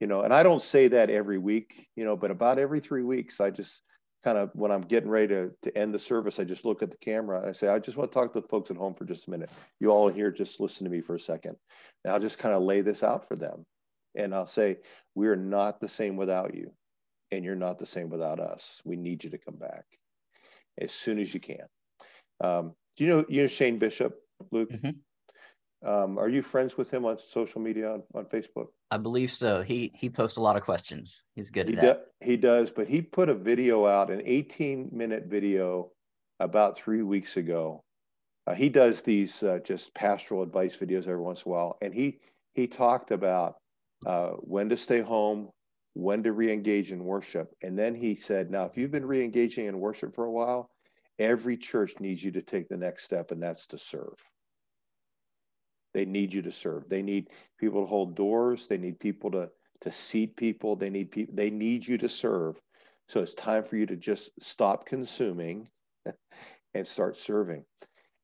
you 0.00 0.06
know 0.06 0.22
and 0.22 0.32
i 0.32 0.42
don't 0.42 0.62
say 0.62 0.88
that 0.88 1.10
every 1.10 1.38
week 1.38 1.88
you 1.96 2.04
know 2.04 2.16
but 2.16 2.30
about 2.30 2.58
every 2.58 2.80
three 2.80 3.02
weeks 3.02 3.40
i 3.40 3.50
just 3.50 3.80
kind 4.24 4.38
of 4.38 4.50
when 4.54 4.70
i'm 4.70 4.82
getting 4.82 5.08
ready 5.08 5.28
to, 5.28 5.50
to 5.62 5.76
end 5.76 5.92
the 5.92 5.98
service 5.98 6.38
i 6.38 6.44
just 6.44 6.64
look 6.64 6.82
at 6.82 6.90
the 6.90 6.96
camera. 6.98 7.40
And 7.40 7.50
i 7.50 7.52
say 7.52 7.68
i 7.68 7.78
just 7.78 7.96
want 7.96 8.10
to 8.10 8.14
talk 8.14 8.32
to 8.32 8.40
the 8.40 8.48
folks 8.48 8.70
at 8.70 8.76
home 8.76 8.94
for 8.94 9.04
just 9.04 9.26
a 9.26 9.30
minute. 9.30 9.50
You 9.80 9.90
all 9.90 10.08
here 10.08 10.30
just 10.30 10.60
listen 10.60 10.84
to 10.84 10.90
me 10.90 11.00
for 11.00 11.14
a 11.14 11.20
second. 11.20 11.56
And 12.04 12.12
i'll 12.12 12.20
just 12.20 12.38
kind 12.38 12.54
of 12.54 12.62
lay 12.62 12.80
this 12.80 13.02
out 13.02 13.28
for 13.28 13.36
them. 13.36 13.64
And 14.16 14.34
I'll 14.34 14.48
say, 14.48 14.78
we 15.14 15.28
are 15.28 15.36
not 15.36 15.78
the 15.78 15.88
same 15.88 16.16
without 16.16 16.54
you, 16.54 16.72
and 17.30 17.44
you're 17.44 17.54
not 17.54 17.78
the 17.78 17.86
same 17.86 18.08
without 18.08 18.40
us. 18.40 18.80
We 18.84 18.96
need 18.96 19.24
you 19.24 19.30
to 19.30 19.38
come 19.38 19.56
back 19.56 19.84
as 20.80 20.92
soon 20.92 21.18
as 21.18 21.32
you 21.34 21.40
can. 21.40 21.66
Um, 22.42 22.72
do 22.96 23.04
you 23.04 23.10
know 23.10 23.24
you 23.28 23.42
know 23.42 23.46
Shane 23.46 23.78
Bishop, 23.78 24.16
Luke? 24.50 24.70
Mm-hmm. 24.70 25.88
Um, 25.88 26.18
are 26.18 26.28
you 26.28 26.42
friends 26.42 26.76
with 26.76 26.90
him 26.90 27.04
on 27.04 27.18
social 27.18 27.60
media 27.60 27.92
on, 27.92 28.02
on 28.14 28.24
Facebook? 28.24 28.66
I 28.90 28.96
believe 28.96 29.32
so. 29.32 29.62
He 29.62 29.92
he 29.94 30.08
posts 30.08 30.38
a 30.38 30.40
lot 30.40 30.56
of 30.56 30.62
questions. 30.62 31.24
He's 31.34 31.50
good 31.50 31.68
he 31.68 31.76
at 31.76 31.82
that. 31.82 32.06
Do, 32.20 32.26
he 32.26 32.36
does, 32.36 32.70
but 32.70 32.88
he 32.88 33.02
put 33.02 33.28
a 33.28 33.34
video 33.34 33.86
out, 33.86 34.10
an 34.10 34.22
18 34.24 34.90
minute 34.92 35.24
video, 35.26 35.90
about 36.40 36.76
three 36.76 37.02
weeks 37.02 37.36
ago. 37.36 37.82
Uh, 38.46 38.54
he 38.54 38.68
does 38.68 39.02
these 39.02 39.42
uh, 39.42 39.58
just 39.64 39.94
pastoral 39.94 40.42
advice 40.42 40.76
videos 40.76 41.08
every 41.08 41.20
once 41.20 41.42
in 41.44 41.50
a 41.50 41.54
while, 41.54 41.78
and 41.82 41.92
he 41.92 42.18
he 42.54 42.66
talked 42.66 43.10
about 43.10 43.56
uh, 44.06 44.30
when 44.38 44.68
to 44.68 44.76
stay 44.76 45.00
home, 45.00 45.50
when 45.94 46.22
to 46.22 46.32
re-engage 46.32 46.92
in 46.92 47.04
worship. 47.04 47.50
And 47.62 47.78
then 47.78 47.94
he 47.94 48.16
said, 48.16 48.50
now, 48.50 48.64
if 48.64 48.76
you've 48.76 48.90
been 48.90 49.06
re-engaging 49.06 49.66
in 49.66 49.78
worship 49.78 50.14
for 50.14 50.24
a 50.24 50.30
while, 50.30 50.70
every 51.18 51.56
church 51.56 51.94
needs 52.00 52.22
you 52.22 52.32
to 52.32 52.42
take 52.42 52.68
the 52.68 52.76
next 52.76 53.04
step, 53.04 53.30
and 53.30 53.42
that's 53.42 53.66
to 53.68 53.78
serve. 53.78 54.14
They 55.94 56.04
need 56.04 56.32
you 56.32 56.42
to 56.42 56.52
serve. 56.52 56.88
They 56.88 57.02
need 57.02 57.30
people 57.58 57.82
to 57.82 57.86
hold 57.86 58.16
doors. 58.16 58.66
They 58.66 58.78
need 58.78 59.00
people 59.00 59.30
to 59.32 59.50
to 59.82 59.92
seat 59.92 60.36
people. 60.36 60.76
They 60.76 60.90
need 60.90 61.10
people. 61.10 61.34
They 61.34 61.50
need 61.50 61.86
you 61.86 61.98
to 61.98 62.08
serve. 62.08 62.60
So 63.08 63.20
it's 63.22 63.34
time 63.34 63.62
for 63.62 63.76
you 63.76 63.86
to 63.86 63.96
just 63.96 64.30
stop 64.40 64.86
consuming 64.86 65.68
and 66.74 66.86
start 66.86 67.16
serving. 67.16 67.64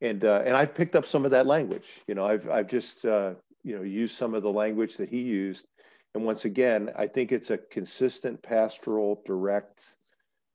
And 0.01 0.25
uh, 0.25 0.43
and 0.45 0.57
I 0.57 0.67
picked 0.67 0.97
up 0.97 1.07
some 1.07 1.25
of 1.25 1.31
that 1.31 1.47
language. 1.47 2.01
You 2.07 2.15
know, 2.15 2.27
I've 2.27 2.49
I've 2.51 2.69
just 2.69 3.05
uh, 3.05 3.35
you 3.65 3.77
know 3.77 3.83
used 3.83 4.17
some 4.17 4.35
of 4.35 4.43
the 4.43 4.51
language 4.51 4.97
that 4.97 5.09
he 5.09 5.21
used 5.21 5.67
and 6.15 6.25
once 6.25 6.45
again 6.45 6.91
i 6.97 7.07
think 7.07 7.33
it's 7.33 7.51
a 7.51 7.59
consistent 7.59 8.43
pastoral 8.43 9.23
direct 9.25 9.75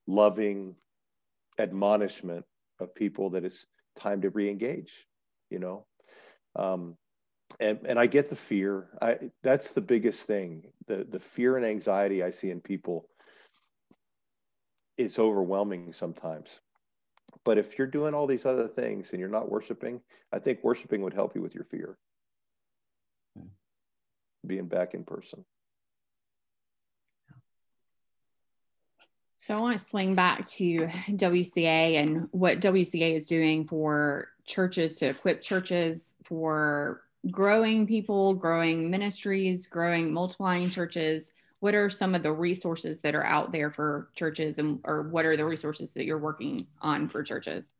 loving 0.07 0.75
admonishment 1.59 2.45
of 2.79 2.93
people 2.93 3.31
that 3.31 3.43
it's 3.43 3.65
time 3.99 4.21
to 4.21 4.29
re-engage 4.29 5.07
you 5.49 5.59
know? 5.59 5.85
Um, 6.55 6.95
and 7.59 7.79
and 7.85 7.97
i 7.97 8.07
get 8.07 8.29
the 8.29 8.35
fear. 8.35 8.89
I 9.01 9.17
that's 9.41 9.71
the 9.71 9.81
biggest 9.81 10.23
thing. 10.23 10.65
The 10.87 11.07
the 11.09 11.19
fear 11.19 11.55
and 11.55 11.65
anxiety 11.65 12.21
i 12.21 12.31
see 12.31 12.49
in 12.51 12.59
people 12.59 13.07
it's 14.97 15.19
overwhelming 15.19 15.93
sometimes. 15.93 16.49
But 17.45 17.57
if 17.57 17.77
you're 17.77 17.87
doing 17.87 18.13
all 18.13 18.27
these 18.27 18.45
other 18.45 18.67
things 18.67 19.11
and 19.11 19.19
you're 19.19 19.29
not 19.29 19.49
worshiping 19.49 20.01
i 20.33 20.39
think 20.39 20.63
worshiping 20.63 21.01
would 21.03 21.13
help 21.13 21.35
you 21.35 21.41
with 21.41 21.55
your 21.55 21.63
fear. 21.63 21.97
Being 24.45 24.67
back 24.67 24.93
in 24.93 25.03
person. 25.03 25.45
So 29.47 29.55
I 29.55 29.61
want 29.61 29.79
to 29.79 29.85
swing 29.85 30.13
back 30.13 30.45
to 30.45 30.87
WCA 30.87 31.95
and 31.95 32.27
what 32.31 32.59
WCA 32.59 33.15
is 33.15 33.27
doing 33.27 33.65
for 33.65 34.27
churches 34.45 34.95
to 34.95 35.05
equip 35.05 35.41
churches 35.41 36.15
for 36.25 37.03
growing 37.31 37.87
people, 37.87 38.33
growing 38.33 38.91
ministries, 38.91 39.65
growing 39.65 40.11
multiplying 40.11 40.69
churches. 40.69 41.31
What 41.61 41.75
are 41.75 41.89
some 41.89 42.13
of 42.13 42.23
the 42.23 42.31
resources 42.33 42.99
that 43.03 43.15
are 43.15 43.23
out 43.23 43.53
there 43.53 43.71
for 43.71 44.09
churches 44.15 44.57
and 44.57 44.81
or 44.83 45.03
what 45.03 45.23
are 45.23 45.37
the 45.37 45.45
resources 45.45 45.93
that 45.93 46.03
you're 46.03 46.17
working 46.17 46.67
on 46.81 47.07
for 47.07 47.23
churches? 47.23 47.71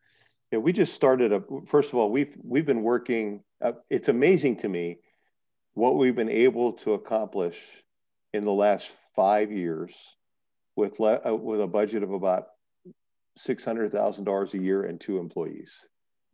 Yeah, 0.54 0.60
we 0.60 0.72
just 0.72 0.94
started 0.94 1.34
a 1.34 1.44
first 1.66 1.92
of 1.92 2.00
all, 2.00 2.10
we've 2.10 2.34
we've 2.46 2.66
been 2.66 2.82
working 2.82 3.44
uh, 3.62 3.74
it's 3.90 4.08
amazing 4.08 4.56
to 4.60 4.70
me 4.70 5.00
what 5.74 5.98
we've 5.98 6.16
been 6.16 6.30
able 6.30 6.72
to 6.74 6.94
accomplish 6.94 7.60
in 8.34 8.46
the 8.46 8.54
last 8.54 8.90
five 9.18 9.52
years 9.52 10.17
with 10.78 11.00
le- 11.00 11.20
uh, 11.28 11.36
with 11.36 11.60
a 11.60 11.68
budget 11.68 12.04
of 12.04 12.14
about 12.14 12.46
six 13.36 13.66
hundred 13.66 13.92
thousand 13.92 14.24
dollars 14.24 14.54
a 14.54 14.60
year 14.60 14.84
and 14.84 15.02
two 15.02 15.18
employees, 15.18 15.86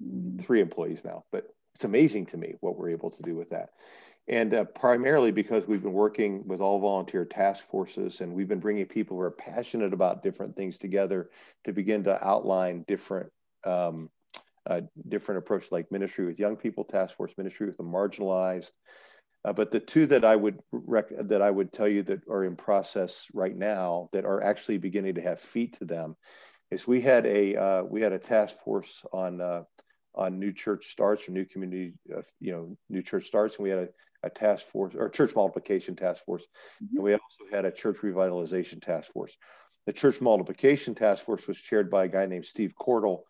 mm. 0.06 0.40
three 0.40 0.62
employees 0.62 1.02
now. 1.04 1.24
But 1.32 1.48
it's 1.74 1.86
amazing 1.86 2.28
to 2.28 2.38
me 2.38 2.54
what 2.60 2.78
we're 2.78 2.92
able 2.92 3.10
to 3.10 3.24
do 3.24 3.36
with 3.36 3.50
that, 3.50 3.70
and 4.28 4.54
uh, 4.54 4.66
primarily 4.66 5.32
because 5.32 5.66
we've 5.66 5.82
been 5.82 5.94
working 5.94 6.46
with 6.46 6.62
all 6.62 6.80
volunteer 6.80 7.26
task 7.26 7.68
forces, 7.70 8.22
and 8.22 8.34
we've 8.34 8.50
been 8.50 8.60
bringing 8.60 8.86
people 8.86 9.18
who 9.18 9.24
are 9.24 9.32
passionate 9.32 9.94
about 9.94 10.22
different 10.22 10.56
things 10.56 10.78
together 10.78 11.30
to 11.64 11.74
begin 11.74 12.04
to 12.04 12.24
outline 12.24 12.86
different. 12.88 13.32
Um, 13.66 14.10
uh, 14.66 14.80
different 15.10 15.40
approach 15.40 15.74
like 15.74 15.92
ministry 15.92 16.26
with 16.26 16.40
young 16.40 16.56
people 16.56 16.86
task 16.86 17.18
force 17.18 17.34
ministry 17.38 17.68
with 17.68 17.76
the 17.76 17.84
marginalized 17.84 18.72
uh, 19.46 19.54
but 19.54 19.72
the 19.72 19.80
two 19.80 20.06
that 20.08 20.24
I 20.24 20.36
would 20.36 20.60
rec- 20.72 21.28
that 21.28 21.42
I 21.42 21.52
would 21.52 21.74
tell 21.74 21.88
you 21.88 22.04
that 22.04 22.28
are 22.30 22.46
in 22.46 22.56
process 22.56 23.28
right 23.34 23.56
now 23.56 24.10
that 24.14 24.26
are 24.26 24.42
actually 24.42 24.78
beginning 24.78 25.16
to 25.16 25.22
have 25.22 25.42
feet 25.42 25.78
to 25.80 25.86
them 25.86 26.16
is 26.72 26.88
we 26.88 27.02
had 27.02 27.26
a 27.26 27.56
uh, 27.56 27.84
we 27.84 28.02
had 28.02 28.14
a 28.14 28.20
task 28.20 28.56
force 28.64 29.06
on 29.12 29.42
uh, 29.42 29.64
on 30.16 30.40
new 30.40 30.54
church 30.54 30.92
starts 30.92 31.28
or 31.28 31.32
new 31.32 31.46
community 31.46 31.94
uh, 32.16 32.22
you 32.40 32.52
know 32.52 32.78
new 32.90 33.02
church 33.02 33.26
starts 33.26 33.58
and 33.58 33.64
we 33.64 33.70
had 33.70 33.80
a, 33.80 33.88
a 34.24 34.30
task 34.30 34.66
force 34.68 34.96
or 34.96 35.10
church 35.10 35.36
multiplication 35.36 35.96
task 35.96 36.24
force 36.24 36.48
mm-hmm. 36.82 36.98
and 36.98 37.04
we 37.04 37.14
also 37.14 37.44
had 37.52 37.66
a 37.66 37.72
church 37.72 37.98
revitalization 37.98 38.82
task 38.82 39.12
force. 39.12 39.36
The 39.86 39.94
church 39.94 40.22
multiplication 40.22 40.96
task 40.96 41.26
force 41.26 41.46
was 41.46 41.58
chaired 41.58 41.92
by 41.92 42.06
a 42.06 42.08
guy 42.08 42.26
named 42.26 42.46
Steve 42.46 42.74
Cordle. 42.80 43.24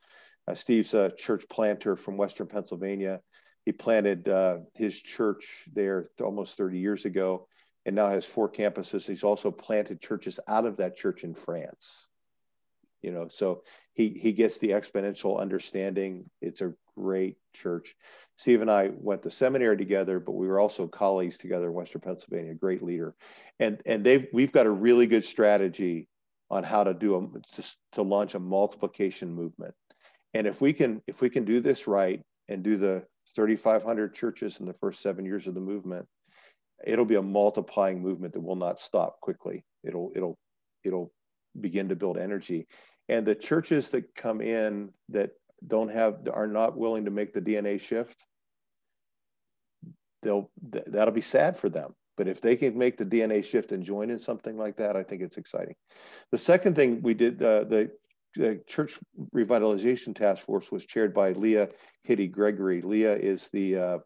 Uh, 0.48 0.54
Steve's 0.54 0.94
a 0.94 1.12
church 1.18 1.46
planter 1.50 1.96
from 1.96 2.18
Western 2.18 2.46
Pennsylvania 2.46 3.22
he 3.66 3.72
planted 3.72 4.28
uh, 4.28 4.58
his 4.74 5.00
church 5.00 5.64
there 5.74 6.10
almost 6.22 6.58
30 6.58 6.80
years 6.80 7.06
ago 7.06 7.48
and 7.86 7.96
now 7.96 8.10
has 8.10 8.26
four 8.26 8.50
campuses. 8.50 9.06
He's 9.06 9.24
also 9.24 9.52
planted 9.52 10.02
churches 10.02 10.40
out 10.48 10.66
of 10.66 10.78
that 10.78 10.98
church 10.98 11.24
in 11.24 11.34
France. 11.34 12.08
You 13.02 13.12
know, 13.12 13.28
so 13.30 13.64
he 13.94 14.10
he 14.10 14.32
gets 14.32 14.58
the 14.58 14.70
exponential 14.70 15.40
understanding. 15.40 16.30
It's 16.42 16.62
a 16.62 16.74
great 16.98 17.38
church. 17.54 17.96
Steve 18.38 18.62
and 18.62 18.72
I 18.72 18.92
went 18.94 19.24
to 19.24 19.32
seminary 19.32 19.78
together, 19.78 20.20
but 20.20 20.32
we 20.32 20.48
were 20.48 20.60
also 20.60 20.88
colleagues 20.88 21.38
together 21.38 21.68
in 21.68 21.74
Western 21.74 22.02
Pennsylvania. 22.02 22.54
Great 22.54 22.82
leader, 22.82 23.14
and 23.60 23.82
and 23.86 24.06
they've 24.06 24.28
we've 24.32 24.54
got 24.54 24.66
a 24.68 24.72
really 24.72 25.06
good 25.06 25.26
strategy 25.26 26.08
on 26.50 26.64
how 26.64 26.84
to 26.86 26.94
do 26.94 27.16
a 27.16 27.62
to, 27.62 27.76
to 27.94 28.02
launch 28.02 28.36
a 28.36 28.40
multiplication 28.40 29.34
movement. 29.34 29.74
And 30.34 30.48
if 30.48 30.62
we 30.62 30.72
can 30.72 31.02
if 31.06 31.20
we 31.20 31.30
can 31.30 31.44
do 31.44 31.60
this 31.60 31.88
right 31.88 32.22
and 32.48 32.64
do 32.64 32.78
the 32.78 33.04
3,500 33.36 34.14
churches 34.14 34.60
in 34.60 34.66
the 34.66 34.74
first 34.74 35.02
seven 35.02 35.26
years 35.26 35.48
of 35.48 35.54
the 35.54 35.60
movement. 35.60 36.08
it'll 36.86 37.06
be 37.06 37.16
a 37.16 37.22
multiplying 37.22 38.02
movement 38.02 38.34
that 38.34 38.42
will 38.42 38.56
not 38.56 38.80
stop 38.80 39.20
quickly. 39.22 39.64
It'll 39.84 40.12
it'll 40.16 40.38
it'll 40.84 41.12
begin 41.60 41.90
to 41.90 41.96
build 41.96 42.18
energy, 42.18 42.68
and 43.10 43.26
the 43.26 43.36
churches 43.36 43.90
that 43.90 44.16
come 44.16 44.42
in 44.42 44.90
that 45.10 45.32
don't 45.66 45.90
have 45.90 46.28
are 46.34 46.48
not 46.48 46.78
willing 46.78 47.06
to 47.06 47.12
make 47.12 47.34
the 47.34 47.42
DNA 47.42 47.80
shift, 47.80 48.26
they'll 50.22 50.50
that'll 50.88 51.14
be 51.14 51.22
sad 51.22 51.58
for 51.58 51.70
them. 51.70 51.96
But 52.16 52.28
if 52.28 52.42
they 52.42 52.56
can 52.56 52.78
make 52.78 52.98
the 52.98 53.06
DNA 53.06 53.44
shift 53.44 53.72
and 53.72 53.84
join 53.84 54.10
in 54.10 54.20
something 54.20 54.58
like 54.58 54.78
that, 54.78 54.96
I 54.96 55.04
think 55.04 55.22
it's 55.22 55.38
exciting. 55.38 55.76
The 56.32 56.38
second 56.38 56.76
thing 56.76 57.02
we 57.02 57.16
did, 57.16 57.42
uh, 57.42 57.64
the, 57.64 57.92
Church 58.68 59.00
Revitalization 59.36 60.16
Task 60.16 60.46
Force 60.46 60.72
was 60.72 60.86
chaired 60.86 61.14
by 61.14 61.32
Leah 61.34 61.70
Hidde-Gregory. 62.08 62.82
Leah 62.82 63.16
is 63.16 63.50
the 63.54 63.78
uh, 63.78 63.98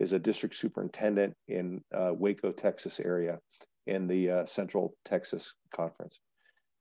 is 0.00 0.12
a 0.12 0.18
district 0.18 0.56
superintendent 0.56 1.34
in 1.48 1.82
uh, 1.94 2.10
Waco, 2.12 2.50
Texas 2.52 2.98
area, 2.98 3.38
in 3.86 4.06
the 4.06 4.30
uh, 4.30 4.46
Central 4.46 4.96
Texas 5.04 5.54
Conference. 5.74 6.20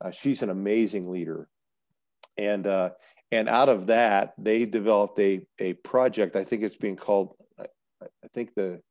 Uh, 0.04 0.12
she's 0.12 0.42
an 0.42 0.50
amazing 0.50 1.10
leader, 1.10 1.48
and 2.38 2.66
uh, 2.66 2.90
and 3.32 3.50
out 3.50 3.70
of 3.70 3.88
that, 3.88 4.34
they 4.38 4.66
developed 4.66 5.20
a 5.20 5.46
a 5.60 5.74
project. 5.74 6.36
I 6.36 6.44
think 6.44 6.64
it's 6.64 6.76
being 6.76 6.96
called. 6.96 7.36
I, 7.60 7.66
I 8.02 8.28
think 8.34 8.54
the 8.56 8.82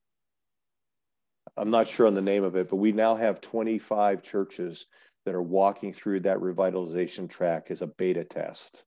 I'm 1.57 1.71
not 1.71 1.89
sure 1.89 2.07
on 2.07 2.15
the 2.15 2.23
name 2.23 2.45
of 2.45 2.57
it, 2.57 2.71
but 2.71 2.77
we 2.77 2.93
now 2.93 3.17
have 3.17 3.41
25 3.41 4.23
churches 4.23 4.87
that 5.25 5.35
are 5.35 5.43
walking 5.43 5.93
through 5.93 6.21
that 6.21 6.39
revitalization 6.39 7.29
track 7.29 7.67
as 7.71 7.83
a 7.83 7.87
beta 7.87 8.25
test 8.25 8.85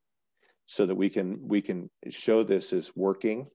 so 0.67 0.85
that 0.85 0.95
we 0.95 1.09
can 1.09 1.47
we 1.47 1.61
can 1.61 1.89
show 2.09 2.43
this 2.43 2.73
is 2.73 2.91
working 2.95 3.45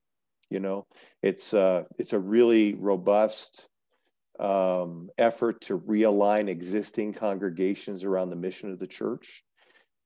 you 0.51 0.59
know? 0.59 0.85
It's 1.23 1.53
uh 1.53 1.83
it's 1.97 2.13
a 2.13 2.19
really 2.19 2.75
robust 2.75 3.65
um, 4.39 5.09
effort 5.17 5.61
to 5.61 5.79
realign 5.79 6.49
existing 6.49 7.13
congregations 7.13 8.03
around 8.03 8.29
the 8.29 8.35
mission 8.35 8.71
of 8.71 8.79
the 8.79 8.87
church 8.87 9.43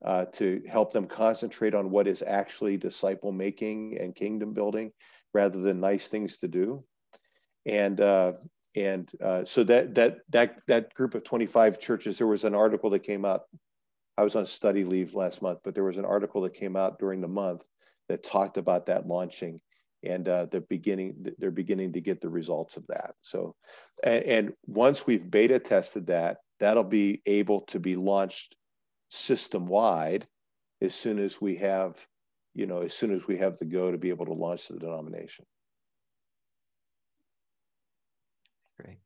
uh, 0.05 0.25
to 0.33 0.61
help 0.69 0.93
them 0.93 1.07
concentrate 1.07 1.73
on 1.73 1.89
what 1.89 2.07
is 2.07 2.23
actually 2.25 2.77
disciple 2.77 3.31
making 3.31 3.97
and 3.99 4.15
kingdom 4.15 4.53
building 4.53 4.91
rather 5.33 5.61
than 5.61 5.79
nice 5.79 6.07
things 6.07 6.37
to 6.37 6.47
do. 6.47 6.83
And 7.65 7.99
uh, 8.01 8.33
and 8.75 9.09
uh, 9.23 9.45
so 9.45 9.63
that 9.63 9.95
that 9.95 10.19
that 10.29 10.57
that 10.67 10.93
group 10.93 11.15
of 11.15 11.23
25 11.23 11.79
churches 11.79 12.17
there 12.17 12.27
was 12.27 12.43
an 12.43 12.55
article 12.55 12.89
that 12.91 13.03
came 13.03 13.25
out. 13.25 13.43
I 14.17 14.23
was 14.23 14.35
on 14.35 14.45
study 14.45 14.83
leave 14.83 15.13
last 15.13 15.41
month 15.41 15.59
but 15.63 15.73
there 15.73 15.83
was 15.83 15.97
an 15.97 16.05
article 16.05 16.41
that 16.41 16.53
came 16.53 16.75
out 16.75 16.99
during 16.99 17.21
the 17.21 17.27
month 17.27 17.63
that 18.09 18.23
talked 18.23 18.57
about 18.57 18.85
that 18.85 19.07
launching 19.07 19.59
and 20.03 20.27
uh, 20.27 20.45
they're 20.51 20.61
beginning 20.61 21.25
they're 21.37 21.51
beginning 21.51 21.93
to 21.93 22.01
get 22.01 22.21
the 22.21 22.29
results 22.29 22.77
of 22.77 22.85
that. 22.87 23.15
So 23.21 23.55
and, 24.03 24.23
and 24.23 24.53
once 24.67 25.07
we've 25.07 25.29
beta 25.29 25.59
tested 25.59 26.07
that 26.07 26.37
that'll 26.59 26.83
be 26.83 27.21
able 27.25 27.61
to 27.61 27.79
be 27.79 27.95
launched 27.95 28.55
system 29.09 29.67
wide 29.67 30.27
as 30.81 30.93
soon 30.93 31.19
as 31.19 31.39
we 31.41 31.55
have 31.57 31.95
you 32.53 32.65
know 32.65 32.81
as 32.81 32.93
soon 32.93 33.13
as 33.13 33.27
we 33.27 33.37
have 33.37 33.57
the 33.57 33.65
go 33.65 33.91
to 33.91 33.97
be 33.97 34.09
able 34.09 34.25
to 34.25 34.33
launch 34.33 34.67
the 34.67 34.77
denomination 34.77 35.45
Great. 38.79 38.97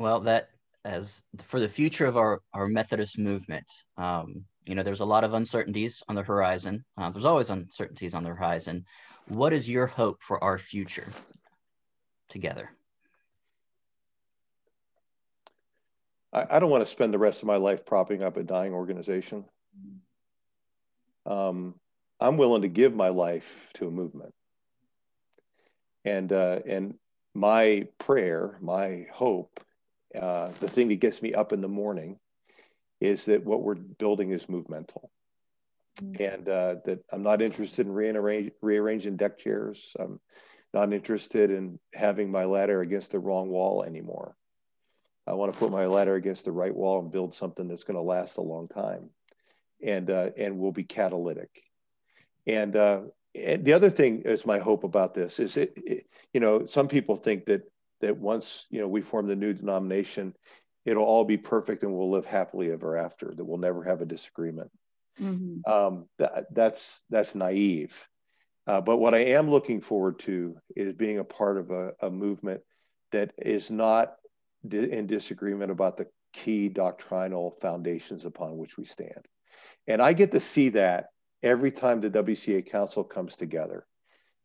Well, 0.00 0.20
that 0.20 0.48
as 0.86 1.22
for 1.44 1.60
the 1.60 1.68
future 1.68 2.06
of 2.06 2.16
our, 2.16 2.40
our 2.54 2.66
Methodist 2.68 3.18
movement, 3.18 3.66
um, 3.98 4.46
you 4.64 4.74
know, 4.74 4.82
there's 4.82 5.00
a 5.00 5.04
lot 5.04 5.24
of 5.24 5.34
uncertainties 5.34 6.02
on 6.08 6.14
the 6.14 6.22
horizon. 6.22 6.82
Uh, 6.96 7.10
there's 7.10 7.26
always 7.26 7.50
uncertainties 7.50 8.14
on 8.14 8.24
the 8.24 8.30
horizon. 8.30 8.86
What 9.28 9.52
is 9.52 9.68
your 9.68 9.86
hope 9.86 10.22
for 10.22 10.42
our 10.42 10.56
future 10.56 11.06
together? 12.30 12.70
I, 16.32 16.46
I 16.48 16.58
don't 16.60 16.70
want 16.70 16.82
to 16.82 16.90
spend 16.90 17.12
the 17.12 17.18
rest 17.18 17.42
of 17.42 17.46
my 17.46 17.56
life 17.56 17.84
propping 17.84 18.22
up 18.22 18.38
a 18.38 18.42
dying 18.42 18.72
organization. 18.72 19.44
Um, 21.26 21.74
I'm 22.18 22.38
willing 22.38 22.62
to 22.62 22.68
give 22.68 22.94
my 22.94 23.10
life 23.10 23.54
to 23.74 23.88
a 23.88 23.90
movement. 23.90 24.32
And 26.06 26.32
uh, 26.32 26.60
and 26.66 26.94
my 27.34 27.86
prayer, 27.98 28.56
my 28.62 29.04
hope, 29.12 29.60
uh, 30.18 30.48
the 30.60 30.68
thing 30.68 30.88
that 30.88 30.96
gets 30.96 31.22
me 31.22 31.34
up 31.34 31.52
in 31.52 31.60
the 31.60 31.68
morning 31.68 32.18
is 33.00 33.24
that 33.26 33.44
what 33.44 33.62
we're 33.62 33.74
building 33.74 34.32
is 34.32 34.48
movemental. 34.48 35.10
Mm-hmm. 36.00 36.22
And 36.22 36.48
uh, 36.48 36.74
that 36.84 37.04
I'm 37.12 37.22
not 37.22 37.42
interested 37.42 37.86
in 37.86 37.92
rearrange, 37.92 38.52
rearranging 38.62 39.16
deck 39.16 39.38
chairs. 39.38 39.94
I'm 39.98 40.20
not 40.72 40.92
interested 40.92 41.50
in 41.50 41.78
having 41.94 42.30
my 42.30 42.44
ladder 42.44 42.80
against 42.80 43.12
the 43.12 43.18
wrong 43.18 43.48
wall 43.48 43.82
anymore. 43.82 44.36
I 45.26 45.34
want 45.34 45.52
to 45.52 45.58
put 45.58 45.70
my 45.70 45.86
ladder 45.86 46.14
against 46.14 46.44
the 46.44 46.52
right 46.52 46.74
wall 46.74 47.00
and 47.00 47.12
build 47.12 47.34
something 47.34 47.68
that's 47.68 47.84
going 47.84 47.96
to 47.96 48.02
last 48.02 48.36
a 48.36 48.42
long 48.42 48.68
time, 48.68 49.10
and 49.84 50.10
uh, 50.10 50.30
and 50.36 50.58
will 50.58 50.72
be 50.72 50.82
catalytic. 50.82 51.50
And 52.46 52.74
uh, 52.74 53.00
and 53.34 53.64
the 53.64 53.74
other 53.74 53.90
thing 53.90 54.22
is 54.22 54.46
my 54.46 54.58
hope 54.58 54.82
about 54.82 55.14
this 55.14 55.38
is 55.38 55.56
it, 55.56 55.72
it, 55.76 56.06
you 56.32 56.40
know 56.40 56.66
some 56.66 56.88
people 56.88 57.16
think 57.16 57.46
that 57.46 57.62
that 58.00 58.16
once 58.16 58.66
you 58.70 58.80
know 58.80 58.88
we 58.88 59.00
form 59.00 59.26
the 59.26 59.36
new 59.36 59.52
denomination 59.52 60.34
it'll 60.84 61.04
all 61.04 61.24
be 61.24 61.36
perfect 61.36 61.82
and 61.82 61.92
we'll 61.92 62.10
live 62.10 62.24
happily 62.24 62.70
ever 62.70 62.96
after 62.96 63.32
that 63.34 63.44
we'll 63.44 63.58
never 63.58 63.84
have 63.84 64.00
a 64.00 64.06
disagreement 64.06 64.70
mm-hmm. 65.20 65.70
um, 65.70 66.06
that, 66.18 66.46
that's 66.52 67.02
that's 67.10 67.34
naive 67.34 67.94
uh, 68.66 68.80
but 68.80 68.98
what 68.98 69.14
i 69.14 69.18
am 69.18 69.50
looking 69.50 69.80
forward 69.80 70.18
to 70.18 70.56
is 70.76 70.94
being 70.94 71.18
a 71.18 71.24
part 71.24 71.58
of 71.58 71.70
a, 71.70 71.92
a 72.00 72.10
movement 72.10 72.60
that 73.12 73.32
is 73.38 73.70
not 73.70 74.14
di- 74.66 74.90
in 74.90 75.06
disagreement 75.06 75.70
about 75.70 75.96
the 75.96 76.06
key 76.32 76.68
doctrinal 76.68 77.50
foundations 77.50 78.24
upon 78.24 78.56
which 78.56 78.78
we 78.78 78.84
stand 78.84 79.26
and 79.86 80.00
i 80.00 80.12
get 80.12 80.32
to 80.32 80.40
see 80.40 80.68
that 80.70 81.06
every 81.42 81.70
time 81.70 82.00
the 82.00 82.10
WCA 82.10 82.70
Council 82.70 83.04
comes 83.04 83.36
together. 83.36 83.86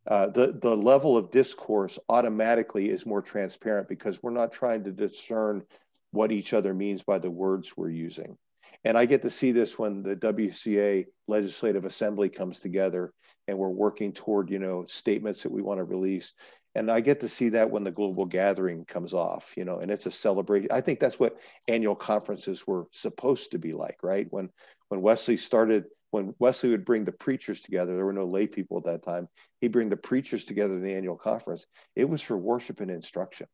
Uh, 0.07 0.27
the, 0.27 0.57
the 0.61 0.75
level 0.75 1.17
of 1.17 1.31
discourse 1.31 1.97
automatically 2.09 2.89
is 2.89 3.05
more 3.05 3.21
transparent 3.21 3.89
because 3.89 4.21
we're 4.21 4.31
not 4.31 4.53
trying 4.53 4.83
to 4.83 4.91
discern 4.91 5.63
what 6.11 6.31
each 6.31 6.53
other 6.53 6.73
means 6.73 7.03
by 7.03 7.17
the 7.17 7.29
words 7.29 7.75
we're 7.75 7.89
using. 7.89 8.37
And 8.83 8.97
I 8.97 9.05
get 9.05 9.23
to 9.23 9.31
see 9.31 9.51
this 9.51 9.79
when 9.79 10.03
the 10.03 10.15
WCA 10.15 11.05
Legislative 11.27 11.85
Assembly 11.85 12.29
comes 12.29 12.59
together 12.59 13.11
and 13.47 13.57
we're 13.57 13.69
working 13.69 14.13
toward, 14.13 14.51
you 14.51 14.59
know, 14.59 14.85
statements 14.85 15.41
that 15.43 15.51
we 15.51 15.63
want 15.63 15.79
to 15.79 15.83
release. 15.83 16.33
And 16.75 16.91
I 16.91 16.99
get 16.99 17.21
to 17.21 17.29
see 17.29 17.49
that 17.49 17.71
when 17.71 17.83
the 17.83 17.91
global 17.91 18.25
gathering 18.25 18.85
comes 18.85 19.13
off, 19.13 19.53
you 19.55 19.65
know, 19.65 19.79
and 19.79 19.89
it's 19.89 20.05
a 20.05 20.11
celebration. 20.11 20.69
I 20.71 20.81
think 20.81 20.99
that's 20.99 21.19
what 21.19 21.37
annual 21.67 21.95
conferences 21.95 22.67
were 22.67 22.87
supposed 22.91 23.51
to 23.51 23.57
be 23.57 23.73
like, 23.73 23.97
right? 24.03 24.27
When 24.29 24.49
when 24.89 25.01
Wesley 25.01 25.37
started 25.37 25.85
when 26.11 26.33
Wesley 26.39 26.69
would 26.69 26.85
bring 26.85 27.05
the 27.05 27.11
preachers 27.11 27.61
together, 27.61 27.95
there 27.95 28.05
were 28.05 28.13
no 28.13 28.25
lay 28.25 28.47
people 28.47 28.77
at 28.77 28.85
that 28.85 29.03
time. 29.03 29.27
He'd 29.61 29.71
bring 29.71 29.89
the 29.89 29.97
preachers 29.97 30.45
together 30.45 30.75
in 30.75 30.83
the 30.83 30.93
annual 30.93 31.17
conference. 31.17 31.65
It 31.95 32.09
was 32.09 32.21
for 32.21 32.37
worship 32.37 32.79
and 32.79 32.91
instruction. 32.91 33.47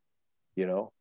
You 0.56 0.68
know, 0.68 0.92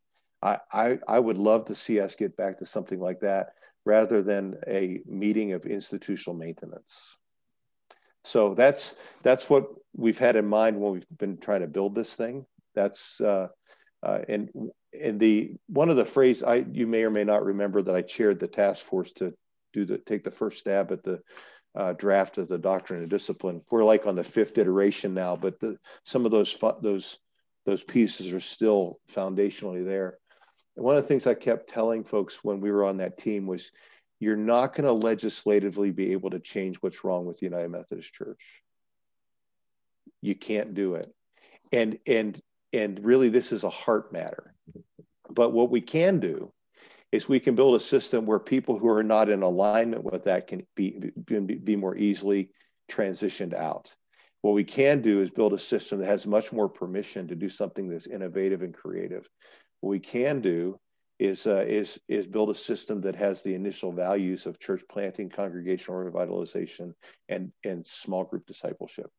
I, 0.43 0.59
I, 0.73 0.99
I 1.07 1.19
would 1.19 1.37
love 1.37 1.67
to 1.67 1.75
see 1.75 2.01
us 2.01 2.15
get 2.15 2.37
back 2.37 2.59
to 2.59 2.67
something 2.67 2.99
like 2.99 3.21
that 3.21 3.51
rather 3.85 4.23
than 4.23 4.57
a 4.67 5.01
meeting 5.07 5.53
of 5.53 5.67
institutional 5.67 6.37
maintenance. 6.37 7.17
So 8.25 8.55
that's 8.55 8.95
that's 9.23 9.49
what 9.49 9.69
we've 9.97 10.19
had 10.19 10.37
in 10.37 10.47
mind 10.47 10.79
when 10.79 10.93
we've 10.93 11.19
been 11.19 11.39
trying 11.39 11.63
to 11.63 11.67
build 11.67 11.95
this 11.95 12.15
thing. 12.15 12.45
That's 12.75 13.21
uh, 13.21 13.49
uh, 14.03 14.19
and 14.29 14.51
and 14.99 15.19
the 15.19 15.53
one 15.67 15.89
of 15.89 15.97
the 15.97 16.05
phrase 16.05 16.43
I 16.43 16.67
you 16.71 16.87
may 16.87 17.05
or 17.05 17.11
may 17.11 17.25
not 17.25 17.45
remember 17.45 17.83
that 17.83 17.95
I 17.95 18.03
chaired 18.03 18.39
the 18.39 18.47
task 18.47 18.85
force 18.85 19.13
to 19.13 19.33
do 19.73 19.85
the 19.85 19.99
take 19.99 20.25
the 20.25 20.31
first 20.31 20.59
stab 20.59 20.93
at 20.93 21.03
the 21.03 21.23
uh, 21.75 21.93
draft 21.93 22.39
of 22.39 22.49
the 22.49 22.59
doctrine 22.59 23.01
and 23.01 23.11
discipline. 23.11 23.63
We're 23.71 23.85
like 23.85 24.07
on 24.07 24.17
the 24.17 24.25
fifth 24.25 24.59
iteration 24.59 25.15
now, 25.15 25.37
but 25.37 25.61
the, 25.61 25.79
some 26.05 26.25
of 26.25 26.31
those 26.31 26.57
those 26.83 27.19
those 27.67 27.83
pieces 27.83 28.33
are 28.33 28.41
still 28.41 28.97
foundationally 29.13 29.85
there. 29.85 30.19
And 30.77 30.85
one 30.85 30.97
of 30.97 31.03
the 31.03 31.09
things 31.09 31.27
I 31.27 31.35
kept 31.35 31.71
telling 31.71 32.05
folks 32.05 32.43
when 32.43 32.61
we 32.61 32.71
were 32.71 32.85
on 32.85 32.99
that 32.99 33.19
team 33.19 33.47
was, 33.47 33.71
you're 34.19 34.37
not 34.37 34.75
going 34.75 34.87
to 34.87 34.93
legislatively 34.93 35.91
be 35.91 36.13
able 36.13 36.31
to 36.31 36.41
change 36.41 36.77
what's 36.79 37.05
wrong 37.05 37.27
with 37.27 37.39
the 37.39 37.47
United 37.47 37.71
Methodist 37.71 38.13
Church. 38.13 38.63
You 40.21 40.35
can't 40.35 40.75
do 40.75 40.97
it, 40.97 41.13
and 41.73 41.99
and 42.07 42.41
and 42.73 43.05
really, 43.05 43.29
this 43.29 43.53
is 43.53 43.65
a 43.65 43.71
heart 43.71 44.13
matter. 44.13 44.55
But 45.29 45.53
what 45.53 45.71
we 45.71 45.81
can 45.81 46.19
do 46.21 46.53
is 47.13 47.29
we 47.29 47.41
can 47.41 47.55
build 47.55 47.75
a 47.75 47.81
system 47.81 48.25
where 48.25 48.39
people 48.39 48.79
who 48.79 48.89
are 48.89 49.03
not 49.03 49.29
in 49.29 49.43
alignment 49.43 50.05
with 50.05 50.25
that 50.25 50.47
can 50.47 50.67
be, 50.77 51.11
be, 51.25 51.39
be 51.41 51.77
more 51.77 51.97
easily 51.97 52.51
transitioned 52.91 53.55
out. 53.55 53.93
What 54.43 54.55
we 54.55 54.65
can 54.65 55.03
do 55.03 55.21
is 55.21 55.31
build 55.31 55.53
a 55.53 55.59
system 55.59 55.99
that 56.01 56.07
has 56.07 56.27
much 56.27 56.53
more 56.53 56.69
permission 56.69 57.29
to 57.29 57.35
do 57.35 57.49
something 57.49 57.89
that's 57.89 58.07
innovative 58.07 58.63
and 58.63 58.73
creative. 58.73 59.29
What 59.81 59.91
we 59.91 59.99
can 59.99 60.41
do 60.41 60.79
is, 61.19 61.47
uh, 61.47 61.65
is, 61.67 62.01
is 62.09 62.27
build 62.27 62.49
a 62.49 62.55
system 62.55 63.03
that 63.03 63.17
has 63.17 63.43
the 63.43 63.55
initial 63.55 63.93
values 63.93 64.47
of 64.47 64.59
church 64.59 64.83
planting, 64.91 65.29
congregational 65.29 66.03
revitalization, 66.11 66.95
and, 67.29 67.53
and 67.65 67.87
small 67.87 68.25
group 68.25 68.47
discipleship. 68.47 69.11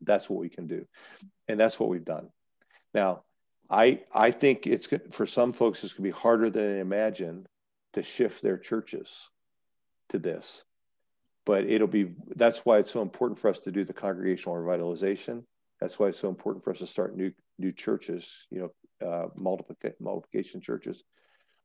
That's 0.00 0.30
what 0.30 0.38
we 0.38 0.48
can 0.48 0.66
do. 0.66 0.84
And 1.48 1.58
that's 1.58 1.80
what 1.80 1.88
we've 1.88 2.04
done. 2.04 2.28
Now, 2.94 3.24
I 3.70 4.00
I 4.12 4.32
think 4.32 4.66
it's 4.66 4.88
for 5.12 5.26
some 5.26 5.52
folks 5.52 5.84
it's 5.84 5.92
going 5.92 6.10
to 6.10 6.16
be 6.16 6.20
harder 6.20 6.50
than 6.50 6.74
they 6.74 6.80
imagine 6.80 7.46
to 7.92 8.02
shift 8.02 8.42
their 8.42 8.58
churches 8.58 9.30
to 10.08 10.18
this, 10.18 10.64
but 11.46 11.64
it'll 11.64 11.86
be 11.86 12.10
that's 12.34 12.66
why 12.66 12.78
it's 12.78 12.90
so 12.90 13.00
important 13.00 13.38
for 13.38 13.48
us 13.48 13.60
to 13.60 13.70
do 13.70 13.84
the 13.84 13.92
congregational 13.92 14.56
revitalization. 14.56 15.44
That's 15.80 15.98
why 15.98 16.08
it's 16.08 16.18
so 16.18 16.28
important 16.28 16.64
for 16.64 16.72
us 16.72 16.80
to 16.80 16.86
start 16.86 17.16
new 17.16 17.32
new 17.58 17.70
churches. 17.70 18.46
You 18.50 18.72
know, 19.00 19.08
uh, 19.08 19.28
multiplication 19.36 19.96
multiplication 20.00 20.60
churches. 20.60 21.04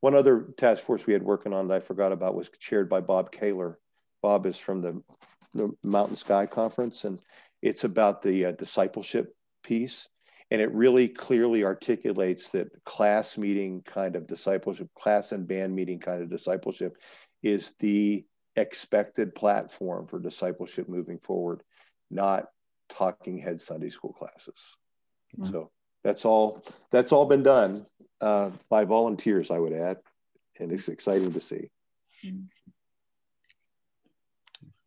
One 0.02 0.14
other 0.14 0.54
task 0.58 0.84
force 0.84 1.08
we 1.08 1.14
had 1.14 1.24
working 1.24 1.54
on 1.54 1.70
that 1.70 1.78
I 1.78 1.80
forgot 1.80 2.12
about 2.12 2.36
was 2.36 2.52
chaired 2.60 2.88
by 2.88 3.02
Bob 3.02 3.32
Kaylor. 3.32 3.76
Bob 4.22 4.46
is 4.46 4.58
from 4.58 4.82
the, 4.82 5.02
the 5.54 5.74
Mountain 5.84 6.18
Sky 6.18 6.46
Conference, 6.46 7.06
and 7.06 7.20
it's 7.62 7.84
about 7.84 8.22
the 8.22 8.46
uh, 8.46 8.52
discipleship 8.52 9.36
piece 9.64 10.08
and 10.52 10.62
it 10.62 10.72
really 10.74 11.08
clearly 11.08 11.64
articulates 11.64 12.50
that 12.52 12.68
class 12.84 13.38
meeting 13.38 13.82
kind 13.82 14.16
of 14.16 14.28
discipleship 14.28 14.90
class 14.98 15.32
and 15.32 15.48
band 15.48 15.76
meeting 15.76 16.00
kind 16.00 16.22
of 16.22 16.30
discipleship 16.30 16.98
is 17.44 17.74
the 17.80 18.24
expected 18.56 19.36
platform 19.36 20.08
for 20.08 20.20
discipleship 20.20 20.88
moving 20.88 21.20
forward 21.20 21.62
not 22.10 22.46
talking 22.90 23.38
head 23.38 23.62
sunday 23.62 23.90
school 23.90 24.14
classes 24.14 24.56
mm-hmm. 25.38 25.52
so 25.52 25.72
that's 26.04 26.24
all 26.24 26.64
that's 26.92 27.12
all 27.12 27.26
been 27.26 27.44
done 27.44 27.82
uh, 28.22 28.50
by 28.70 28.86
volunteers 28.86 29.52
i 29.52 29.60
would 29.60 29.74
add 29.74 29.98
and 30.60 30.72
it's 30.72 30.88
exciting 30.88 31.32
to 31.32 31.42
see 31.42 31.70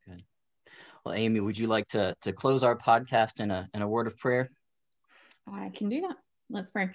Good. 0.07 0.23
well 1.05 1.15
amy 1.15 1.41
would 1.41 1.59
you 1.59 1.67
like 1.67 1.89
to 1.89 2.17
to 2.23 2.33
close 2.33 2.63
our 2.63 2.77
podcast 2.77 3.41
in 3.41 3.51
a 3.51 3.69
in 3.75 3.83
a 3.83 3.89
word 3.89 4.07
of 4.07 4.17
prayer 4.17 4.49
I 5.53 5.71
can 5.75 5.89
do 5.89 6.03
that. 6.03 6.17
Let's 6.51 6.71
pray. 6.71 6.91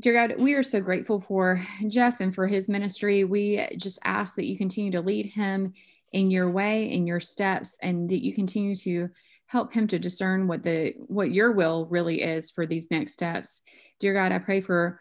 Dear 0.00 0.14
God, 0.14 0.40
we 0.40 0.54
are 0.54 0.62
so 0.62 0.80
grateful 0.80 1.20
for 1.20 1.62
Jeff 1.88 2.20
and 2.20 2.34
for 2.34 2.46
his 2.46 2.68
ministry. 2.68 3.24
We 3.24 3.66
just 3.76 3.98
ask 4.02 4.36
that 4.36 4.46
you 4.46 4.56
continue 4.56 4.90
to 4.92 5.02
lead 5.02 5.26
him 5.26 5.74
in 6.12 6.30
your 6.30 6.50
way, 6.50 6.90
in 6.90 7.06
your 7.06 7.20
steps, 7.20 7.78
and 7.82 8.08
that 8.08 8.24
you 8.24 8.34
continue 8.34 8.74
to 8.76 9.10
help 9.46 9.72
him 9.72 9.86
to 9.88 9.98
discern 9.98 10.46
what 10.46 10.62
the 10.62 10.94
what 11.06 11.32
your 11.32 11.52
will 11.52 11.86
really 11.90 12.22
is 12.22 12.50
for 12.50 12.66
these 12.66 12.90
next 12.90 13.12
steps. 13.12 13.62
Dear 13.98 14.14
God, 14.14 14.32
I 14.32 14.38
pray 14.38 14.60
for 14.60 15.00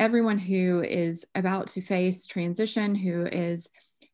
everyone 0.00 0.38
who 0.38 0.82
is 0.82 1.26
about 1.34 1.68
to 1.68 1.80
face 1.80 2.26
transition, 2.26 2.94
who 2.94 3.26
is 3.26 3.70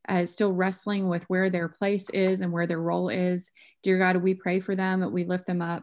uh, 0.09 0.27
still 0.27 0.53
wrestling 0.53 1.09
with 1.09 1.25
where 1.25 1.49
their 1.49 1.69
place 1.69 2.11
is 2.11 2.41
and 2.41 2.53
where 2.53 2.67
their 2.67 2.81
role 2.81 3.09
is. 3.09 3.51
Dear 3.83 3.99
God, 3.99 4.17
we 4.17 4.35
pray 4.35 4.61
for 4.61 4.77
them. 4.77 5.13
We 5.13 5.25
lift 5.25 5.47
them 5.47 5.63
up 5.63 5.83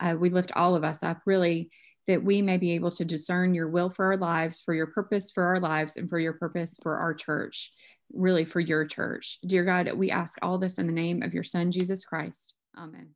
uh, 0.00 0.16
we 0.18 0.30
lift 0.30 0.52
all 0.54 0.74
of 0.74 0.84
us 0.84 1.02
up 1.02 1.20
really 1.26 1.70
that 2.06 2.22
we 2.22 2.42
may 2.42 2.58
be 2.58 2.72
able 2.72 2.90
to 2.90 3.04
discern 3.04 3.54
your 3.54 3.68
will 3.68 3.88
for 3.88 4.06
our 4.06 4.16
lives, 4.16 4.60
for 4.60 4.74
your 4.74 4.88
purpose 4.88 5.30
for 5.30 5.44
our 5.44 5.60
lives, 5.60 5.96
and 5.96 6.08
for 6.08 6.18
your 6.18 6.34
purpose 6.34 6.78
for 6.82 6.98
our 6.98 7.14
church, 7.14 7.72
really 8.12 8.44
for 8.44 8.60
your 8.60 8.84
church. 8.84 9.38
Dear 9.46 9.64
God, 9.64 9.90
we 9.94 10.10
ask 10.10 10.38
all 10.42 10.58
this 10.58 10.78
in 10.78 10.86
the 10.86 10.92
name 10.92 11.22
of 11.22 11.32
your 11.32 11.44
Son, 11.44 11.72
Jesus 11.72 12.04
Christ. 12.04 12.54
Amen. 12.76 13.10